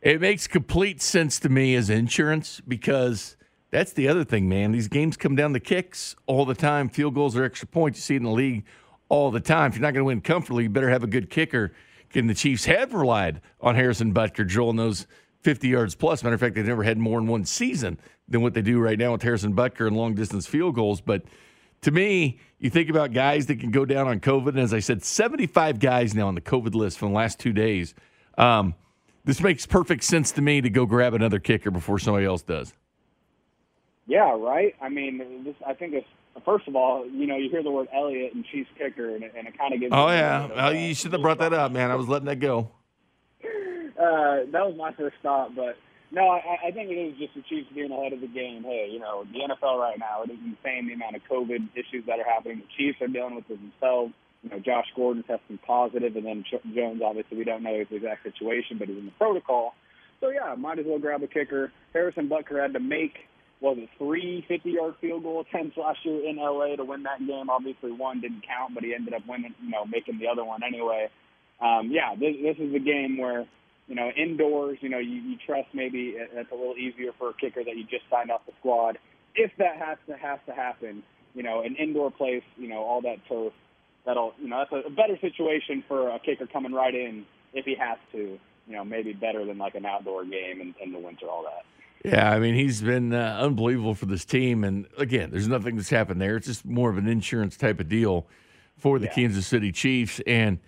It 0.01 0.21
makes 0.21 0.45
complete 0.45 1.01
sense 1.01 1.39
to 1.39 1.49
me 1.49 1.73
as 1.73 1.89
insurance 1.89 2.61
because 2.67 3.36
that's 3.69 3.93
the 3.93 4.07
other 4.07 4.23
thing, 4.23 4.47
man. 4.47 4.71
These 4.71 4.87
games 4.87 5.17
come 5.17 5.35
down 5.35 5.53
to 5.53 5.59
kicks 5.59 6.15
all 6.25 6.45
the 6.45 6.55
time. 6.55 6.89
Field 6.89 7.15
goals 7.15 7.35
or 7.35 7.43
extra 7.43 7.67
points. 7.67 7.99
You 7.99 8.01
see 8.01 8.13
it 8.15 8.17
in 8.17 8.23
the 8.23 8.31
league 8.31 8.63
all 9.09 9.31
the 9.31 9.39
time. 9.39 9.69
If 9.69 9.75
you're 9.75 9.81
not 9.81 9.93
going 9.93 10.01
to 10.01 10.05
win 10.05 10.21
comfortably, 10.21 10.63
you 10.63 10.69
better 10.69 10.89
have 10.89 11.03
a 11.03 11.07
good 11.07 11.29
kicker. 11.29 11.73
And 12.13 12.29
the 12.29 12.33
Chiefs 12.33 12.65
have 12.65 12.93
relied 12.93 13.41
on 13.59 13.75
Harrison 13.75 14.13
Butker. 14.13 14.47
Joel 14.47 14.73
those 14.73 15.05
50 15.41 15.67
yards 15.67 15.95
plus. 15.95 16.23
Matter 16.23 16.35
of 16.35 16.39
fact, 16.39 16.55
they've 16.55 16.65
never 16.65 16.83
had 16.83 16.97
more 16.97 17.19
in 17.19 17.27
one 17.27 17.45
season 17.45 17.99
than 18.27 18.41
what 18.41 18.53
they 18.53 18.61
do 18.61 18.79
right 18.79 18.97
now 18.97 19.11
with 19.11 19.21
Harrison 19.21 19.53
Butker 19.53 19.87
and 19.87 19.95
long 19.95 20.15
distance 20.15 20.47
field 20.47 20.75
goals. 20.75 21.01
But 21.01 21.23
to 21.81 21.91
me, 21.91 22.39
you 22.59 22.69
think 22.69 22.89
about 22.89 23.13
guys 23.13 23.45
that 23.47 23.59
can 23.59 23.71
go 23.71 23.85
down 23.85 24.07
on 24.07 24.19
COVID, 24.19 24.49
and 24.49 24.59
as 24.59 24.73
I 24.73 24.79
said, 24.79 25.03
75 25.03 25.79
guys 25.79 26.15
now 26.15 26.27
on 26.27 26.35
the 26.35 26.41
COVID 26.41 26.73
list 26.73 26.97
from 26.97 27.09
the 27.09 27.15
last 27.15 27.39
two 27.39 27.53
days. 27.53 27.93
Um, 28.37 28.75
this 29.25 29.41
makes 29.41 29.65
perfect 29.65 30.03
sense 30.03 30.31
to 30.33 30.41
me 30.41 30.61
to 30.61 30.69
go 30.69 30.85
grab 30.85 31.13
another 31.13 31.39
kicker 31.39 31.69
before 31.69 31.99
somebody 31.99 32.25
else 32.25 32.41
does. 32.41 32.73
Yeah, 34.07 34.35
right. 34.37 34.73
I 34.81 34.89
mean, 34.89 35.43
this, 35.43 35.55
I 35.65 35.73
think 35.73 35.93
it's 35.93 36.07
first 36.45 36.67
of 36.67 36.75
all, 36.75 37.05
you 37.05 37.27
know, 37.27 37.35
you 37.35 37.49
hear 37.49 37.63
the 37.63 37.71
word 37.71 37.87
Elliott 37.93 38.33
and 38.33 38.45
Chiefs 38.45 38.69
kicker, 38.77 39.13
and 39.13 39.23
it, 39.23 39.33
and 39.37 39.47
it 39.47 39.57
kind 39.57 39.73
of 39.73 39.79
gives. 39.79 39.93
Oh 39.93 40.07
yeah, 40.07 40.47
well, 40.47 40.73
you 40.73 40.91
uh, 40.91 40.93
should 40.93 41.13
have 41.13 41.21
brought 41.21 41.39
that 41.39 41.53
up, 41.53 41.71
man. 41.71 41.91
I 41.91 41.95
was 41.95 42.07
letting 42.07 42.27
that 42.27 42.39
go. 42.39 42.71
uh, 43.43 44.47
that 44.51 44.65
was 44.65 44.75
my 44.77 44.93
first 44.93 45.17
thought, 45.21 45.55
but 45.55 45.77
no, 46.11 46.29
I, 46.29 46.67
I 46.67 46.71
think 46.71 46.89
it 46.89 46.95
is 46.95 47.17
just 47.17 47.35
the 47.35 47.41
Chiefs 47.49 47.67
being 47.73 47.91
ahead 47.91 48.13
of 48.13 48.21
the 48.21 48.27
game. 48.27 48.63
Hey, 48.63 48.89
you 48.91 48.99
know, 48.99 49.25
the 49.25 49.39
NFL 49.39 49.79
right 49.79 49.99
now, 49.99 50.23
it 50.23 50.31
is 50.31 50.39
insane 50.39 50.87
the 50.87 50.93
amount 50.93 51.15
of 51.15 51.21
COVID 51.29 51.69
issues 51.75 52.05
that 52.07 52.19
are 52.19 52.23
happening. 52.25 52.59
The 52.59 52.77
Chiefs 52.77 53.01
are 53.01 53.07
dealing 53.07 53.35
with 53.35 53.49
it 53.49 53.59
themselves. 53.59 54.13
You 54.43 54.51
know, 54.51 54.59
Josh 54.59 54.85
Gordon 54.95 55.23
testing 55.23 55.57
positive, 55.65 56.15
and 56.15 56.25
then 56.25 56.43
Ch- 56.43 56.63
Jones, 56.73 57.01
obviously, 57.03 57.37
we 57.37 57.43
don't 57.43 57.63
know 57.63 57.77
his 57.77 57.87
exact 57.91 58.23
situation, 58.23 58.77
but 58.77 58.87
he's 58.87 58.97
in 58.97 59.05
the 59.05 59.11
protocol. 59.11 59.73
So, 60.21 60.29
yeah, 60.29 60.55
might 60.55 60.79
as 60.79 60.85
well 60.87 60.99
grab 60.99 61.23
a 61.23 61.27
kicker. 61.27 61.71
Harrison 61.91 62.29
Butker 62.29 62.61
had 62.61 62.73
to 62.73 62.79
make, 62.79 63.17
was 63.59 63.77
it 63.79 63.89
three 63.97 64.45
50-yard 64.49 64.95
field 65.01 65.23
goal 65.23 65.41
attempts 65.41 65.77
last 65.77 65.99
year 66.03 66.29
in 66.29 66.37
L.A. 66.37 66.77
to 66.77 66.83
win 66.83 67.03
that 67.03 67.19
game. 67.19 67.49
Obviously, 67.49 67.91
one 67.91 68.21
didn't 68.21 68.45
count, 68.47 68.75
but 68.75 68.83
he 68.83 68.93
ended 68.93 69.13
up 69.13 69.23
winning, 69.27 69.55
you 69.63 69.69
know, 69.69 69.85
making 69.85 70.19
the 70.19 70.27
other 70.27 70.45
one 70.45 70.61
anyway. 70.63 71.09
Um, 71.59 71.89
yeah, 71.91 72.13
this, 72.13 72.35
this 72.41 72.57
is 72.59 72.73
a 72.75 72.79
game 72.79 73.17
where 73.17 73.47
you 73.87 73.95
know, 73.95 74.09
indoors, 74.15 74.77
you 74.81 74.89
know, 74.89 74.99
you, 74.99 75.15
you 75.15 75.37
trust 75.45 75.69
maybe 75.73 76.15
it's 76.17 76.51
a 76.51 76.55
little 76.55 76.75
easier 76.75 77.11
for 77.17 77.29
a 77.29 77.33
kicker 77.33 77.63
that 77.63 77.75
you 77.75 77.83
just 77.83 78.03
signed 78.11 78.29
off 78.29 78.45
the 78.45 78.51
squad. 78.59 78.97
If 79.35 79.51
that 79.59 79.77
has 79.77 79.97
to 80.07 80.17
has 80.17 80.39
to 80.47 80.53
happen, 80.53 81.03
you 81.33 81.43
know, 81.43 81.61
an 81.61 81.75
indoor 81.75 82.11
place, 82.11 82.43
you 82.57 82.67
know, 82.67 82.83
all 82.83 83.01
that 83.01 83.17
turf, 83.29 83.53
that'll, 84.05 84.33
you 84.41 84.49
know, 84.49 84.59
that's 84.59 84.85
a, 84.85 84.87
a 84.87 84.91
better 84.91 85.17
situation 85.21 85.83
for 85.87 86.09
a 86.09 86.19
kicker 86.19 86.47
coming 86.47 86.73
right 86.73 86.93
in 86.93 87.25
if 87.53 87.65
he 87.65 87.75
has 87.79 87.97
to. 88.11 88.37
You 88.67 88.75
know, 88.75 88.83
maybe 88.83 89.13
better 89.13 89.45
than 89.45 89.57
like 89.57 89.75
an 89.75 89.85
outdoor 89.85 90.25
game 90.25 90.59
in, 90.59 90.75
in 90.83 90.91
the 90.91 90.99
winter, 90.99 91.27
all 91.27 91.43
that. 91.43 91.63
Yeah, 92.07 92.31
I 92.31 92.39
mean, 92.39 92.55
he's 92.55 92.81
been 92.81 93.13
uh, 93.13 93.37
unbelievable 93.41 93.93
for 93.93 94.05
this 94.05 94.23
team. 94.23 94.63
And 94.63 94.87
again, 94.97 95.29
there's 95.29 95.49
nothing 95.49 95.75
that's 95.75 95.89
happened 95.89 96.21
there. 96.21 96.37
It's 96.37 96.47
just 96.47 96.65
more 96.65 96.89
of 96.89 96.97
an 96.97 97.05
insurance 97.05 97.57
type 97.57 97.81
of 97.81 97.89
deal 97.89 98.27
for 98.77 98.97
the 98.97 99.09
Kansas 99.09 99.45
City 99.45 99.73
Chiefs. 99.73 100.21
And 100.25 100.59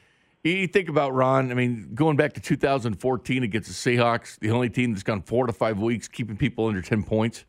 you 0.43 0.67
think 0.67 0.89
about 0.89 1.13
Ron, 1.13 1.49
I 1.49 1.53
mean, 1.53 1.91
going 1.95 2.17
back 2.17 2.33
to 2.33 2.41
2014 2.41 3.43
against 3.43 3.69
the 3.69 3.73
Seahawks, 3.73 4.37
the 4.39 4.51
only 4.51 4.69
team 4.69 4.91
that's 4.91 5.03
gone 5.03 5.21
four 5.21 5.47
to 5.47 5.53
five 5.53 5.79
weeks 5.79 6.09
keeping 6.09 6.35
people 6.35 6.67
under 6.67 6.81
10 6.81 7.03
points. 7.03 7.45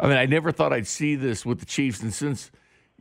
I 0.00 0.06
mean, 0.06 0.16
I 0.16 0.24
never 0.24 0.50
thought 0.50 0.72
I'd 0.72 0.86
see 0.86 1.14
this 1.14 1.44
with 1.44 1.60
the 1.60 1.66
Chiefs. 1.66 2.00
And 2.00 2.14
since, 2.14 2.50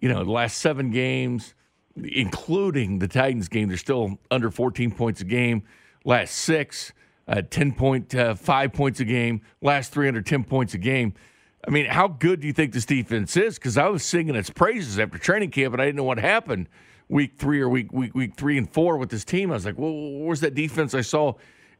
you 0.01 0.09
know, 0.09 0.25
the 0.25 0.31
last 0.31 0.57
seven 0.57 0.91
games, 0.91 1.55
including 1.95 2.99
the 2.99 3.07
Titans 3.07 3.47
game, 3.47 3.69
they're 3.69 3.77
still 3.77 4.19
under 4.29 4.51
14 4.51 4.91
points 4.91 5.21
a 5.21 5.25
game. 5.25 5.63
Last 6.03 6.35
six, 6.35 6.91
uh, 7.27 7.35
10.5 7.35 8.73
points 8.73 8.99
a 8.99 9.05
game. 9.05 9.41
Last 9.61 9.91
310 9.91 10.43
points 10.43 10.73
a 10.73 10.77
game. 10.77 11.13
I 11.67 11.71
mean, 11.71 11.85
how 11.85 12.07
good 12.07 12.41
do 12.41 12.47
you 12.47 12.53
think 12.53 12.73
this 12.73 12.85
defense 12.85 13.35
is? 13.35 13.55
Because 13.55 13.77
I 13.77 13.87
was 13.87 14.03
singing 14.03 14.35
its 14.35 14.49
praises 14.49 14.99
after 14.99 15.17
training 15.17 15.51
camp, 15.51 15.73
and 15.73 15.81
I 15.81 15.85
didn't 15.85 15.97
know 15.97 16.03
what 16.03 16.19
happened 16.19 16.69
week 17.09 17.33
three 17.37 17.59
or 17.59 17.69
week 17.69 17.91
week 17.91 18.13
week 18.13 18.35
three 18.35 18.57
and 18.57 18.71
four 18.71 18.97
with 18.97 19.09
this 19.09 19.25
team. 19.25 19.51
I 19.51 19.55
was 19.55 19.65
like, 19.65 19.77
well, 19.77 19.93
where's 19.93 20.41
that 20.41 20.53
defense 20.53 20.93
I 20.93 21.01
saw 21.01 21.33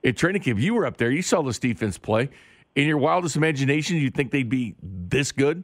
at 0.04 0.18
training 0.18 0.42
camp? 0.42 0.60
You 0.60 0.74
were 0.74 0.86
up 0.86 0.98
there. 0.98 1.12
You 1.12 1.22
saw 1.22 1.42
this 1.42 1.60
defense 1.60 1.98
play. 1.98 2.30
In 2.76 2.88
your 2.88 2.98
wildest 2.98 3.36
imagination, 3.36 3.98
you 3.98 4.10
think 4.10 4.32
they'd 4.32 4.50
be 4.50 4.76
this 4.82 5.32
good? 5.32 5.64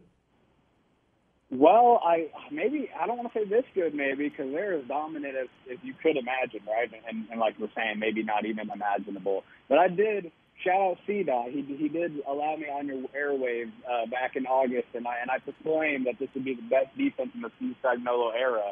Well, 1.52 2.00
I 2.02 2.30
maybe 2.50 2.90
I 2.98 3.06
don't 3.06 3.18
want 3.18 3.34
to 3.34 3.40
say 3.40 3.46
this 3.46 3.66
good, 3.76 3.94
maybe 3.94 4.30
because 4.30 4.52
they're 4.54 4.74
as 4.74 4.86
dominant 4.88 5.36
as, 5.36 5.48
as 5.70 5.78
you 5.84 5.94
could 6.02 6.16
imagine, 6.16 6.62
right? 6.66 6.90
And, 7.10 7.26
and 7.30 7.40
like 7.42 7.60
we're 7.60 7.68
saying, 7.76 8.00
maybe 8.00 8.24
not 8.24 8.46
even 8.46 8.70
imaginable. 8.70 9.44
But 9.68 9.78
I 9.78 9.90
did 9.90 10.32
shout 10.64 10.80
out 10.80 10.98
CDOT. 11.06 11.52
He 11.52 11.76
he 11.76 11.90
did 11.90 12.22
allow 12.26 12.56
me 12.56 12.68
on 12.68 12.88
your 12.88 13.04
airwaves 13.10 13.74
uh, 13.90 14.06
back 14.06 14.38
in 14.38 14.46
August, 14.46 14.88
and 14.94 15.06
I 15.06 15.18
and 15.22 15.30
I 15.30 15.40
proclaimed 15.40 16.08
that 16.08 16.20
this 16.20 16.30
would 16.36 16.46
be 16.46 16.56
the 16.56 16.62
best 16.62 16.98
defense 16.98 17.32
in 17.36 17.42
the 17.42 17.52
Steve 17.58 17.76
Spagnuolo 17.84 18.34
era. 18.34 18.72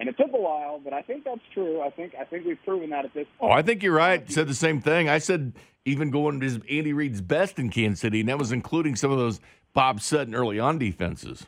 And 0.00 0.08
it 0.08 0.16
took 0.16 0.32
a 0.32 0.40
while, 0.40 0.78
but 0.78 0.92
I 0.92 1.02
think 1.02 1.24
that's 1.24 1.40
true. 1.54 1.80
I 1.80 1.88
think 1.90 2.14
I 2.14 2.24
think 2.24 2.44
we've 2.44 2.62
proven 2.62 2.90
that 2.90 3.06
at 3.06 3.14
this 3.14 3.26
point. 3.38 3.52
Oh, 3.52 3.56
I 3.56 3.62
think 3.62 3.82
you're 3.82 3.94
right. 3.94 4.30
Said 4.30 4.48
the 4.48 4.54
same 4.54 4.82
thing. 4.82 5.08
I 5.08 5.18
said 5.18 5.54
even 5.86 6.10
going 6.10 6.40
to 6.40 6.60
Andy 6.70 6.92
Reid's 6.92 7.22
best 7.22 7.58
in 7.58 7.70
Kansas 7.70 8.00
City, 8.00 8.20
and 8.20 8.28
that 8.28 8.38
was 8.38 8.52
including 8.52 8.96
some 8.96 9.10
of 9.10 9.16
those 9.16 9.40
Bob 9.72 10.02
Sutton 10.02 10.34
early 10.34 10.58
on 10.58 10.78
defenses. 10.78 11.46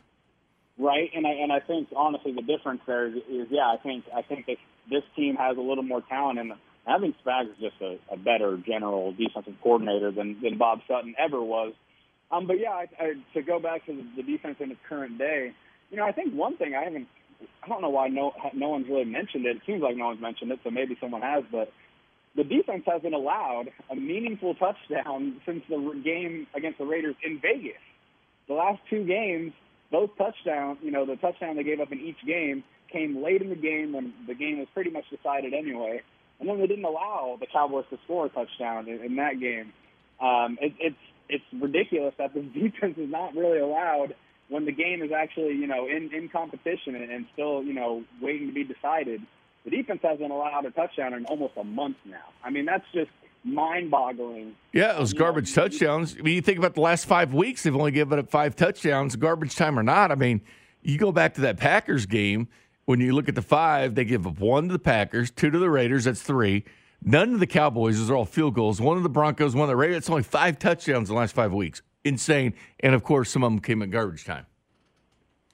Right, 0.81 1.11
and 1.15 1.27
I 1.27 1.33
and 1.33 1.53
I 1.53 1.61
think 1.61 1.89
honestly 1.95 2.33
the 2.33 2.41
difference 2.41 2.81
there 2.87 3.07
is, 3.09 3.17
is 3.29 3.49
yeah, 3.51 3.69
I 3.69 3.77
think 3.83 4.05
I 4.17 4.23
think 4.23 4.47
that 4.47 4.57
this 4.89 5.03
team 5.15 5.37
has 5.37 5.59
a 5.59 5.61
little 5.61 5.85
more 5.85 6.01
talent, 6.09 6.39
and 6.39 6.53
I 6.87 6.99
think 6.99 7.17
Spags 7.23 7.51
is 7.51 7.59
just 7.61 7.77
a, 7.83 7.99
a 8.11 8.17
better 8.17 8.57
general 8.57 9.13
defensive 9.13 9.57
coordinator 9.63 10.11
than 10.11 10.41
than 10.43 10.57
Bob 10.57 10.81
Sutton 10.89 11.15
ever 11.19 11.43
was. 11.43 11.75
Um, 12.31 12.47
but 12.47 12.59
yeah, 12.59 12.71
I, 12.71 12.87
I, 12.99 13.13
to 13.35 13.43
go 13.43 13.61
back 13.61 13.85
to 13.87 13.93
the, 13.93 14.23
the 14.23 14.23
defense 14.23 14.57
in 14.61 14.71
its 14.71 14.81
current 14.89 15.19
day, 15.19 15.53
you 15.91 15.99
know, 15.99 16.05
I 16.07 16.13
think 16.13 16.33
one 16.33 16.57
thing 16.57 16.75
I 16.75 16.85
haven't, 16.85 17.09
I 17.63 17.69
don't 17.69 17.83
know 17.83 17.91
why 17.91 18.09
no 18.09 18.33
no 18.55 18.71
one's 18.71 18.89
really 18.89 19.05
mentioned 19.05 19.45
it. 19.45 19.57
It 19.57 19.63
seems 19.67 19.83
like 19.83 19.97
no 19.97 20.07
one's 20.07 20.23
mentioned 20.23 20.51
it, 20.51 20.61
so 20.65 20.71
maybe 20.71 20.97
someone 20.99 21.21
has, 21.21 21.45
but 21.53 21.71
the 22.37 22.45
defense 22.45 22.85
hasn't 22.87 23.13
allowed 23.13 23.67
a 23.91 23.97
meaningful 23.97 24.55
touchdown 24.55 25.43
since 25.47 25.63
the 25.69 26.01
game 26.03 26.47
against 26.55 26.79
the 26.79 26.87
Raiders 26.87 27.17
in 27.23 27.39
Vegas. 27.39 27.83
The 28.49 28.55
last 28.55 28.81
two 28.89 29.05
games, 29.05 29.53
those 29.91 30.09
touchdowns, 30.17 30.79
you 30.83 30.91
know, 30.91 31.05
the 31.05 31.17
touchdown 31.17 31.57
they 31.57 31.65
gave 31.65 31.81
up 31.81 31.93
in 31.93 32.01
each 32.01 32.25
game 32.27 32.63
came 32.93 33.23
late 33.23 33.43
in 33.43 33.49
the 33.49 33.57
game 33.57 33.93
when 33.93 34.13
the 34.27 34.35
game 34.35 34.59
was 34.59 34.69
pretty 34.75 34.91
much 34.91 35.05
decided 35.11 35.55
anyway. 35.55 36.03
And 36.39 36.49
then 36.49 36.59
they 36.59 36.67
didn't 36.67 36.85
allow 36.85 37.37
the 37.39 37.47
Cowboys 37.47 37.85
to 37.91 37.99
score 38.05 38.27
a 38.27 38.29
touchdown 38.29 38.89
in, 38.89 39.03
in 39.03 39.17
that 39.17 39.39
game. 39.41 39.73
Um, 40.21 40.59
it, 40.61 40.75
it's 40.79 40.97
it's 41.29 41.45
ridiculous 41.53 42.15
that 42.19 42.35
the 42.35 42.41
defense 42.55 42.99
is 42.99 43.11
not 43.11 43.35
really 43.35 43.59
allowed 43.59 44.15
when 44.49 44.65
the 44.65 44.73
game 44.73 45.03
is 45.03 45.13
actually 45.13 45.55
you 45.55 45.67
know 45.67 45.87
in 45.87 46.13
in 46.13 46.29
competition 46.29 46.95
and, 46.95 47.11
and 47.11 47.27
still 47.33 47.63
you 47.63 47.73
know 47.73 48.05
waiting 48.21 48.49
to 48.49 48.53
be 48.55 48.65
decided. 48.65 49.21
The 49.65 49.71
defense 49.71 50.01
hasn't 50.03 50.31
allowed 50.31 50.65
a 50.65 50.71
touchdown 50.71 51.13
in 51.13 51.27
almost 51.27 51.53
a 51.59 51.65
month 51.65 51.97
now. 52.07 52.25
I 52.43 52.49
mean, 52.49 52.65
that's 52.65 52.87
just 52.95 53.11
mind-boggling. 53.45 54.55
Yeah, 54.73 54.95
those 54.95 55.13
garbage 55.13 55.55
touchdowns. 55.55 56.17
I 56.19 56.23
mean, 56.23 56.35
you 56.35 56.43
think 56.43 56.59
about 56.59 56.75
the 56.75 56.81
last 56.81 57.07
five 57.07 57.33
weeks, 57.33 57.63
they've 57.63 57.75
only 57.75 57.91
given 57.91 58.19
up 58.19 58.31
five 58.31 58.55
touchdowns, 58.57 59.17
garbage 59.17 59.57
time 59.57 59.79
or 59.79 59.83
not. 59.83 60.13
I 60.13 60.15
mean, 60.15 60.43
you 60.83 60.99
go 60.99 61.13
back 61.13 61.35
to 61.35 61.41
that 61.43 61.57
Packers 61.57 62.07
game, 62.07 62.49
when 62.85 63.01
you 63.01 63.13
look 63.13 63.29
at 63.29 63.35
the 63.35 63.43
five, 63.43 63.95
they 63.95 64.05
give 64.05 64.27
up 64.27 64.41
one 64.41 64.69
to 64.69 64.73
the 64.73 64.79
Packers, 64.79 65.31
two 65.31 65.51
to 65.51 65.59
the 65.59 65.71
Raiders, 65.71 66.05
that's 66.05 66.23
three. 66.23 66.65
None 67.03 67.35
of 67.35 67.41
the 67.41 67.47
Cowboys, 67.47 67.99
those 67.99 68.11
are 68.11 68.17
all 68.17 68.25
field 68.25 68.55
goals. 68.55 68.81
One 68.81 68.97
of 68.97 69.03
the 69.03 69.09
Broncos, 69.09 69.55
one 69.55 69.63
of 69.63 69.69
the 69.69 69.77
Raiders. 69.77 69.99
It's 69.99 70.11
only 70.11 70.23
five 70.23 70.59
touchdowns 70.59 71.09
in 71.09 71.15
the 71.15 71.21
last 71.21 71.35
five 71.35 71.53
weeks. 71.53 71.83
Insane. 72.05 72.55
And 72.81 72.95
of 72.95 73.03
course, 73.03 73.31
some 73.31 73.43
of 73.43 73.51
them 73.51 73.61
came 73.61 73.81
at 73.83 73.91
garbage 73.91 74.25
time. 74.25 74.47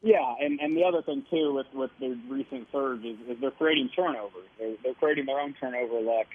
Yeah, 0.03 0.35
and 0.40 0.61
and 0.61 0.77
the 0.77 0.85
other 0.85 1.03
thing 1.03 1.25
too 1.29 1.53
with 1.55 1.66
with 1.75 1.90
the 1.99 2.16
recent 2.29 2.68
surge 2.70 3.05
is, 3.05 3.16
is 3.29 3.38
they're 3.40 3.51
creating 3.51 3.90
turnovers. 3.96 4.46
They're, 4.59 4.75
they're 4.83 4.94
creating 4.94 5.27
their 5.27 5.40
own 5.40 5.55
turnover 5.61 6.01
luck. 6.01 6.27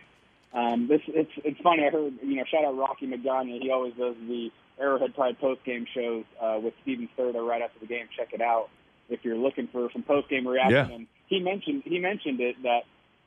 Um, 0.54 0.88
this 0.88 1.02
it's 1.08 1.32
it's 1.44 1.60
funny. 1.62 1.86
I 1.86 1.90
heard 1.90 2.14
you 2.22 2.36
know 2.36 2.44
shout 2.46 2.66
out 2.66 2.78
Rocky 2.78 3.08
Magaña. 3.08 3.62
He 3.62 3.72
always 3.72 3.94
does 3.94 4.16
the 4.28 4.52
Arrowhead 4.80 5.16
Pride 5.16 5.40
post 5.40 5.64
game 5.64 5.86
shows 5.94 6.26
uh, 6.42 6.60
with 6.62 6.74
Steven 6.82 7.08
Serta 7.18 7.46
right 7.46 7.62
after 7.62 7.80
the 7.80 7.88
game. 7.88 8.08
Check 8.18 8.34
it 8.34 8.42
out 8.42 8.70
if 9.10 9.24
you're 9.24 9.38
looking 9.38 9.68
for 9.68 9.90
some 9.94 10.04
post 10.04 10.30
game 10.30 10.48
reaction. 10.48 10.90
Yeah. 10.90 10.96
And 10.96 11.08
he 11.28 11.40
mentioned 11.40 11.84
he 11.86 12.00
mentioned 12.00 12.42
it 12.42 12.62
that 12.64 12.82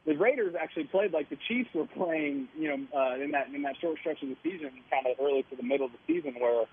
the 0.04 0.14
Raiders 0.16 0.54
actually 0.60 0.84
played 0.84 1.12
like 1.12 1.30
the 1.30 1.38
Chiefs 1.48 1.70
were 1.74 1.86
playing. 1.86 2.48
You 2.58 2.68
know, 2.68 2.98
uh, 2.98 3.14
in 3.22 3.30
that 3.30 3.48
in 3.54 3.62
that 3.62 3.76
short 3.80 3.98
stretch 4.00 4.22
of 4.22 4.28
the 4.28 4.36
season, 4.42 4.70
kind 4.90 5.06
of 5.06 5.16
early 5.18 5.44
to 5.50 5.56
the 5.56 5.62
middle 5.62 5.86
of 5.86 5.92
the 5.92 5.98
season, 6.06 6.34
where 6.38 6.66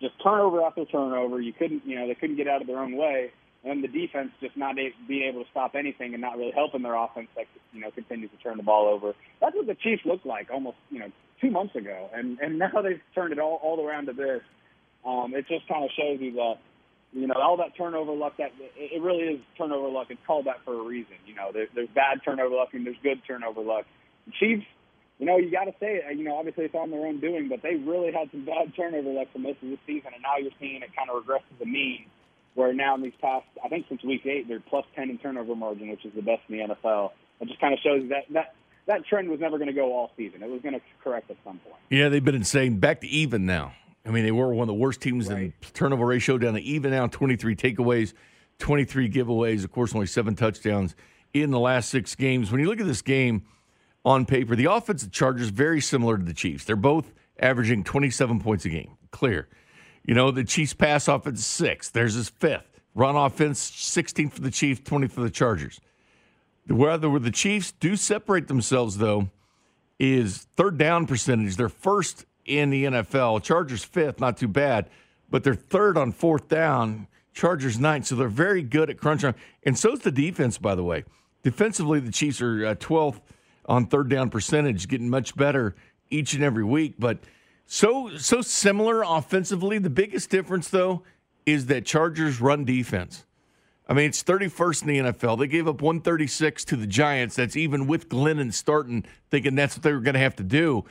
just 0.00 0.14
turnover 0.22 0.62
after 0.62 0.84
turnover. 0.84 1.40
You 1.40 1.52
couldn't, 1.52 1.82
you 1.84 1.98
know, 1.98 2.06
they 2.06 2.14
couldn't 2.14 2.36
get 2.36 2.48
out 2.48 2.60
of 2.60 2.66
their 2.66 2.78
own 2.78 2.96
way, 2.96 3.32
and 3.68 3.84
the 3.84 3.88
defense 3.88 4.30
just 4.40 4.56
not 4.56 4.76
being 4.76 5.22
able 5.28 5.44
to 5.44 5.50
stop 5.50 5.74
anything 5.74 6.14
and 6.14 6.20
not 6.20 6.36
really 6.36 6.52
helping 6.52 6.82
their 6.82 6.94
offense, 6.94 7.28
like 7.36 7.48
you 7.72 7.80
know, 7.80 7.90
continues 7.90 8.30
to 8.30 8.36
turn 8.38 8.56
the 8.56 8.62
ball 8.62 8.86
over. 8.86 9.14
That's 9.40 9.54
what 9.54 9.66
the 9.66 9.74
Chiefs 9.74 10.02
looked 10.04 10.26
like 10.26 10.50
almost, 10.50 10.76
you 10.90 10.98
know, 10.98 11.10
two 11.40 11.50
months 11.50 11.76
ago, 11.76 12.08
and 12.12 12.38
and 12.40 12.58
now 12.58 12.70
they've 12.82 13.00
turned 13.14 13.32
it 13.32 13.38
all 13.38 13.60
all 13.62 13.76
the 13.76 13.82
way 13.82 13.90
around 13.90 14.06
to 14.06 14.12
this. 14.12 14.42
Um, 15.04 15.34
it 15.34 15.46
just 15.48 15.68
kind 15.68 15.84
of 15.84 15.90
shows 15.96 16.18
you 16.20 16.32
that, 16.32 16.56
you 17.12 17.26
know, 17.26 17.34
all 17.34 17.56
that 17.58 17.76
turnover 17.76 18.12
luck. 18.12 18.36
That 18.38 18.52
it 18.76 19.00
really 19.00 19.34
is 19.34 19.40
turnover 19.56 19.88
luck. 19.88 20.08
It's 20.10 20.20
called 20.26 20.46
that 20.46 20.64
for 20.64 20.74
a 20.74 20.82
reason. 20.82 21.14
You 21.26 21.34
know, 21.34 21.50
there, 21.52 21.66
there's 21.74 21.88
bad 21.94 22.20
turnover 22.24 22.54
luck 22.54 22.70
and 22.72 22.84
there's 22.84 22.96
good 23.02 23.22
turnover 23.26 23.60
luck. 23.60 23.86
The 24.26 24.32
Chiefs 24.38 24.66
you 25.18 25.26
know, 25.26 25.36
you 25.36 25.50
got 25.50 25.64
to 25.64 25.74
say 25.80 25.98
it. 25.98 26.16
You 26.16 26.24
know, 26.24 26.36
obviously 26.36 26.64
it's 26.64 26.74
on 26.74 26.90
their 26.90 27.04
own 27.06 27.20
doing, 27.20 27.48
but 27.48 27.62
they 27.62 27.74
really 27.74 28.12
had 28.12 28.30
some 28.30 28.44
bad 28.44 28.72
turnover 28.76 29.10
luck 29.10 29.28
for 29.32 29.38
most 29.38 29.62
of 29.62 29.68
this 29.68 29.78
season, 29.86 30.10
and 30.14 30.22
now 30.22 30.38
you're 30.40 30.54
seeing 30.60 30.82
it 30.82 30.94
kind 30.96 31.10
of 31.10 31.16
regress 31.16 31.42
to 31.50 31.58
the 31.58 31.66
mean. 31.66 32.06
Where 32.58 32.72
now 32.72 32.96
in 32.96 33.02
these 33.02 33.12
past, 33.20 33.46
I 33.64 33.68
think 33.68 33.86
since 33.88 34.02
week 34.02 34.26
eight, 34.26 34.48
they're 34.48 34.58
plus 34.58 34.84
ten 34.96 35.10
in 35.10 35.18
turnover 35.18 35.54
margin, 35.54 35.90
which 35.90 36.04
is 36.04 36.12
the 36.12 36.22
best 36.22 36.42
in 36.48 36.58
the 36.58 36.74
NFL. 36.74 37.12
It 37.40 37.46
just 37.46 37.60
kind 37.60 37.72
of 37.72 37.78
shows 37.78 38.08
that 38.08 38.24
that 38.32 38.54
that 38.86 39.06
trend 39.06 39.28
was 39.28 39.38
never 39.38 39.58
going 39.58 39.68
to 39.68 39.72
go 39.72 39.92
all 39.92 40.10
season. 40.16 40.42
It 40.42 40.50
was 40.50 40.60
going 40.60 40.74
to 40.74 40.80
correct 41.04 41.30
at 41.30 41.36
some 41.44 41.58
point. 41.58 41.76
Yeah, 41.88 42.08
they've 42.08 42.24
been 42.24 42.34
insane. 42.34 42.80
Back 42.80 43.02
to 43.02 43.06
even 43.06 43.46
now. 43.46 43.74
I 44.04 44.10
mean, 44.10 44.24
they 44.24 44.32
were 44.32 44.52
one 44.52 44.62
of 44.62 44.66
the 44.66 44.74
worst 44.74 45.00
teams 45.00 45.28
right. 45.28 45.38
in 45.38 45.52
turnover 45.72 46.04
ratio 46.04 46.36
down 46.36 46.54
to 46.54 46.60
even 46.60 46.90
now. 46.90 47.06
Twenty 47.06 47.36
three 47.36 47.54
takeaways, 47.54 48.12
twenty 48.58 48.84
three 48.84 49.08
giveaways. 49.08 49.62
Of 49.62 49.70
course, 49.70 49.94
only 49.94 50.08
seven 50.08 50.34
touchdowns 50.34 50.96
in 51.32 51.52
the 51.52 51.60
last 51.60 51.90
six 51.90 52.16
games. 52.16 52.50
When 52.50 52.60
you 52.60 52.66
look 52.66 52.80
at 52.80 52.86
this 52.86 53.02
game 53.02 53.44
on 54.04 54.26
paper, 54.26 54.56
the 54.56 54.64
offense 54.64 55.04
of 55.04 55.10
the 55.10 55.14
Chargers 55.14 55.50
very 55.50 55.80
similar 55.80 56.18
to 56.18 56.24
the 56.24 56.34
Chiefs. 56.34 56.64
They're 56.64 56.74
both 56.74 57.12
averaging 57.38 57.84
twenty 57.84 58.10
seven 58.10 58.40
points 58.40 58.64
a 58.64 58.68
game. 58.68 58.96
Clear. 59.12 59.46
You 60.08 60.14
know, 60.14 60.30
the 60.30 60.42
Chiefs 60.42 60.72
pass 60.72 61.06
offense 61.06 61.44
sixth. 61.44 61.92
There's 61.92 62.14
his 62.14 62.30
fifth. 62.30 62.80
Run 62.94 63.14
offense 63.14 63.70
16th 63.70 64.32
for 64.32 64.40
the 64.40 64.50
Chiefs, 64.50 64.80
20 64.82 65.06
for 65.06 65.20
the 65.20 65.28
Chargers. 65.28 65.82
The 66.66 66.74
weather 66.74 67.10
where 67.10 67.20
the 67.20 67.30
Chiefs 67.30 67.72
do 67.72 67.94
separate 67.94 68.48
themselves, 68.48 68.96
though, 68.96 69.28
is 69.98 70.46
third 70.56 70.78
down 70.78 71.06
percentage. 71.06 71.56
They're 71.56 71.68
first 71.68 72.24
in 72.46 72.70
the 72.70 72.84
NFL. 72.84 73.42
Chargers 73.42 73.84
fifth, 73.84 74.18
not 74.18 74.38
too 74.38 74.48
bad, 74.48 74.88
but 75.28 75.44
they're 75.44 75.54
third 75.54 75.98
on 75.98 76.12
fourth 76.12 76.48
down. 76.48 77.06
Chargers 77.34 77.78
ninth, 77.78 78.06
so 78.06 78.14
they're 78.14 78.28
very 78.28 78.62
good 78.62 78.88
at 78.88 78.96
crunch 78.96 79.20
time. 79.20 79.34
And 79.62 79.78
so 79.78 79.92
is 79.92 80.00
the 80.00 80.10
defense, 80.10 80.56
by 80.56 80.74
the 80.74 80.82
way. 80.82 81.04
Defensively, 81.42 82.00
the 82.00 82.10
Chiefs 82.10 82.40
are 82.40 82.64
uh, 82.64 82.74
12th 82.76 83.20
on 83.66 83.84
third 83.84 84.08
down 84.08 84.30
percentage, 84.30 84.88
getting 84.88 85.10
much 85.10 85.36
better 85.36 85.76
each 86.08 86.32
and 86.32 86.42
every 86.42 86.64
week. 86.64 86.94
But– 86.98 87.18
so 87.70 88.16
so 88.16 88.40
similar 88.40 89.02
offensively. 89.02 89.78
The 89.78 89.90
biggest 89.90 90.30
difference 90.30 90.68
though 90.68 91.02
is 91.44 91.66
that 91.66 91.84
Chargers 91.84 92.40
run 92.40 92.64
defense. 92.64 93.26
I 93.86 93.94
mean, 93.94 94.06
it's 94.06 94.22
31st 94.22 94.82
in 94.82 94.88
the 94.88 95.12
NFL. 95.12 95.38
They 95.38 95.46
gave 95.46 95.68
up 95.68 95.80
136 95.80 96.64
to 96.66 96.76
the 96.76 96.86
Giants. 96.86 97.36
That's 97.36 97.56
even 97.56 97.86
with 97.86 98.08
Glennon 98.08 98.52
starting, 98.52 99.04
thinking 99.30 99.54
that's 99.54 99.76
what 99.76 99.82
they 99.82 99.92
were 99.92 100.00
going 100.00 100.14
to 100.14 100.20
have 100.20 100.36
to 100.36 100.42
do. 100.42 100.84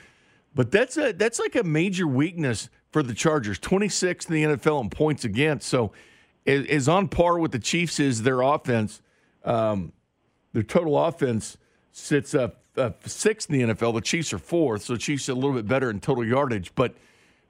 But 0.56 0.72
that's 0.72 0.98
a 0.98 1.14
that's 1.14 1.40
like 1.40 1.56
a 1.56 1.64
major 1.64 2.08
weakness 2.08 2.70
for 2.92 3.02
the 3.02 3.14
Chargers. 3.14 3.60
26th 3.60 4.28
in 4.28 4.34
the 4.34 4.58
NFL 4.58 4.82
in 4.82 4.90
points 4.90 5.26
against. 5.26 5.68
So 5.68 5.92
is 6.46 6.88
on 6.88 7.08
par 7.08 7.40
with 7.40 7.52
the 7.52 7.60
Chiefs 7.60 8.00
is 8.00 8.22
their 8.22 8.42
offense. 8.42 9.02
Um, 9.44 9.94
their 10.54 10.64
total 10.64 10.98
offense 11.04 11.58
sits 11.92 12.36
up 12.36 12.62
uh, 12.78 12.92
sixth 13.06 13.50
in 13.50 13.68
the 13.68 13.74
NFL. 13.74 13.94
The 13.96 14.02
Chiefs 14.02 14.34
are 14.34 14.40
fourth, 14.40 14.84
so 14.84 14.96
Chiefs 14.96 15.30
are 15.30 15.34
a 15.34 15.36
little 15.36 15.54
bit 15.54 15.68
better 15.68 15.90
in 15.90 16.00
total 16.00 16.26
yardage. 16.26 16.74
But 16.76 16.96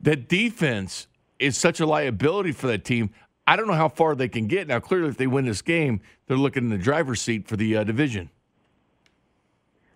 that 0.02 0.28
defense 0.28 1.08
is 1.40 1.58
such 1.58 1.80
a 1.80 1.86
liability 1.86 2.52
for 2.52 2.68
that 2.68 2.86
team. 2.86 3.12
I 3.46 3.56
don't 3.56 3.68
know 3.68 3.74
how 3.74 3.90
far 3.90 4.16
they 4.16 4.28
can 4.28 4.48
get. 4.48 4.68
Now, 4.68 4.80
clearly, 4.80 5.10
if 5.10 5.18
they 5.18 5.28
win 5.28 5.46
this 5.46 5.62
game, 5.62 6.02
they're 6.28 6.38
looking 6.38 6.64
in 6.66 6.70
the 6.70 6.78
driver's 6.78 7.22
seat 7.22 7.48
for 7.48 7.56
the 7.56 7.78
uh, 7.78 7.84
division. 7.84 8.30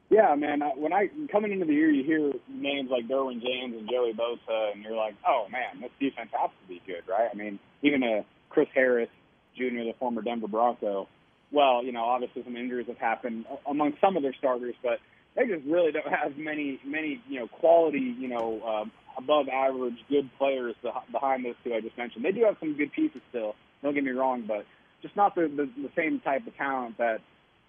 Yeah, 0.10 0.36
man. 0.36 0.62
When 0.76 0.92
I 0.92 1.10
coming 1.32 1.54
into 1.54 1.66
the 1.66 1.74
year, 1.74 1.90
you 1.90 2.04
hear 2.04 2.34
names 2.50 2.90
like 2.92 3.08
Derwin 3.08 3.42
James 3.42 3.76
and 3.78 3.90
Joey 3.90 4.14
Bosa, 4.14 4.74
and 4.74 4.84
you're 4.84 4.96
like, 4.96 5.16
"Oh 5.26 5.48
man, 5.50 5.82
this 5.82 5.92
defense 6.02 6.30
has 6.38 6.50
to 6.50 6.68
be 6.68 6.82
good, 6.86 7.04
right?" 7.08 7.30
I 7.32 7.36
mean, 7.36 7.60
even 7.82 8.04
a 8.04 8.20
uh, 8.20 8.24
Chris 8.50 8.68
Harris 8.74 9.10
Jr., 9.56 9.84
the 9.86 9.94
former 10.00 10.22
Denver 10.22 10.50
Bronco. 10.50 11.08
Well, 11.52 11.84
you 11.84 11.94
know, 11.94 12.04
obviously 12.04 12.44
some 12.44 12.58
injuries 12.58 12.88
have 12.88 12.98
happened 12.98 13.46
among 13.66 13.94
some 14.02 14.18
of 14.18 14.24
their 14.24 14.34
starters, 14.34 14.76
but 14.84 15.00
they 15.36 15.48
just 15.48 15.66
really 15.66 15.92
don't 15.92 16.08
have 16.08 16.38
many 16.38 16.80
many 16.86 17.22
you 17.28 17.40
know 17.40 17.48
quality 17.48 18.16
you 18.20 18.28
know 18.28 18.62
um, 18.64 18.92
above 19.18 19.48
average 19.50 19.98
good 20.10 20.30
players 20.38 20.76
behind 21.12 21.46
those 21.46 21.56
two 21.64 21.74
I 21.74 21.82
just 21.82 21.98
mentioned. 21.98 22.26
They 22.26 22.32
do 22.32 22.44
have 22.46 22.58
some 22.60 22.76
good 22.76 22.92
pieces 22.92 23.22
still. 23.30 23.56
Don't 23.82 23.94
get 23.94 24.04
me 24.04 24.12
wrong, 24.12 24.46
but 24.48 24.66
just 25.02 25.16
not 25.16 25.36
the 25.36 25.44
the, 25.44 25.70
the 25.82 25.90
same 25.96 26.20
type 26.20 26.46
of 26.48 26.56
talent 26.58 26.98
that 26.98 27.20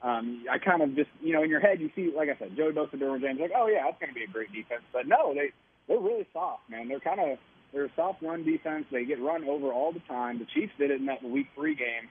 um, 0.02 0.44
I 0.50 0.58
kind 0.58 0.82
of 0.82 0.96
just 0.96 1.10
you 1.20 1.32
know 1.32 1.42
in 1.42 1.50
your 1.50 1.60
head 1.60 1.80
you 1.80 1.90
see 1.94 2.12
like 2.14 2.28
I 2.28 2.38
said 2.38 2.56
Joey 2.56 2.72
Bosa, 2.72 2.94
Derwin 2.96 3.20
James 3.20 3.40
like 3.40 3.52
oh 3.56 3.68
yeah 3.68 3.84
that's 3.84 4.00
going 4.00 4.10
to 4.10 4.14
be 4.14 4.24
a 4.24 4.32
great 4.32 4.52
defense, 4.52 4.82
but 4.92 5.06
no 5.06 5.34
they 5.34 5.52
they're 5.88 6.00
really 6.00 6.26
soft 6.32 6.68
man. 6.68 6.88
They're 6.88 7.00
kind 7.00 7.20
of 7.20 7.38
they're 7.72 7.86
a 7.86 7.92
soft 7.96 8.22
run 8.22 8.44
defense. 8.44 8.84
They 8.92 9.04
get 9.04 9.20
run 9.20 9.44
over 9.44 9.72
all 9.72 9.92
the 9.92 10.02
time. 10.08 10.38
The 10.38 10.46
Chiefs 10.46 10.72
did 10.78 10.90
it 10.90 11.00
in 11.00 11.06
that 11.06 11.22
Week 11.22 11.46
Three 11.54 11.74
game. 11.74 12.10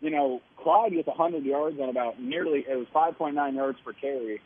You 0.00 0.10
know, 0.10 0.40
Clyde 0.62 0.92
gets 0.92 1.06
100 1.08 1.44
yards 1.44 1.78
on 1.80 1.88
about 1.88 2.20
nearly 2.20 2.66
it 2.68 2.76
was 2.76 2.86
5.9 2.94 3.54
yards 3.54 3.78
per 3.84 3.92
carry 3.94 4.40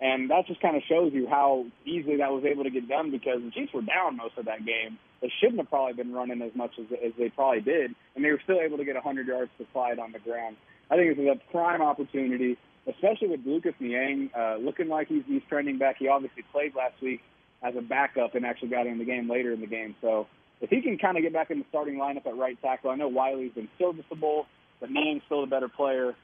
and 0.00 0.30
that 0.30 0.46
just 0.46 0.60
kind 0.60 0.76
of 0.76 0.82
shows 0.88 1.12
you 1.12 1.26
how 1.28 1.66
easily 1.84 2.16
that 2.16 2.30
was 2.30 2.44
able 2.44 2.64
to 2.64 2.70
get 2.70 2.88
done 2.88 3.10
because 3.10 3.40
the 3.42 3.50
Chiefs 3.50 3.72
were 3.72 3.82
down 3.82 4.16
most 4.16 4.36
of 4.36 4.46
that 4.46 4.64
game. 4.66 4.98
They 5.20 5.32
shouldn't 5.40 5.58
have 5.58 5.70
probably 5.70 5.94
been 5.94 6.12
running 6.12 6.42
as 6.42 6.54
much 6.54 6.72
as, 6.78 6.86
as 7.04 7.12
they 7.18 7.30
probably 7.30 7.60
did, 7.60 7.94
and 8.14 8.24
they 8.24 8.30
were 8.30 8.40
still 8.42 8.60
able 8.60 8.76
to 8.76 8.84
get 8.84 8.94
100 8.94 9.26
yards 9.26 9.50
to 9.58 9.64
Clyde 9.72 9.98
on 9.98 10.12
the 10.12 10.18
ground. 10.18 10.56
I 10.90 10.96
think 10.96 11.16
this 11.16 11.24
is 11.24 11.30
a 11.30 11.50
prime 11.50 11.80
opportunity, 11.80 12.58
especially 12.86 13.28
with 13.28 13.40
Lucas 13.46 13.74
Niang 13.80 14.30
uh, 14.36 14.56
looking 14.56 14.88
like 14.88 15.08
he's, 15.08 15.22
he's 15.26 15.42
trending 15.48 15.78
back. 15.78 15.96
He 15.98 16.08
obviously 16.08 16.44
played 16.52 16.74
last 16.74 17.00
week 17.00 17.22
as 17.62 17.74
a 17.76 17.80
backup 17.80 18.34
and 18.34 18.44
actually 18.44 18.68
got 18.68 18.86
in 18.86 18.98
the 18.98 19.04
game 19.04 19.30
later 19.30 19.52
in 19.52 19.60
the 19.60 19.66
game. 19.66 19.94
So 20.02 20.26
if 20.60 20.70
he 20.70 20.82
can 20.82 20.98
kind 20.98 21.16
of 21.16 21.22
get 21.22 21.32
back 21.32 21.50
in 21.50 21.60
the 21.60 21.64
starting 21.70 21.96
lineup 21.96 22.26
at 22.26 22.36
right 22.36 22.60
tackle, 22.60 22.90
I 22.90 22.96
know 22.96 23.10
Wylie's 23.10 23.54
been 23.54 23.68
serviceable, 23.78 24.46
but 24.80 24.90
Niang's 24.90 25.22
still 25.24 25.40
the 25.40 25.46
better 25.46 25.68
player 25.68 26.14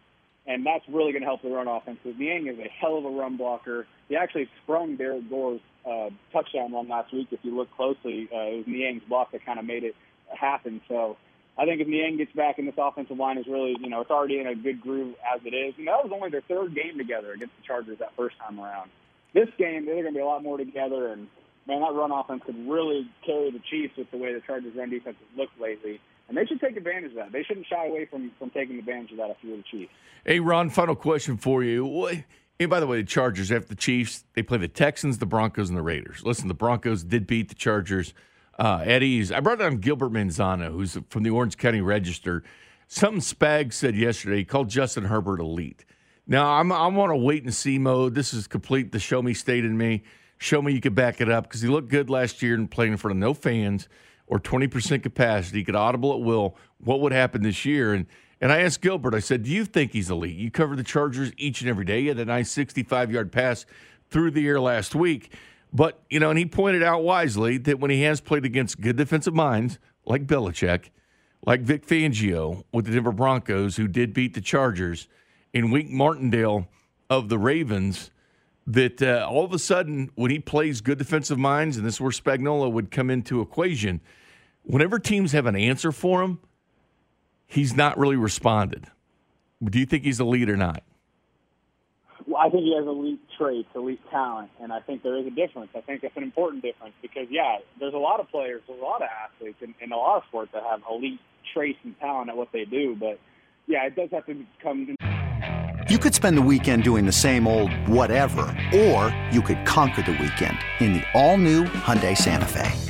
and 0.50 0.66
that's 0.66 0.84
really 0.88 1.12
going 1.12 1.22
to 1.22 1.26
help 1.26 1.42
the 1.42 1.48
run 1.48 1.68
offense. 1.68 1.98
Because 2.02 2.18
Niang 2.18 2.48
is 2.48 2.58
a 2.58 2.68
hell 2.68 2.98
of 2.98 3.04
a 3.04 3.08
run 3.08 3.36
blocker. 3.36 3.86
He 4.08 4.16
actually 4.16 4.48
sprung 4.62 4.96
Derrick 4.96 5.30
Gore's 5.30 5.60
uh, 5.86 6.10
touchdown 6.32 6.72
run 6.72 6.88
last 6.88 7.12
week. 7.12 7.28
If 7.30 7.38
you 7.44 7.56
look 7.56 7.70
closely, 7.76 8.28
uh, 8.32 8.38
it 8.38 8.56
was 8.58 8.66
Niang's 8.66 9.04
block 9.08 9.30
that 9.30 9.46
kind 9.46 9.60
of 9.60 9.64
made 9.64 9.84
it 9.84 9.94
happen. 10.28 10.80
So 10.88 11.16
I 11.56 11.66
think 11.66 11.80
if 11.80 11.86
Niang 11.86 12.16
gets 12.16 12.32
back 12.32 12.58
and 12.58 12.66
this 12.66 12.74
offensive 12.76 13.16
line 13.16 13.38
is 13.38 13.46
really, 13.46 13.76
you 13.80 13.88
know, 13.88 14.00
it's 14.00 14.10
already 14.10 14.40
in 14.40 14.48
a 14.48 14.56
good 14.56 14.80
groove 14.80 15.14
as 15.32 15.40
it 15.44 15.54
is. 15.54 15.74
And 15.78 15.86
that 15.86 16.02
was 16.02 16.10
only 16.12 16.30
their 16.30 16.42
third 16.42 16.74
game 16.74 16.98
together 16.98 17.32
against 17.32 17.56
the 17.56 17.62
Chargers 17.62 18.00
that 18.00 18.16
first 18.16 18.36
time 18.38 18.58
around. 18.58 18.90
This 19.32 19.48
game, 19.56 19.86
they're 19.86 20.02
going 20.02 20.06
to 20.06 20.18
be 20.18 20.18
a 20.18 20.26
lot 20.26 20.42
more 20.42 20.58
together, 20.58 21.12
and 21.12 21.28
man, 21.68 21.82
that 21.82 21.94
run 21.94 22.10
offense 22.10 22.42
could 22.44 22.68
really 22.68 23.08
carry 23.24 23.52
the 23.52 23.60
Chiefs 23.70 23.96
with 23.96 24.10
the 24.10 24.16
way 24.16 24.34
the 24.34 24.40
Chargers' 24.40 24.74
run 24.74 24.90
defense 24.90 25.16
has 25.20 25.38
looked 25.38 25.60
lately 25.60 26.00
and 26.30 26.38
they 26.38 26.46
should 26.46 26.60
take 26.60 26.76
advantage 26.76 27.10
of 27.10 27.16
that. 27.16 27.32
They 27.32 27.42
shouldn't 27.42 27.66
shy 27.66 27.86
away 27.86 28.06
from 28.06 28.30
from 28.38 28.50
taking 28.50 28.78
advantage 28.78 29.10
of 29.10 29.18
that 29.18 29.30
if 29.30 29.36
you're 29.42 29.56
the 29.56 29.64
Chiefs. 29.70 29.92
Hey, 30.24 30.38
Ron, 30.38 30.70
final 30.70 30.94
question 30.94 31.36
for 31.36 31.62
you. 31.64 32.08
And 32.60 32.70
by 32.70 32.78
the 32.78 32.86
way, 32.86 32.98
the 32.98 33.06
Chargers 33.06 33.50
after 33.50 33.68
the 33.68 33.74
Chiefs, 33.74 34.24
they 34.34 34.42
play 34.42 34.58
the 34.58 34.68
Texans, 34.68 35.18
the 35.18 35.26
Broncos, 35.26 35.68
and 35.68 35.76
the 35.76 35.82
Raiders. 35.82 36.22
Listen, 36.24 36.46
the 36.46 36.54
Broncos 36.54 37.02
did 37.02 37.26
beat 37.26 37.48
the 37.48 37.54
Chargers 37.54 38.14
uh, 38.58 38.82
at 38.84 39.02
ease. 39.02 39.32
I 39.32 39.40
brought 39.40 39.58
down 39.58 39.78
Gilbert 39.78 40.12
Manzano, 40.12 40.70
who's 40.70 40.96
from 41.08 41.24
the 41.24 41.30
Orange 41.30 41.56
County 41.56 41.80
Register. 41.80 42.44
Something 42.86 43.20
Spag 43.20 43.72
said 43.72 43.96
yesterday. 43.96 44.38
He 44.38 44.44
called 44.44 44.68
Justin 44.68 45.04
Herbert 45.04 45.40
elite. 45.40 45.84
Now 46.28 46.52
I'm 46.52 46.70
I'm 46.70 46.96
on 46.96 47.10
a 47.10 47.16
wait 47.16 47.42
and 47.42 47.52
see 47.52 47.78
mode. 47.78 48.14
This 48.14 48.32
is 48.32 48.46
complete 48.46 48.92
the 48.92 49.00
show 49.00 49.20
me 49.20 49.34
state 49.34 49.64
in 49.64 49.76
me. 49.76 50.04
Show 50.38 50.62
me 50.62 50.72
you 50.72 50.80
could 50.80 50.94
back 50.94 51.20
it 51.20 51.28
up 51.28 51.44
because 51.44 51.60
he 51.60 51.68
looked 51.68 51.88
good 51.88 52.08
last 52.08 52.40
year 52.40 52.54
and 52.54 52.70
playing 52.70 52.92
in 52.92 52.98
front 52.98 53.12
of 53.12 53.18
no 53.18 53.34
fans 53.34 53.88
or 54.30 54.38
20% 54.38 55.02
capacity, 55.02 55.64
could 55.64 55.74
audible 55.74 56.14
at 56.14 56.20
will, 56.20 56.56
what 56.78 57.00
would 57.00 57.12
happen 57.12 57.42
this 57.42 57.64
year? 57.64 57.92
And 57.92 58.06
and 58.40 58.50
I 58.50 58.60
asked 58.60 58.80
Gilbert, 58.80 59.14
I 59.14 59.18
said, 59.18 59.42
Do 59.42 59.50
you 59.50 59.66
think 59.66 59.92
he's 59.92 60.08
elite? 60.08 60.36
You 60.36 60.50
cover 60.50 60.74
the 60.74 60.82
Chargers 60.82 61.30
each 61.36 61.60
and 61.60 61.68
every 61.68 61.84
day. 61.84 62.02
He 62.02 62.06
had 62.06 62.18
a 62.18 62.24
nice 62.24 62.50
65 62.50 63.12
yard 63.12 63.30
pass 63.30 63.66
through 64.08 64.30
the 64.30 64.46
air 64.46 64.58
last 64.58 64.94
week. 64.94 65.34
But, 65.72 66.02
you 66.08 66.18
know, 66.18 66.30
and 66.30 66.38
he 66.38 66.46
pointed 66.46 66.82
out 66.82 67.04
wisely 67.04 67.58
that 67.58 67.78
when 67.78 67.90
he 67.90 68.02
has 68.02 68.20
played 68.22 68.46
against 68.46 68.80
good 68.80 68.96
defensive 68.96 69.34
minds 69.34 69.78
like 70.06 70.26
Belichick, 70.26 70.86
like 71.46 71.60
Vic 71.60 71.86
Fangio 71.86 72.64
with 72.72 72.86
the 72.86 72.92
Denver 72.92 73.12
Broncos, 73.12 73.76
who 73.76 73.86
did 73.86 74.14
beat 74.14 74.32
the 74.32 74.40
Chargers, 74.40 75.06
in 75.52 75.70
Wink 75.70 75.90
Martindale 75.90 76.66
of 77.10 77.28
the 77.28 77.38
Ravens, 77.38 78.10
that 78.66 79.02
uh, 79.02 79.26
all 79.28 79.44
of 79.44 79.52
a 79.52 79.58
sudden, 79.58 80.10
when 80.14 80.30
he 80.30 80.38
plays 80.38 80.80
good 80.80 80.96
defensive 80.96 81.38
minds, 81.38 81.76
and 81.76 81.84
this 81.84 81.94
is 81.94 82.00
where 82.00 82.10
Spagnuolo 82.10 82.72
would 82.72 82.90
come 82.90 83.10
into 83.10 83.42
equation– 83.42 84.00
whenever 84.64 84.98
teams 84.98 85.32
have 85.32 85.46
an 85.46 85.56
answer 85.56 85.92
for 85.92 86.22
him, 86.22 86.38
he's 87.46 87.74
not 87.74 87.98
really 87.98 88.16
responded. 88.16 88.86
Do 89.62 89.78
you 89.78 89.86
think 89.86 90.04
he's 90.04 90.20
elite 90.20 90.48
or 90.48 90.56
not? 90.56 90.82
Well, 92.26 92.40
I 92.40 92.48
think 92.48 92.64
he 92.64 92.76
has 92.76 92.86
elite 92.86 93.20
traits, 93.36 93.68
elite 93.74 94.00
talent, 94.10 94.50
and 94.60 94.72
I 94.72 94.80
think 94.80 95.02
there 95.02 95.16
is 95.16 95.26
a 95.26 95.30
difference. 95.30 95.70
I 95.74 95.80
think 95.80 96.04
it's 96.04 96.16
an 96.16 96.22
important 96.22 96.62
difference 96.62 96.94
because, 97.02 97.26
yeah, 97.30 97.56
there's 97.78 97.94
a 97.94 97.98
lot 97.98 98.20
of 98.20 98.28
players, 98.28 98.62
there's 98.68 98.80
a 98.80 98.84
lot 98.84 99.02
of 99.02 99.08
athletes 99.08 99.58
in, 99.62 99.74
in 99.80 99.90
a 99.90 99.96
lot 99.96 100.18
of 100.18 100.22
sports 100.28 100.50
that 100.52 100.62
have 100.62 100.80
elite 100.90 101.18
traits 101.52 101.78
and 101.82 101.98
talent 101.98 102.30
at 102.30 102.36
what 102.36 102.52
they 102.52 102.64
do, 102.64 102.94
but 102.94 103.18
yeah, 103.66 103.84
it 103.86 103.96
does 103.96 104.10
have 104.12 104.26
to 104.26 104.44
come. 104.62 104.94
You 105.88 105.98
could 105.98 106.14
spend 106.14 106.36
the 106.36 106.42
weekend 106.42 106.84
doing 106.84 107.04
the 107.04 107.12
same 107.12 107.48
old 107.48 107.72
whatever, 107.88 108.42
or 108.74 109.14
you 109.32 109.42
could 109.42 109.64
conquer 109.66 110.02
the 110.02 110.12
weekend 110.12 110.56
in 110.78 110.92
the 110.92 111.02
all-new 111.14 111.64
Hyundai 111.64 112.16
Santa 112.16 112.46
Fe. 112.46 112.89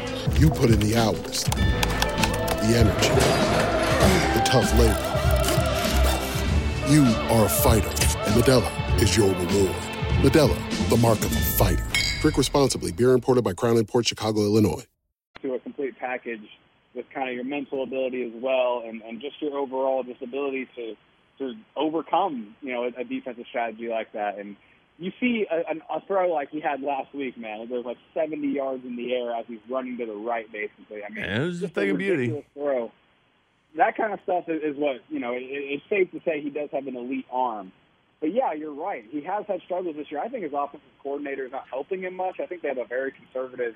You 0.39 0.49
put 0.49 0.69
in 0.69 0.79
the 0.79 0.95
hours, 0.95 1.43
the 1.45 2.75
energy, 2.77 3.09
the 4.37 4.43
tough 4.45 4.71
labor. 4.77 5.07
You 6.91 7.03
are 7.33 7.45
a 7.45 7.49
fighter, 7.49 7.87
and 7.87 8.35
Modelo 8.35 9.01
is 9.01 9.17
your 9.17 9.29
reward. 9.29 9.75
Modelo, 10.21 10.89
the 10.89 10.97
mark 10.97 11.19
of 11.19 11.31
a 11.31 11.39
fighter. 11.57 11.85
Drink 12.21 12.37
responsibly. 12.37 12.91
Beer 12.91 13.13
imported 13.13 13.43
by 13.43 13.53
Crown 13.53 13.83
Port 13.85 14.07
Chicago, 14.07 14.41
Illinois. 14.41 14.85
To 15.41 15.55
a 15.55 15.59
complete 15.59 15.97
package 15.97 16.47
with 16.93 17.05
kind 17.13 17.29
of 17.29 17.35
your 17.35 17.43
mental 17.43 17.81
ability 17.81 18.23
as 18.23 18.41
well, 18.41 18.83
and, 18.85 19.01
and 19.01 19.19
just 19.21 19.41
your 19.41 19.57
overall 19.57 20.03
just 20.03 20.21
ability 20.21 20.67
to 20.75 20.95
to 21.39 21.53
overcome, 21.75 22.55
you 22.61 22.73
know, 22.73 22.83
a, 22.83 23.01
a 23.01 23.03
defensive 23.03 23.45
strategy 23.49 23.87
like 23.87 24.13
that. 24.13 24.37
And 24.37 24.55
you 25.01 25.11
see 25.19 25.47
a, 25.49 25.95
a 25.95 26.01
throw 26.05 26.31
like 26.31 26.51
he 26.51 26.59
had 26.59 26.81
last 26.81 27.13
week, 27.15 27.35
man. 27.35 27.67
Was 27.69 27.85
like 27.85 27.97
70 28.13 28.47
yards 28.47 28.85
in 28.85 28.95
the 28.95 29.15
air 29.15 29.35
as 29.35 29.45
he's 29.47 29.59
running 29.67 29.97
to 29.97 30.05
the 30.05 30.13
right, 30.13 30.49
basically. 30.51 31.03
I 31.03 31.09
mean, 31.09 31.25
Yeah, 31.25 31.41
it 31.41 31.45
was 31.45 31.59
just 31.59 31.71
a 31.71 31.73
thing 31.73 31.89
of 31.89 31.97
beauty. 31.97 32.45
Throw. 32.53 32.91
That 33.77 33.97
kind 33.97 34.13
of 34.13 34.19
stuff 34.23 34.43
is, 34.47 34.61
is 34.61 34.77
what 34.77 34.97
you 35.09 35.19
know. 35.19 35.33
It, 35.33 35.41
it's 35.41 35.83
safe 35.89 36.11
to 36.11 36.19
say 36.23 36.39
he 36.39 36.51
does 36.51 36.69
have 36.71 36.85
an 36.85 36.95
elite 36.95 37.25
arm. 37.31 37.71
But 38.19 38.31
yeah, 38.31 38.53
you're 38.53 38.75
right. 38.75 39.03
He 39.09 39.21
has 39.23 39.43
had 39.47 39.61
struggles 39.65 39.95
this 39.95 40.11
year. 40.11 40.21
I 40.21 40.27
think 40.27 40.43
his 40.43 40.53
offensive 40.53 40.87
coordinator 41.01 41.45
is 41.45 41.51
not 41.51 41.65
helping 41.67 42.03
him 42.03 42.15
much. 42.15 42.39
I 42.39 42.45
think 42.45 42.61
they 42.61 42.67
have 42.67 42.77
a 42.77 42.85
very 42.85 43.11
conservative 43.11 43.73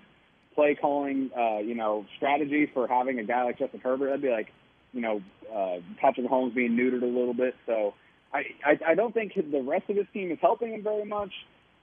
play 0.54 0.76
calling, 0.80 1.32
uh, 1.36 1.58
you 1.58 1.74
know, 1.74 2.06
strategy 2.18 2.70
for 2.72 2.88
having 2.88 3.18
a 3.18 3.24
guy 3.24 3.44
like 3.46 3.58
Justin 3.58 3.80
Herbert. 3.80 4.08
That'd 4.08 4.22
be 4.22 4.30
like, 4.30 4.52
you 4.94 5.02
know, 5.02 5.22
uh, 5.52 5.78
Patrick 6.00 6.28
Mahomes 6.28 6.54
being 6.54 6.78
neutered 6.78 7.02
a 7.02 7.08
little 7.08 7.34
bit. 7.34 7.56
So 7.66 7.96
I, 8.36 8.72
I, 8.72 8.92
I 8.92 8.96
don't 8.96 9.14
think 9.14 9.34
the 9.36 9.62
rest 9.62 9.90
of 9.90 9.96
his 9.96 10.08
team 10.14 10.32
is 10.32 10.40
helping 10.42 10.74
him 10.74 10.84
very 10.84 11.06
much. 11.06 11.32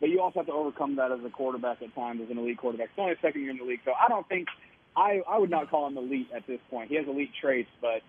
But 0.01 0.11
you 0.11 0.21
also 0.21 0.41
have 0.41 0.47
to 0.47 0.53
overcome 0.53 0.97
that 0.97 1.13
as 1.13 1.21
a 1.25 1.31
quarterback 1.31 1.81
at 1.81 1.95
times, 1.95 2.21
as 2.25 2.29
an 2.29 2.37
elite 2.37 2.59
quarterback. 2.59 2.89
It's 2.89 2.99
only 2.99 3.11
his 3.11 3.21
second 3.23 3.43
year 3.43 3.53
in 3.53 3.59
the 3.59 3.65
league, 3.65 3.83
so 3.85 3.93
I 3.93 4.09
don't 4.09 4.29
think 4.29 4.49
I, 4.97 5.23
I 5.29 5.39
would 5.39 5.49
not 5.49 5.71
call 5.71 5.87
him 5.87 5.97
elite 5.97 6.29
at 6.35 6.45
this 6.49 6.59
point. 6.71 6.91
He 6.91 6.97
has 6.97 7.07
elite 7.07 7.31
traits, 7.41 7.71
but 7.81 8.03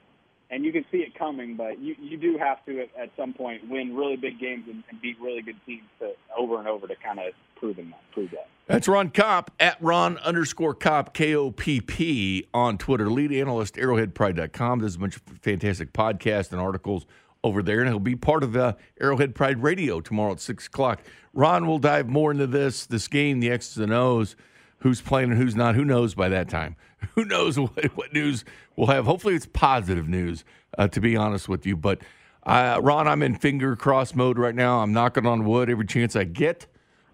and 0.49 0.65
you 0.65 0.71
can 0.71 0.85
see 0.91 0.97
it 0.97 1.13
coming. 1.13 1.55
But 1.55 1.79
you, 1.79 1.95
you 1.99 2.17
do 2.17 2.35
have 2.39 2.65
to 2.65 2.81
at, 2.81 2.89
at 2.99 3.11
some 3.15 3.33
point 3.33 3.69
win 3.69 3.95
really 3.95 4.15
big 4.15 4.39
games 4.39 4.65
and, 4.67 4.83
and 4.89 4.99
beat 5.01 5.17
really 5.21 5.43
good 5.43 5.57
teams 5.67 5.83
to 5.99 6.13
over 6.35 6.57
and 6.57 6.67
over 6.67 6.87
to 6.87 6.95
kind 6.95 7.19
of 7.19 7.33
prove 7.57 7.75
that. 7.75 7.85
Prove 8.11 8.31
that. 8.31 8.47
That's 8.65 8.87
Ron 8.87 9.11
Kopp 9.11 9.51
at 9.59 9.77
Ron 9.79 10.17
underscore 10.17 10.73
Kopp, 10.73 11.13
K 11.13 11.35
O 11.35 11.51
P 11.51 11.79
P 11.79 12.47
on 12.55 12.79
Twitter. 12.79 13.11
Lead 13.11 13.31
analyst, 13.31 13.75
arrowheadpride.com. 13.75 14.79
There's 14.79 14.95
a 14.95 14.99
bunch 14.99 15.17
of 15.17 15.21
fantastic 15.43 15.93
podcasts 15.93 16.51
and 16.51 16.59
articles 16.59 17.05
over 17.43 17.61
there, 17.61 17.79
and 17.79 17.89
he'll 17.89 17.99
be 17.99 18.15
part 18.15 18.43
of 18.43 18.53
the 18.53 18.77
Arrowhead 18.99 19.35
Pride 19.35 19.61
Radio 19.61 19.99
tomorrow 19.99 20.31
at 20.31 20.39
6 20.39 20.67
o'clock. 20.67 21.01
Ron 21.33 21.67
will 21.67 21.79
dive 21.79 22.07
more 22.07 22.31
into 22.31 22.47
this, 22.47 22.85
this 22.85 23.07
game, 23.07 23.39
the 23.39 23.49
X's 23.49 23.77
and 23.77 23.91
O's, 23.91 24.35
who's 24.79 25.01
playing 25.01 25.31
and 25.31 25.39
who's 25.39 25.55
not. 25.55 25.75
Who 25.75 25.85
knows 25.85 26.13
by 26.15 26.29
that 26.29 26.49
time? 26.49 26.75
Who 27.15 27.25
knows 27.25 27.59
what, 27.59 27.85
what 27.97 28.13
news 28.13 28.45
we'll 28.75 28.87
have? 28.87 29.05
Hopefully, 29.05 29.35
it's 29.35 29.45
positive 29.45 30.07
news, 30.07 30.45
uh, 30.77 30.87
to 30.89 31.01
be 31.01 31.17
honest 31.17 31.49
with 31.49 31.65
you. 31.65 31.75
But, 31.75 31.99
uh, 32.43 32.79
Ron, 32.81 33.07
I'm 33.07 33.21
in 33.21 33.35
finger 33.35 33.75
cross 33.75 34.15
mode 34.15 34.37
right 34.37 34.55
now. 34.55 34.79
I'm 34.79 34.93
knocking 34.93 35.25
on 35.25 35.45
wood 35.45 35.69
every 35.69 35.85
chance 35.85 36.15
I 36.15 36.23
get 36.23 36.67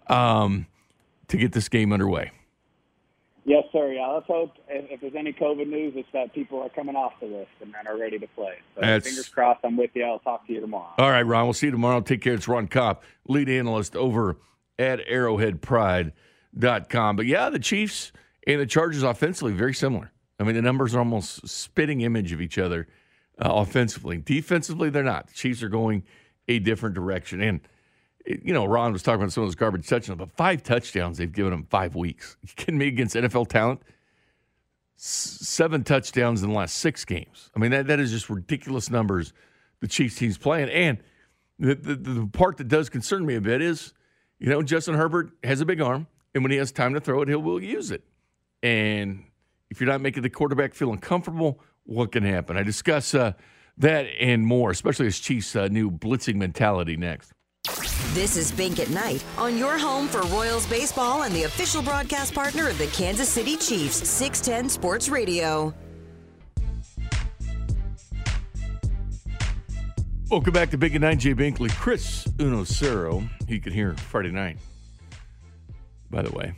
um, 0.06 0.66
to 1.28 1.36
get 1.36 1.52
this 1.52 1.68
game 1.68 1.92
underway. 1.92 2.30
Yes, 3.50 3.64
sir. 3.72 3.92
Yeah, 3.92 4.06
let's 4.06 4.28
hope 4.28 4.52
if, 4.68 4.92
if 4.92 5.00
there's 5.00 5.16
any 5.18 5.32
COVID 5.32 5.66
news, 5.66 5.94
it's 5.96 6.06
that 6.12 6.32
people 6.32 6.62
are 6.62 6.68
coming 6.68 6.94
off 6.94 7.14
the 7.18 7.26
list 7.26 7.50
and, 7.60 7.74
and 7.76 7.88
are 7.88 7.98
ready 7.98 8.16
to 8.16 8.28
play. 8.28 8.52
So 8.76 8.80
That's- 8.80 9.02
fingers 9.02 9.28
crossed. 9.28 9.58
I'm 9.64 9.76
with 9.76 9.90
you. 9.94 10.04
I'll 10.04 10.20
talk 10.20 10.46
to 10.46 10.52
you 10.52 10.60
tomorrow. 10.60 10.92
All 10.98 11.10
right, 11.10 11.22
Ron. 11.22 11.46
We'll 11.46 11.52
see 11.52 11.66
you 11.66 11.72
tomorrow. 11.72 12.00
Take 12.00 12.20
care. 12.20 12.34
It's 12.34 12.46
Ron 12.46 12.68
Kopp, 12.68 13.02
lead 13.26 13.48
analyst 13.48 13.96
over 13.96 14.36
at 14.78 15.00
arrowheadpride.com. 15.00 17.16
But 17.16 17.26
yeah, 17.26 17.50
the 17.50 17.58
Chiefs 17.58 18.12
and 18.46 18.60
the 18.60 18.66
Chargers 18.66 19.02
offensively, 19.02 19.52
very 19.52 19.74
similar. 19.74 20.12
I 20.38 20.44
mean, 20.44 20.54
the 20.54 20.62
numbers 20.62 20.94
are 20.94 21.00
almost 21.00 21.48
spitting 21.48 22.02
image 22.02 22.30
of 22.30 22.40
each 22.40 22.56
other 22.56 22.86
uh, 23.44 23.50
offensively. 23.52 24.18
Defensively, 24.18 24.90
they're 24.90 25.02
not. 25.02 25.26
The 25.26 25.34
Chiefs 25.34 25.60
are 25.64 25.68
going 25.68 26.04
a 26.46 26.60
different 26.60 26.94
direction. 26.94 27.40
And, 27.40 27.62
you 28.42 28.52
know, 28.52 28.64
Ron 28.64 28.92
was 28.92 29.02
talking 29.02 29.20
about 29.20 29.32
some 29.32 29.44
of 29.44 29.48
those 29.48 29.54
garbage 29.54 29.86
touchdowns, 29.86 30.18
but 30.18 30.30
five 30.32 30.62
touchdowns 30.62 31.18
they've 31.18 31.32
given 31.32 31.52
him 31.52 31.66
five 31.70 31.94
weeks. 31.94 32.36
You 32.42 32.48
kidding 32.56 32.78
me 32.78 32.88
against 32.88 33.14
NFL 33.14 33.48
talent? 33.48 33.82
S- 34.96 35.38
seven 35.42 35.84
touchdowns 35.84 36.42
in 36.42 36.50
the 36.50 36.54
last 36.54 36.76
six 36.76 37.04
games. 37.04 37.50
I 37.56 37.58
mean, 37.58 37.70
that, 37.70 37.86
that 37.86 38.00
is 38.00 38.10
just 38.10 38.28
ridiculous 38.30 38.90
numbers 38.90 39.32
the 39.80 39.88
Chiefs 39.88 40.16
team's 40.16 40.38
playing. 40.38 40.68
And 40.68 40.98
the, 41.58 41.74
the, 41.74 41.94
the 41.94 42.26
part 42.26 42.58
that 42.58 42.68
does 42.68 42.88
concern 42.88 43.24
me 43.26 43.34
a 43.34 43.40
bit 43.40 43.62
is, 43.62 43.92
you 44.38 44.48
know, 44.48 44.62
Justin 44.62 44.94
Herbert 44.94 45.30
has 45.42 45.60
a 45.60 45.66
big 45.66 45.80
arm, 45.80 46.06
and 46.34 46.44
when 46.44 46.50
he 46.50 46.58
has 46.58 46.72
time 46.72 46.94
to 46.94 47.00
throw 47.00 47.22
it, 47.22 47.28
he 47.28 47.34
will 47.34 47.62
use 47.62 47.90
it. 47.90 48.02
And 48.62 49.24
if 49.70 49.80
you're 49.80 49.88
not 49.88 50.00
making 50.00 50.22
the 50.22 50.30
quarterback 50.30 50.74
feel 50.74 50.92
uncomfortable, 50.92 51.60
what 51.84 52.12
can 52.12 52.22
happen? 52.22 52.56
I 52.56 52.62
discuss 52.62 53.14
uh, 53.14 53.32
that 53.78 54.06
and 54.20 54.44
more, 54.44 54.70
especially 54.70 55.06
as 55.06 55.18
Chiefs' 55.18 55.56
uh, 55.56 55.68
new 55.68 55.90
blitzing 55.90 56.36
mentality 56.36 56.96
next. 56.96 57.32
This 58.08 58.36
is 58.36 58.50
Bink 58.50 58.80
at 58.80 58.90
Night 58.90 59.24
on 59.38 59.56
your 59.56 59.78
home 59.78 60.08
for 60.08 60.22
Royals 60.22 60.66
baseball 60.66 61.22
and 61.22 61.32
the 61.34 61.44
official 61.44 61.80
broadcast 61.80 62.34
partner 62.34 62.68
of 62.68 62.76
the 62.76 62.88
Kansas 62.88 63.28
City 63.28 63.56
Chiefs, 63.56 64.08
610 64.08 64.68
Sports 64.68 65.08
Radio. 65.08 65.72
Welcome 70.28 70.52
back 70.52 70.70
to 70.70 70.78
Bink 70.78 70.96
at 70.96 71.00
Night, 71.02 71.18
Jay 71.18 71.34
Binkley. 71.34 71.70
Chris 71.70 72.24
Unocero, 72.38 73.28
he 73.46 73.60
could 73.60 73.72
hear 73.72 73.94
Friday 73.94 74.32
night. 74.32 74.58
By 76.10 76.22
the 76.22 76.32
way, 76.32 76.52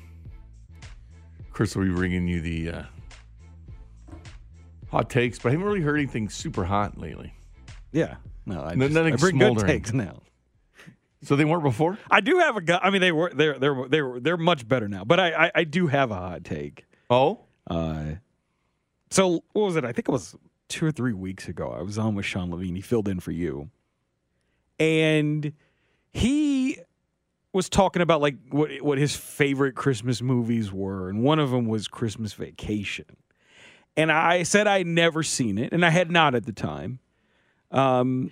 Chris 1.53 1.77
will 1.77 1.85
be 1.85 1.91
bringing 1.93 2.27
you 2.27 2.41
the 2.41 2.71
uh, 2.71 2.83
hot 4.91 5.11
takes, 5.11 5.39
but 5.39 5.51
I 5.51 5.53
haven't 5.53 5.67
really 5.67 5.83
heard 5.83 5.97
anything 5.99 6.31
super 6.31 6.65
hot 6.65 6.97
lately. 6.97 7.35
Yeah. 7.93 8.17
No, 8.47 8.63
I, 8.63 8.75
No- 8.75 8.87
just, 8.87 8.95
nothing 8.95 9.13
I 9.13 9.17
bring 9.17 9.37
good 9.39 9.45
smoldering. 9.45 9.67
takes 9.67 9.93
now. 9.93 10.22
So 11.23 11.37
they 11.37 11.45
weren't 11.45 11.63
before. 11.63 11.99
I 12.11 12.21
do 12.21 12.39
have 12.39 12.57
a 12.57 12.61
guy. 12.61 12.81
I 12.83 12.91
mean, 12.91 13.01
they 13.01 13.13
were 13.13 13.31
they're 13.33 13.59
they're 13.59 13.89
they're 13.89 14.21
they're 14.21 14.37
much 14.37 14.67
better 14.67 14.89
now. 14.89 15.05
But 15.05 15.21
I 15.21 15.47
I, 15.47 15.51
I 15.57 15.65
do 15.65 15.87
have 15.87 16.11
a 16.11 16.17
hot 16.17 16.45
take. 16.45 16.85
Oh. 17.09 17.41
Uh, 17.69 18.15
so 19.11 19.45
what 19.53 19.63
was 19.63 19.77
it? 19.77 19.85
I 19.85 19.93
think 19.93 20.09
it 20.09 20.13
was 20.13 20.35
two 20.69 20.87
or 20.87 20.91
three 20.91 21.13
weeks 21.13 21.49
ago. 21.49 21.71
I 21.71 21.83
was 21.83 21.99
on 21.99 22.15
with 22.15 22.25
Sean 22.27 22.51
Levine. 22.51 22.75
He 22.75 22.81
filled 22.81 23.09
in 23.09 23.21
for 23.21 23.31
you, 23.31 23.71
and 24.81 25.53
he 26.13 26.79
was 27.53 27.69
talking 27.69 28.03
about 28.03 28.21
like 28.21 28.37
what 28.51 28.71
what 28.81 28.99
his 28.99 29.15
favorite 29.15 29.75
Christmas 29.75 30.23
movies 30.23 30.73
were, 30.73 31.09
and 31.09 31.23
one 31.23 31.39
of 31.39 31.51
them 31.51 31.67
was 31.67 31.87
Christmas 31.87 32.33
Vacation. 32.33 33.05
And 33.97 34.11
I 34.11 34.43
said 34.43 34.67
I'd 34.67 34.87
never 34.87 35.23
seen 35.23 35.59
it, 35.59 35.73
and 35.73 35.85
I 35.85 35.91
had 35.91 36.11
not 36.11 36.35
at 36.35 36.47
the 36.47 36.53
time. 36.53 36.99
Um, 37.71 38.31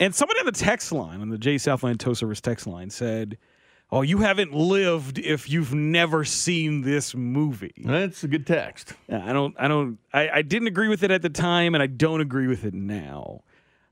and 0.00 0.14
somebody 0.14 0.40
on 0.40 0.46
the 0.46 0.52
text 0.52 0.92
line, 0.92 1.20
on 1.20 1.28
the 1.28 1.38
J 1.38 1.58
Southland 1.58 2.00
Tow 2.00 2.14
Service 2.14 2.40
text 2.40 2.66
line, 2.66 2.90
said, 2.90 3.38
"Oh, 3.90 4.02
you 4.02 4.18
haven't 4.18 4.54
lived 4.54 5.18
if 5.18 5.48
you've 5.50 5.74
never 5.74 6.24
seen 6.24 6.82
this 6.82 7.14
movie." 7.14 7.74
That's 7.78 8.24
a 8.24 8.28
good 8.28 8.46
text. 8.46 8.94
Yeah, 9.08 9.24
I 9.28 9.32
don't, 9.32 9.54
I 9.58 9.68
don't, 9.68 9.98
I, 10.12 10.28
I 10.30 10.42
didn't 10.42 10.68
agree 10.68 10.88
with 10.88 11.02
it 11.02 11.10
at 11.10 11.22
the 11.22 11.30
time, 11.30 11.74
and 11.74 11.82
I 11.82 11.86
don't 11.86 12.20
agree 12.20 12.46
with 12.46 12.64
it 12.64 12.74
now. 12.74 13.42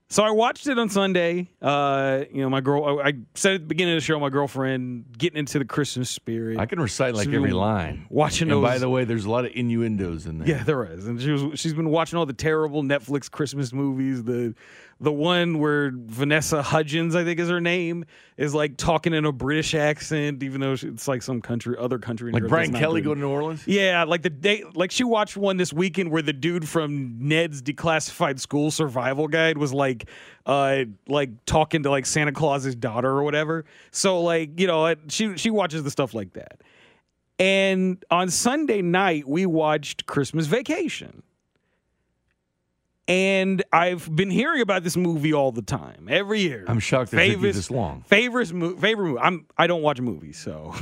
So 0.09 0.23
I 0.23 0.31
watched 0.31 0.67
it 0.67 0.79
on 0.79 0.87
Sunday. 0.87 1.49
Uh, 1.61 2.23
you 2.31 2.41
know, 2.41 2.49
my 2.49 2.61
girl. 2.61 3.01
I, 3.01 3.09
I 3.09 3.13
said 3.35 3.55
at 3.55 3.61
the 3.63 3.67
beginning 3.67 3.95
of 3.95 3.97
the 3.97 4.05
show, 4.05 4.17
my 4.17 4.29
girlfriend 4.29 5.03
getting 5.17 5.37
into 5.37 5.59
the 5.59 5.65
Christmas 5.65 6.09
spirit. 6.09 6.59
I 6.59 6.65
can 6.65 6.79
recite 6.79 7.13
like 7.13 7.27
every 7.27 7.51
line. 7.51 8.05
Watching 8.09 8.49
And 8.49 8.63
those. 8.63 8.69
by 8.69 8.77
the 8.77 8.87
way, 8.89 9.03
there's 9.03 9.25
a 9.25 9.29
lot 9.29 9.43
of 9.43 9.51
innuendos 9.53 10.25
in 10.25 10.37
there. 10.37 10.47
Yeah, 10.47 10.63
there 10.63 10.85
is, 10.85 11.07
and 11.07 11.21
she 11.21 11.31
was 11.31 11.59
she's 11.59 11.73
been 11.73 11.89
watching 11.89 12.17
all 12.17 12.25
the 12.25 12.31
terrible 12.31 12.83
Netflix 12.83 13.29
Christmas 13.29 13.73
movies. 13.73 14.23
The 14.23 14.55
the 14.99 15.11
one 15.11 15.59
where 15.59 15.91
Vanessa 15.93 16.61
Hudgens, 16.61 17.15
I 17.15 17.23
think 17.23 17.39
is 17.39 17.49
her 17.49 17.61
name, 17.61 18.05
is 18.35 18.55
like 18.55 18.77
talking 18.77 19.13
in 19.13 19.25
a 19.25 19.31
British 19.31 19.75
accent, 19.75 20.41
even 20.41 20.59
though 20.59 20.73
it's 20.73 21.07
like 21.07 21.21
some 21.21 21.41
country, 21.41 21.75
other 21.77 21.99
country. 21.99 22.29
in 22.29 22.33
Like 22.33 22.41
Europe 22.41 22.49
Brian 22.49 22.73
Kelly 22.73 23.01
go 23.01 23.13
to 23.13 23.19
New 23.19 23.29
Orleans? 23.29 23.65
Yeah, 23.67 24.05
like 24.05 24.23
the 24.23 24.29
day, 24.29 24.63
like 24.73 24.91
she 24.91 25.03
watched 25.03 25.37
one 25.37 25.57
this 25.57 25.71
weekend 25.71 26.09
where 26.09 26.23
the 26.23 26.33
dude 26.33 26.67
from 26.67 27.15
Ned's 27.19 27.61
Declassified 27.61 28.39
School 28.39 28.71
Survival 28.71 29.27
Guide 29.27 29.57
was 29.57 29.71
like, 29.71 30.09
uh, 30.47 30.85
like 31.07 31.45
talking 31.45 31.83
to 31.83 31.91
like 31.91 32.05
Santa 32.05 32.31
Claus's 32.31 32.75
daughter 32.75 33.09
or 33.09 33.23
whatever. 33.23 33.65
So 33.91 34.21
like, 34.21 34.59
you 34.59 34.65
know, 34.65 34.95
she 35.09 35.37
she 35.37 35.51
watches 35.51 35.83
the 35.83 35.91
stuff 35.91 36.13
like 36.13 36.33
that. 36.33 36.61
And 37.39 38.03
on 38.09 38.31
Sunday 38.31 38.81
night, 38.81 39.27
we 39.27 39.45
watched 39.45 40.07
Christmas 40.07 40.47
Vacation. 40.47 41.21
And 43.09 43.63
I've 43.71 44.13
been 44.13 44.29
hearing 44.29 44.59
about 44.61 44.83
this 44.83 44.97
movie 44.97 45.31
all 45.33 45.53
the 45.53 45.61
time, 45.61 46.07
every 46.09 46.41
year. 46.41 46.65
I'm 46.67 46.79
shocked 46.79 47.13
it 47.13 47.17
took 47.33 47.41
you 47.41 47.53
this 47.53 47.71
long. 47.71 48.03
Favorite, 48.07 48.51
mo- 48.51 48.75
favorite 48.75 49.07
movie. 49.07 49.19
I'm. 49.21 49.45
I 49.57 49.65
don't 49.65 49.81
watch 49.81 50.01
movies, 50.01 50.37
so. 50.37 50.75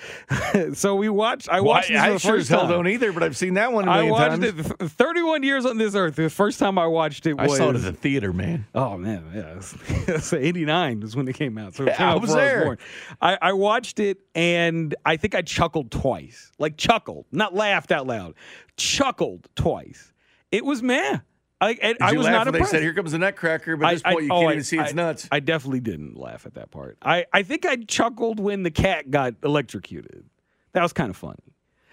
so 0.74 0.94
we 0.94 1.10
watched. 1.10 1.50
I 1.50 1.56
Well, 1.60 1.64
watched. 1.74 1.88
this 1.88 1.98
I, 2.00 2.14
I 2.14 2.16
sure 2.16 2.36
as 2.36 2.48
hell 2.48 2.60
time. 2.62 2.70
don't 2.70 2.88
either, 2.88 3.12
but 3.12 3.22
I've 3.22 3.36
seen 3.36 3.54
that 3.54 3.72
one 3.72 3.88
a 3.88 3.90
I 3.90 4.10
watched 4.10 4.40
times. 4.42 4.70
it 4.70 4.88
31 4.90 5.42
years 5.42 5.66
on 5.66 5.76
this 5.76 5.94
earth. 5.94 6.16
The 6.16 6.30
first 6.30 6.58
time 6.58 6.78
I 6.78 6.86
watched 6.86 7.26
it 7.26 7.38
I 7.38 7.46
was. 7.46 7.58
saw 7.58 7.68
it 7.70 7.76
at 7.76 7.82
the 7.82 7.92
theater, 7.92 8.32
man. 8.32 8.64
Oh 8.74 8.96
man, 8.96 9.24
yeah, 9.34 9.50
it 10.08 10.14
was, 10.14 10.32
89 10.32 11.02
is 11.02 11.14
when 11.14 11.28
it 11.28 11.34
came 11.34 11.58
out. 11.58 11.74
So 11.74 11.82
it 11.84 11.88
Yeah, 11.88 11.96
came 11.96 12.06
I 12.06 12.10
out 12.12 12.20
was 12.22 12.30
before 12.30 12.40
there. 12.42 12.64
born. 12.64 12.78
I, 13.20 13.38
I 13.42 13.52
watched 13.52 14.00
it 14.00 14.18
and 14.34 14.94
I 15.04 15.16
think 15.18 15.34
I 15.34 15.42
chuckled 15.42 15.90
twice, 15.90 16.52
like 16.58 16.76
chuckled, 16.78 17.26
not 17.32 17.54
laughed 17.54 17.92
out 17.92 18.06
loud, 18.06 18.34
chuckled 18.76 19.48
twice. 19.56 20.12
It 20.50 20.64
was 20.64 20.82
meh. 20.82 21.18
I, 21.60 21.74
Did 21.74 21.96
I 22.02 22.12
was 22.12 22.24
laugh 22.26 22.32
not 22.32 22.44
when 22.46 22.52
they 22.52 22.58
impressed. 22.58 22.70
said, 22.72 22.82
"Here 22.82 22.92
comes 22.92 23.12
the 23.12 23.18
nutcracker," 23.18 23.76
but 23.76 23.86
at 23.86 23.92
this 23.94 24.02
I- 24.04 24.12
point, 24.12 24.24
you 24.26 24.30
oh, 24.32 24.36
I- 24.36 24.40
can't 24.40 24.48
oh, 24.48 24.52
even 24.52 24.64
see 24.64 24.78
its 24.78 24.92
nuts. 24.94 25.28
I 25.32 25.40
definitely 25.40 25.80
didn't 25.80 26.16
laugh 26.18 26.44
at 26.46 26.54
that 26.54 26.70
part. 26.70 26.98
I, 27.00 27.24
I 27.32 27.42
think 27.42 27.64
I 27.64 27.76
chuckled 27.76 28.38
when 28.40 28.62
the 28.62 28.70
cat 28.70 29.10
got 29.10 29.34
electrocuted. 29.42 30.24
That 30.72 30.82
was 30.82 30.92
kind 30.92 31.08
of 31.08 31.16
funny. 31.16 31.36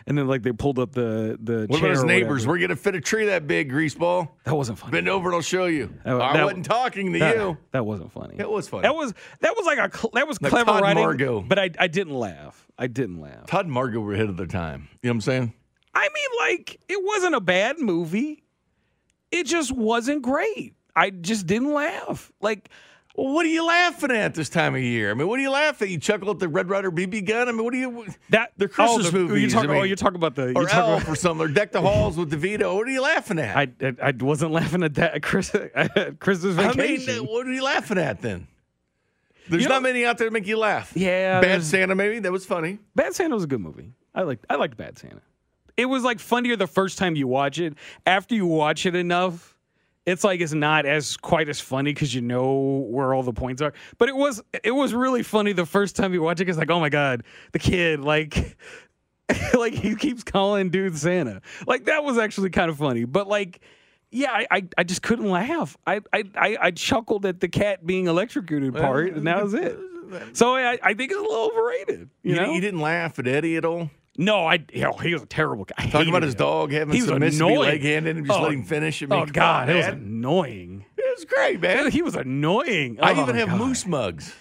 And 0.06 0.18
then 0.18 0.28
like 0.28 0.44
they 0.44 0.52
pulled 0.52 0.80
up 0.80 0.92
the 0.92 1.40
the 1.42 1.66
What 1.70 1.80
about 1.80 1.92
his 1.92 2.04
neighbors? 2.04 2.46
We're 2.46 2.58
gonna 2.58 2.76
fit 2.76 2.94
a 2.94 3.00
tree 3.00 3.28
that 3.28 3.48
big, 3.48 3.72
greaseball. 3.72 4.28
That 4.44 4.54
wasn't 4.54 4.80
funny. 4.80 4.92
Bend 4.92 5.08
over 5.08 5.30
and 5.30 5.36
I'll 5.36 5.42
show 5.42 5.66
you. 5.68 5.94
That- 6.04 6.20
I 6.20 6.34
that- 6.34 6.44
wasn't 6.44 6.66
talking 6.66 7.14
to 7.14 7.20
that, 7.20 7.38
you. 7.38 7.58
That 7.72 7.86
wasn't 7.86 8.12
funny. 8.12 8.36
It 8.38 8.50
was 8.50 8.68
funny. 8.68 8.82
That 8.82 8.96
was 8.96 9.14
that 9.40 9.56
was 9.56 9.66
like 9.66 9.78
a 9.78 9.98
cl- 9.98 10.12
that 10.16 10.28
was 10.28 10.42
Like 10.42 10.50
clever 10.50 10.72
Todd 10.72 10.82
writing. 10.82 11.04
Margot. 11.04 11.40
But 11.40 11.58
I 11.58 11.70
I 11.80 11.88
didn't 11.88 12.16
laugh. 12.16 12.68
I 12.78 12.88
didn't 12.88 13.22
laugh. 13.22 13.46
Todd 13.48 13.64
and 13.64 13.74
Margot 13.74 14.02
were 14.02 14.14
ahead 14.14 14.28
of 14.28 14.36
their 14.36 14.46
time. 14.46 14.90
You 15.02 15.08
know 15.08 15.12
what 15.12 15.16
I'm 15.16 15.22
saying? 15.22 15.54
I 15.96 16.10
mean, 16.14 16.52
like 16.58 16.82
it 16.90 17.00
wasn't 17.02 17.36
a 17.36 17.40
bad 17.42 17.80
movie. 17.80 18.43
It 19.34 19.48
just 19.48 19.72
wasn't 19.72 20.22
great. 20.22 20.76
I 20.96 21.10
just 21.10 21.48
didn't 21.48 21.74
laugh. 21.74 22.32
Like 22.40 22.70
Well, 23.16 23.34
what 23.34 23.46
are 23.46 23.50
you 23.50 23.66
laughing 23.66 24.12
at 24.12 24.36
this 24.36 24.48
time 24.48 24.76
of 24.76 24.82
year? 24.82 25.10
I 25.10 25.16
mean, 25.16 25.28
what 25.28 25.40
are 25.40 25.42
you 25.42 25.50
laughing 25.50 25.88
at? 25.88 25.92
You 25.92 25.98
chuckle 26.00 26.30
at 26.32 26.40
the 26.40 26.48
Red 26.48 26.70
Ryder 26.70 26.92
BB 26.92 27.26
gun? 27.28 27.50
I 27.50 27.52
mean, 27.52 27.64
what 27.64 27.74
do 27.74 27.80
you? 27.80 28.06
that 28.30 28.54
The 28.58 28.68
Christmas 28.68 29.08
oh, 29.08 29.10
the, 29.10 29.18
movies. 29.18 29.42
You're 29.42 29.52
talking, 29.52 29.70
I 29.70 29.74
mean, 29.74 29.82
oh, 29.82 29.86
you're 29.86 29.96
talking 29.96 30.16
about 30.18 30.36
the 30.36 30.44
or 30.44 30.52
you're 30.52 30.66
talking 30.68 30.92
Elf 30.92 31.02
about- 31.04 31.12
or 31.14 31.16
something, 31.16 31.46
or 31.46 31.50
Deck 31.52 31.72
the 31.72 31.82
Halls 31.82 32.16
with 32.16 32.32
DeVito. 32.32 32.76
What 32.76 32.88
are 32.88 32.92
you 32.92 33.02
laughing 33.02 33.40
at? 33.40 33.58
I, 33.58 33.68
I 33.82 33.94
I 34.10 34.14
wasn't 34.20 34.52
laughing 34.52 34.84
at 34.84 34.94
that 34.96 35.22
Chris 35.24 35.54
at 35.56 36.20
Christmas 36.20 36.58
I 36.58 36.74
mean, 36.74 37.10
uh, 37.10 37.24
what 37.24 37.48
are 37.48 37.52
you 37.54 37.64
laughing 37.64 37.98
at 37.98 38.22
then? 38.22 38.48
There's 39.50 39.64
You 39.64 39.70
not 39.70 39.82
know- 39.82 39.90
many 39.90 40.06
out 40.06 40.18
there 40.20 40.28
to 40.28 40.32
make 40.32 40.48
you 40.48 40.58
laugh. 40.58 40.94
Yeah, 40.96 41.42
Bad 41.42 41.64
Santa, 41.64 41.96
maybe 41.96 42.20
that 42.20 42.32
was 42.32 42.46
funny. 42.46 42.80
Bad 42.96 43.14
Santa 43.16 43.34
was 43.36 43.44
a 43.44 43.48
good 43.48 43.62
movie. 43.62 43.94
I 44.16 44.22
liked 44.22 44.46
I 44.50 44.56
liked 44.56 44.78
Bad 44.78 44.98
Santa. 45.00 45.22
It 45.78 45.86
was 45.86 46.04
like 46.04 46.20
funnier 46.20 46.56
the 46.56 46.68
first 46.68 46.98
time 46.98 47.16
you 47.16 47.28
watch 47.28 47.60
it. 47.60 47.74
After 48.06 48.36
you 48.36 48.46
watch 48.46 48.86
it 48.86 48.96
enough, 48.96 49.58
it's 50.06 50.24
like 50.24 50.42
it's 50.42 50.54
not 50.54 50.86
as 50.86 51.18
quite 51.18 51.50
as 51.50 51.60
funny 51.60 51.94
because 51.94 52.14
you 52.14 52.22
know 52.22 52.86
where 52.90 53.14
all 53.14 53.24
the 53.24 53.34
points 53.34 53.62
are. 53.62 53.74
But 53.98 54.10
it 54.10 54.16
was 54.16 54.42
it 54.64 54.72
was 54.72 54.94
really 54.94 55.24
funny 55.24 55.54
the 55.54 55.66
first 55.66 55.96
time 55.96 56.14
you 56.14 56.22
watch 56.22 56.40
it 56.40 56.46
because 56.46 56.58
like 56.58 56.70
oh 56.70 56.80
my 56.80 56.90
god 56.90 57.24
the 57.54 57.60
kid 57.60 58.02
like 58.02 58.58
like 59.54 59.74
he 59.74 59.96
keeps 59.96 60.24
calling 60.24 60.70
dude 60.70 60.98
Santa 60.98 61.42
like 61.66 61.86
that 61.86 62.04
was 62.04 62.18
actually 62.18 62.50
kind 62.50 62.70
of 62.70 62.78
funny. 62.78 63.06
But 63.06 63.28
like. 63.28 63.62
Yeah, 64.16 64.32
I, 64.32 64.46
I, 64.52 64.68
I 64.78 64.84
just 64.84 65.02
couldn't 65.02 65.28
laugh. 65.28 65.76
I, 65.88 66.02
I, 66.14 66.24
I, 66.36 66.58
I 66.62 66.70
chuckled 66.70 67.26
at 67.26 67.40
the 67.40 67.48
cat 67.48 67.84
being 67.84 68.06
electrocuted 68.06 68.76
part, 68.76 69.12
and 69.16 69.26
that 69.26 69.44
was 69.44 69.56
it. 69.56 69.76
So 70.34 70.56
I, 70.56 70.78
I 70.84 70.94
think 70.94 71.12
it's 71.12 71.20
a 71.20 71.24
little 71.24 71.50
overrated. 71.52 72.10
You, 72.22 72.36
You, 72.36 72.36
know, 72.36 72.52
you 72.52 72.62
didn't 72.62 72.82
laugh 72.82 73.18
at 73.18 73.26
Eddie 73.26 73.58
at 73.58 73.66
all. 73.66 73.90
No, 74.18 74.46
I. 74.46 74.64
You 74.74 74.84
know, 74.84 74.94
he 74.94 75.14
was 75.14 75.24
a 75.24 75.26
terrible 75.26 75.66
guy. 75.66 75.90
Talking 75.90 76.10
about 76.10 76.24
his 76.24 76.34
him. 76.34 76.40
dog 76.40 76.72
having 76.72 76.94
He 76.94 77.02
some 77.02 77.20
Mississippi 77.20 77.52
annoying. 77.54 77.60
leg 77.70 77.82
handed 77.82 78.18
and 78.18 78.26
just 78.28 78.40
Oh, 78.40 78.44
let 78.44 78.52
him 78.54 78.64
finish. 78.64 79.02
I 79.04 79.06
oh 79.10 79.26
God, 79.26 79.70
on, 79.70 79.76
it 79.76 79.78
was 79.78 79.88
annoying. 79.88 80.86
It 80.98 81.18
was 81.18 81.26
great, 81.26 81.62
man. 81.62 81.92
He 81.92 82.02
was 82.02 82.16
annoying. 82.16 83.00
I 83.02 83.14
Oh, 83.14 83.22
even 83.22 83.36
have 83.36 83.50
God. 83.50 83.60
moose 83.60 83.86
mugs. 83.86 84.34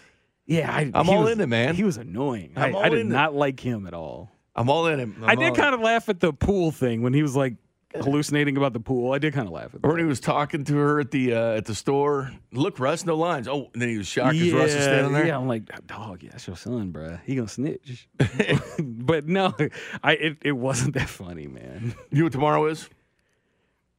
Yeah, 0.47 0.71
I, 0.75 0.91
I'm 0.95 1.09
all 1.09 1.23
was- 1.25 1.33
in 1.33 1.41
it, 1.41 1.47
man. 1.49 1.75
He 1.75 1.85
was 1.85 1.97
annoying. 1.97 2.53
I'm 2.57 2.75
I, 2.77 2.81
I 2.81 2.89
did 2.89 3.01
in 3.01 3.07
it. 3.09 3.11
not 3.11 3.35
like 3.35 3.61
him 3.61 3.87
at 3.87 3.95
all. 3.95 4.31
I'm 4.55 4.69
all 4.69 4.87
in 4.87 5.01
it. 5.01 5.09
i 5.25 5.35
did 5.35 5.55
kind 5.55 5.75
of 5.75 5.81
laugh 5.81 6.09
at 6.11 6.21
the 6.21 6.33
pool 6.33 6.71
thing 6.73 7.01
when 7.03 7.15
he 7.15 7.23
was 7.23 7.35
like 7.35 7.55
hallucinating 7.95 8.57
about 8.57 8.73
the 8.73 8.81
pool. 8.81 9.13
I 9.13 9.19
did 9.19 9.35
kind 9.35 9.47
of 9.47 9.53
laugh 9.53 9.75
at 9.75 9.83
that. 9.83 9.87
Or 9.87 9.91
when 9.91 9.99
he 10.01 10.05
was 10.05 10.21
talking 10.21 10.65
to 10.65 10.77
her 10.77 11.01
at 11.01 11.11
the 11.11 11.35
uh, 11.35 11.57
at 11.57 11.65
the 11.67 11.75
store. 11.75 12.33
Look, 12.53 12.79
Russ, 12.81 13.05
no 13.05 13.17
lines. 13.17 13.49
Oh, 13.49 13.71
and 13.73 13.83
then 13.83 13.89
he 13.89 13.99
was 13.99 14.07
shocked 14.07 14.37
as 14.37 14.53
Russ 14.53 14.75
was 14.75 14.83
standing 14.85 15.13
there. 15.13 15.27
Yeah, 15.27 15.37
I'm 15.37 15.49
like, 15.49 15.65
dog, 15.87 16.23
yeah, 16.23 16.31
that's 16.31 16.47
your 16.47 16.57
son, 16.57 16.93
bruh. 16.93 17.21
He 17.25 17.35
gonna 17.37 17.49
snitch. 17.49 18.09
but 18.79 19.27
no, 19.27 19.55
I 20.03 20.13
it, 20.15 20.39
it 20.43 20.53
wasn't 20.53 20.95
that 20.95 21.09
funny, 21.09 21.47
man. 21.47 21.95
You 22.11 22.19
know 22.19 22.25
what 22.25 22.33
tomorrow 22.33 22.67
is? 22.67 22.89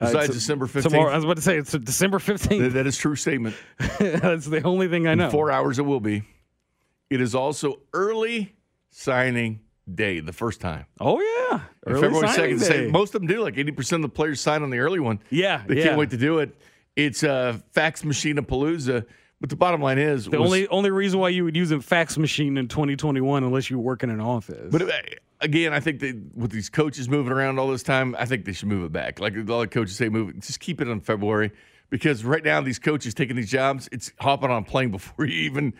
Uh, 0.01 0.07
Besides 0.07 0.23
it's- 0.29 0.35
December 0.39 0.67
15th. 0.67 0.83
Tomorrow, 0.83 1.11
I 1.11 1.15
was 1.15 1.23
about 1.23 1.35
to 1.37 1.41
say 1.43 1.57
it's 1.57 1.71
December 1.71 2.19
That- 2.19 2.39
15th. 2.39 2.73
that 2.73 2.87
is 2.87 2.97
true 2.97 3.15
statement. 3.15 3.55
That's 3.99 4.45
the 4.45 4.61
only 4.63 4.87
thing 4.89 5.07
I 5.07 5.13
In 5.13 5.19
know. 5.19 5.29
four 5.29 5.49
hours 5.51 5.79
it 5.79 5.83
will 5.83 5.99
be. 6.01 6.23
It 7.09 7.21
is 7.21 7.35
also 7.35 7.79
early 7.93 8.55
signing 8.89 9.59
day, 9.93 10.19
the 10.19 10.33
first 10.33 10.61
time. 10.61 10.85
Oh 10.99 11.19
yeah, 11.19 11.61
Early 11.85 12.01
February 12.01 12.27
second. 12.29 12.59
Say, 12.59 12.87
most 12.87 13.15
of 13.15 13.21
them 13.21 13.27
do. 13.27 13.41
Like 13.41 13.57
eighty 13.57 13.71
percent 13.71 14.03
of 14.03 14.11
the 14.11 14.15
players 14.15 14.39
sign 14.41 14.63
on 14.63 14.69
the 14.69 14.79
early 14.79 14.99
one. 14.99 15.19
Yeah, 15.29 15.63
they 15.67 15.77
yeah. 15.77 15.83
can't 15.83 15.97
wait 15.97 16.09
to 16.11 16.17
do 16.17 16.39
it. 16.39 16.55
It's 16.95 17.23
a 17.23 17.61
fax 17.71 18.03
machine 18.03 18.37
of 18.37 18.47
Palooza. 18.47 19.05
But 19.41 19.49
the 19.49 19.57
bottom 19.57 19.81
line 19.81 19.97
is 19.97 20.25
The 20.25 20.39
was- 20.39 20.47
only 20.47 20.67
only 20.69 20.89
reason 20.89 21.19
why 21.19 21.29
you 21.29 21.43
would 21.43 21.55
use 21.57 21.71
a 21.71 21.81
fax 21.81 22.17
machine 22.17 22.57
in 22.57 22.69
2021 22.69 23.43
unless 23.43 23.69
you 23.69 23.77
work 23.77 24.01
in 24.03 24.09
an 24.09 24.21
office. 24.21 24.71
But 24.71 24.83
uh, 24.83 24.91
again, 25.41 25.73
I 25.73 25.81
think 25.81 25.99
that 25.99 26.17
with 26.33 26.51
these 26.51 26.69
coaches 26.69 27.09
moving 27.09 27.33
around 27.33 27.59
all 27.59 27.67
this 27.67 27.83
time, 27.83 28.15
I 28.17 28.23
think 28.25 28.45
they 28.45 28.53
should 28.53 28.69
move 28.69 28.85
it 28.85 28.93
back. 28.93 29.19
Like 29.19 29.33
all 29.49 29.59
the 29.59 29.67
coaches 29.67 29.97
say, 29.97 30.07
move 30.07 30.29
it. 30.29 30.39
Just 30.39 30.61
keep 30.61 30.79
it 30.79 30.87
on 30.87 31.01
February 31.01 31.51
because 31.89 32.23
right 32.23 32.41
now 32.43 32.61
these 32.61 32.79
coaches 32.79 33.13
taking 33.13 33.35
these 33.35 33.51
jobs, 33.51 33.89
it's 33.91 34.13
hopping 34.17 34.49
on 34.49 34.61
a 34.61 34.65
plane 34.65 34.91
before 34.97 35.25
you 35.25 35.41
even 35.41 35.73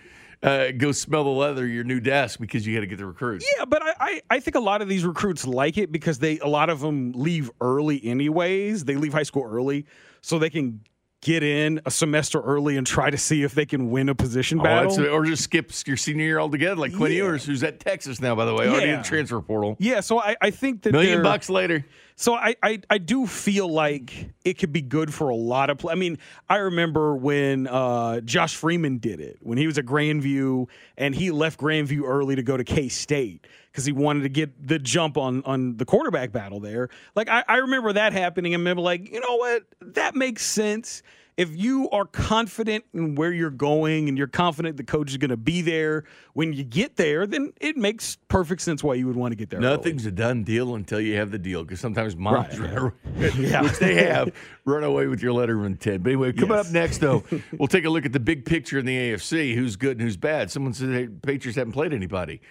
uh, 0.44 0.72
go 0.72 0.92
smell 0.92 1.24
the 1.24 1.30
leather 1.30 1.66
your 1.66 1.84
new 1.84 2.00
desk 2.00 2.40
because 2.40 2.68
you 2.68 2.76
got 2.76 2.82
to 2.82 2.88
get 2.88 2.98
the 2.98 3.06
recruits. 3.06 3.46
yeah, 3.58 3.66
but 3.66 3.82
I, 3.82 3.94
I 4.00 4.22
I 4.30 4.40
think 4.40 4.56
a 4.56 4.60
lot 4.60 4.82
of 4.82 4.90
these 4.90 5.06
recruits 5.06 5.48
like 5.48 5.78
it 5.78 5.92
because 5.92 6.20
they 6.20 6.40
a 6.40 6.48
lot 6.48 6.70
of 6.70 6.82
them 6.82 7.14
leave 7.14 7.50
early 7.62 8.04
anyways. 8.06 8.86
They 8.86 8.96
leave 8.96 9.14
high 9.14 9.24
school 9.24 9.44
early 9.44 9.86
so 10.22 10.38
they 10.38 10.50
can 10.50 10.82
get 11.24 11.42
in 11.42 11.82
a 11.86 11.92
semester 11.92 12.40
early 12.42 12.78
and 12.78 12.86
try 12.86 13.10
to 13.10 13.18
see 13.18 13.44
if 13.44 13.56
they 13.56 13.66
can 13.66 13.90
win 13.90 14.10
a 14.10 14.16
position 14.16 14.60
Oh, 14.60 14.64
battle. 14.64 15.08
or 15.08 15.26
just 15.26 15.44
skip 15.44 15.72
your 15.88 15.98
senior 15.98 16.26
year 16.26 16.40
altogether, 16.40 16.76
like 16.76 16.94
Quinn 16.96 17.12
Ewers, 17.14 17.46
who's 17.46 17.64
at 17.64 17.80
Texas 17.80 18.20
now, 18.22 18.36
by 18.36 18.46
the 18.46 18.54
way, 18.54 18.68
already 18.68 18.84
in 18.84 18.90
Yeah. 18.92 18.98
the 19.02 19.08
transfer 19.08 19.40
portal. 19.42 19.76
Yeah, 19.80 20.02
so 20.02 20.20
I, 20.20 20.36
I 20.42 20.52
think 20.52 20.82
that 20.84 20.92
Million 20.92 21.24
bucks 21.24 21.50
later. 21.50 21.86
So 22.16 22.36
I, 22.36 22.56
I 22.62 22.80
I 22.92 22.98
do 23.00 23.26
feel 23.26 23.68
like 23.68 24.30
it 24.46 24.60
could 24.60 24.72
be 24.72 24.82
good 24.84 25.12
for 25.12 25.30
a 25.30 25.36
lot 25.36 25.72
of. 25.72 25.80
Pl- 25.80 25.90
I 25.90 25.96
mean, 25.96 26.20
I 26.48 26.58
remember 26.58 27.16
when 27.16 27.66
uh, 27.66 28.20
Josh 28.22 28.56
Freeman 28.56 29.00
did 29.00 29.20
it 29.20 29.38
when 29.42 29.58
he 29.58 29.66
was 29.66 29.80
at 29.80 29.86
Grandview 29.86 30.68
and 30.96 31.16
he 31.16 31.32
left 31.32 31.60
Grandview 31.60 32.04
early 32.06 32.36
to 32.36 32.44
go 32.44 32.56
to 32.56 32.64
K 32.64 32.88
State 32.88 33.48
because 33.74 33.86
he 33.86 33.92
wanted 33.92 34.22
to 34.22 34.30
get 34.30 34.68
the 34.68 34.78
jump 34.78 35.18
on 35.18 35.44
on 35.46 35.78
the 35.78 35.86
quarterback 35.86 36.32
battle 36.32 36.60
there. 36.60 36.90
Like 37.16 37.28
I, 37.28 37.44
I 37.48 37.56
remember 37.58 37.92
that 37.94 38.14
happening 38.14 38.54
and 38.54 38.62
remember 38.62 38.82
like 38.84 39.12
you 39.12 39.20
know 39.20 39.36
what 39.38 39.64
that 39.82 40.16
makes 40.16 40.46
sense. 40.46 41.02
If 41.36 41.50
you 41.58 41.90
are 41.90 42.06
confident 42.06 42.86
in 42.94 43.16
where 43.16 43.34
you're 43.34 43.50
going 43.50 44.08
and 44.08 44.16
you're 44.20 44.28
confident 44.28 44.78
the 44.78 44.84
coach 44.84 45.10
is 45.10 45.18
going 45.18 45.32
to 45.32 45.36
be 45.38 45.64
there 45.64 46.04
when 46.34 46.54
you 46.54 46.64
get 46.64 46.96
there, 46.96 47.26
then 47.26 47.54
it 47.60 47.76
makes 47.76 48.18
perfect 48.28 48.62
sense 48.62 48.84
why 48.84 48.94
you 48.94 49.08
would 49.08 49.16
want 49.16 49.32
to 49.32 49.36
get 49.36 49.50
there. 49.50 49.58
early. 49.60 49.68
Nothing's 49.68 50.06
a 50.06 50.12
done 50.12 50.44
deal 50.44 50.76
until 50.76 51.02
you 51.02 51.16
have 51.16 51.32
the 51.32 51.40
deal 51.40 51.64
because 51.64 51.80
sometimes 51.80 52.16
moms, 52.16 52.60
Right. 52.60 52.72
run, 52.78 52.94
Yeah. 53.40 53.62
which 53.64 53.80
they 53.80 53.96
have, 54.06 54.32
run 54.66 54.84
away 54.84 55.08
with 55.08 55.24
your 55.24 55.34
letter 55.34 55.58
of 55.60 55.66
intent. 55.66 56.04
But 56.04 56.10
anyway, 56.12 56.34
coming 56.34 56.56
Yes. 56.56 56.68
up 56.68 56.72
next, 56.72 57.00
though, 57.00 57.24
we'll 57.58 57.68
take 57.68 57.86
a 57.86 57.90
look 57.90 58.06
at 58.06 58.14
the 58.14 58.20
big 58.20 58.46
picture 58.46 58.78
in 58.78 58.86
the 58.86 58.96
AFC 58.96 59.56
who's 59.56 59.76
good 59.76 59.94
and 59.98 60.02
who's 60.02 60.18
bad. 60.18 60.52
Someone 60.52 60.74
said 60.74 60.90
hey, 60.90 61.08
Patriots 61.08 61.58
haven't 61.58 61.74
played 61.74 61.96
anybody. 61.96 62.42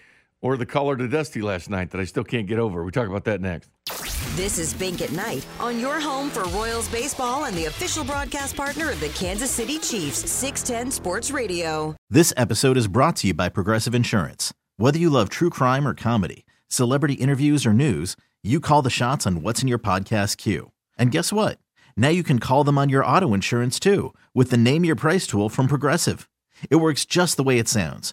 Or 0.43 0.57
the 0.57 0.66
caller 0.66 0.97
to 0.97 1.07
Dusty 1.07 1.40
last 1.40 1.70
night 1.70 1.90
that 1.93 2.01
I 2.01 2.05
still 2.05 2.24
can't 2.24 2.49
get 2.49 2.59
over. 2.59 2.84
We 2.84 2.90
talk 2.90 3.09
about 3.09 3.24
that 3.24 3.40
next. 3.40 3.70
This 4.34 4.59
is 4.59 4.74
Bink 4.74 5.01
at 5.01 5.12
Night 5.12 5.47
on 5.61 5.78
your 5.78 6.01
home 6.01 6.30
for 6.30 6.43
Royals 6.45 6.88
baseball 6.88 7.45
and 7.45 7.57
the 7.57 7.66
official 7.66 8.05
broadcast 8.05 8.57
partner 8.57 8.90
of 8.90 8.99
the 8.99 9.11
Kansas 9.11 9.51
City 9.51 9.78
Chiefs, 9.78 10.28
610 10.30 10.90
Sports 10.90 11.30
Radio. 11.30 11.95
This 12.11 12.32
episode 12.36 12.76
is 12.76 12.88
brought 12.88 13.16
to 13.16 13.28
you 13.28 13.34
by 13.34 13.49
Progressive 13.51 13.95
Insurance. 13.95 14.53
Whether 14.78 14.99
you 14.99 15.11
love 15.11 15.28
true 15.28 15.51
crime 15.51 15.86
or 15.86 15.95
comedy, 15.95 16.45
celebrity 16.66 17.14
interviews 17.14 17.64
or 17.64 17.72
news, 17.72 18.16
you 18.43 18.59
call 18.59 18.82
the 18.82 18.90
shots 18.90 19.26
on 19.26 19.43
what's 19.43 19.62
in 19.62 19.68
your 19.68 19.78
podcast 19.78 20.38
queue. 20.38 20.72
And 20.99 21.12
guess 21.12 21.32
what? 21.32 21.59
Now 21.97 22.09
you 22.09 22.24
can 22.24 22.40
call 22.40 22.64
them 22.64 22.78
on 22.78 22.88
your 22.88 23.05
auto 23.05 23.32
insurance 23.32 23.78
too 23.78 24.12
with 24.34 24.51
the 24.51 24.57
Name 24.57 24.84
Your 24.84 24.97
Price 24.97 25.26
tool 25.26 25.49
from 25.49 25.68
Progressive. 25.68 26.28
It 26.68 26.76
works 26.76 27.05
just 27.05 27.36
the 27.36 27.43
way 27.45 27.59
it 27.59 27.68
sounds. 27.68 28.12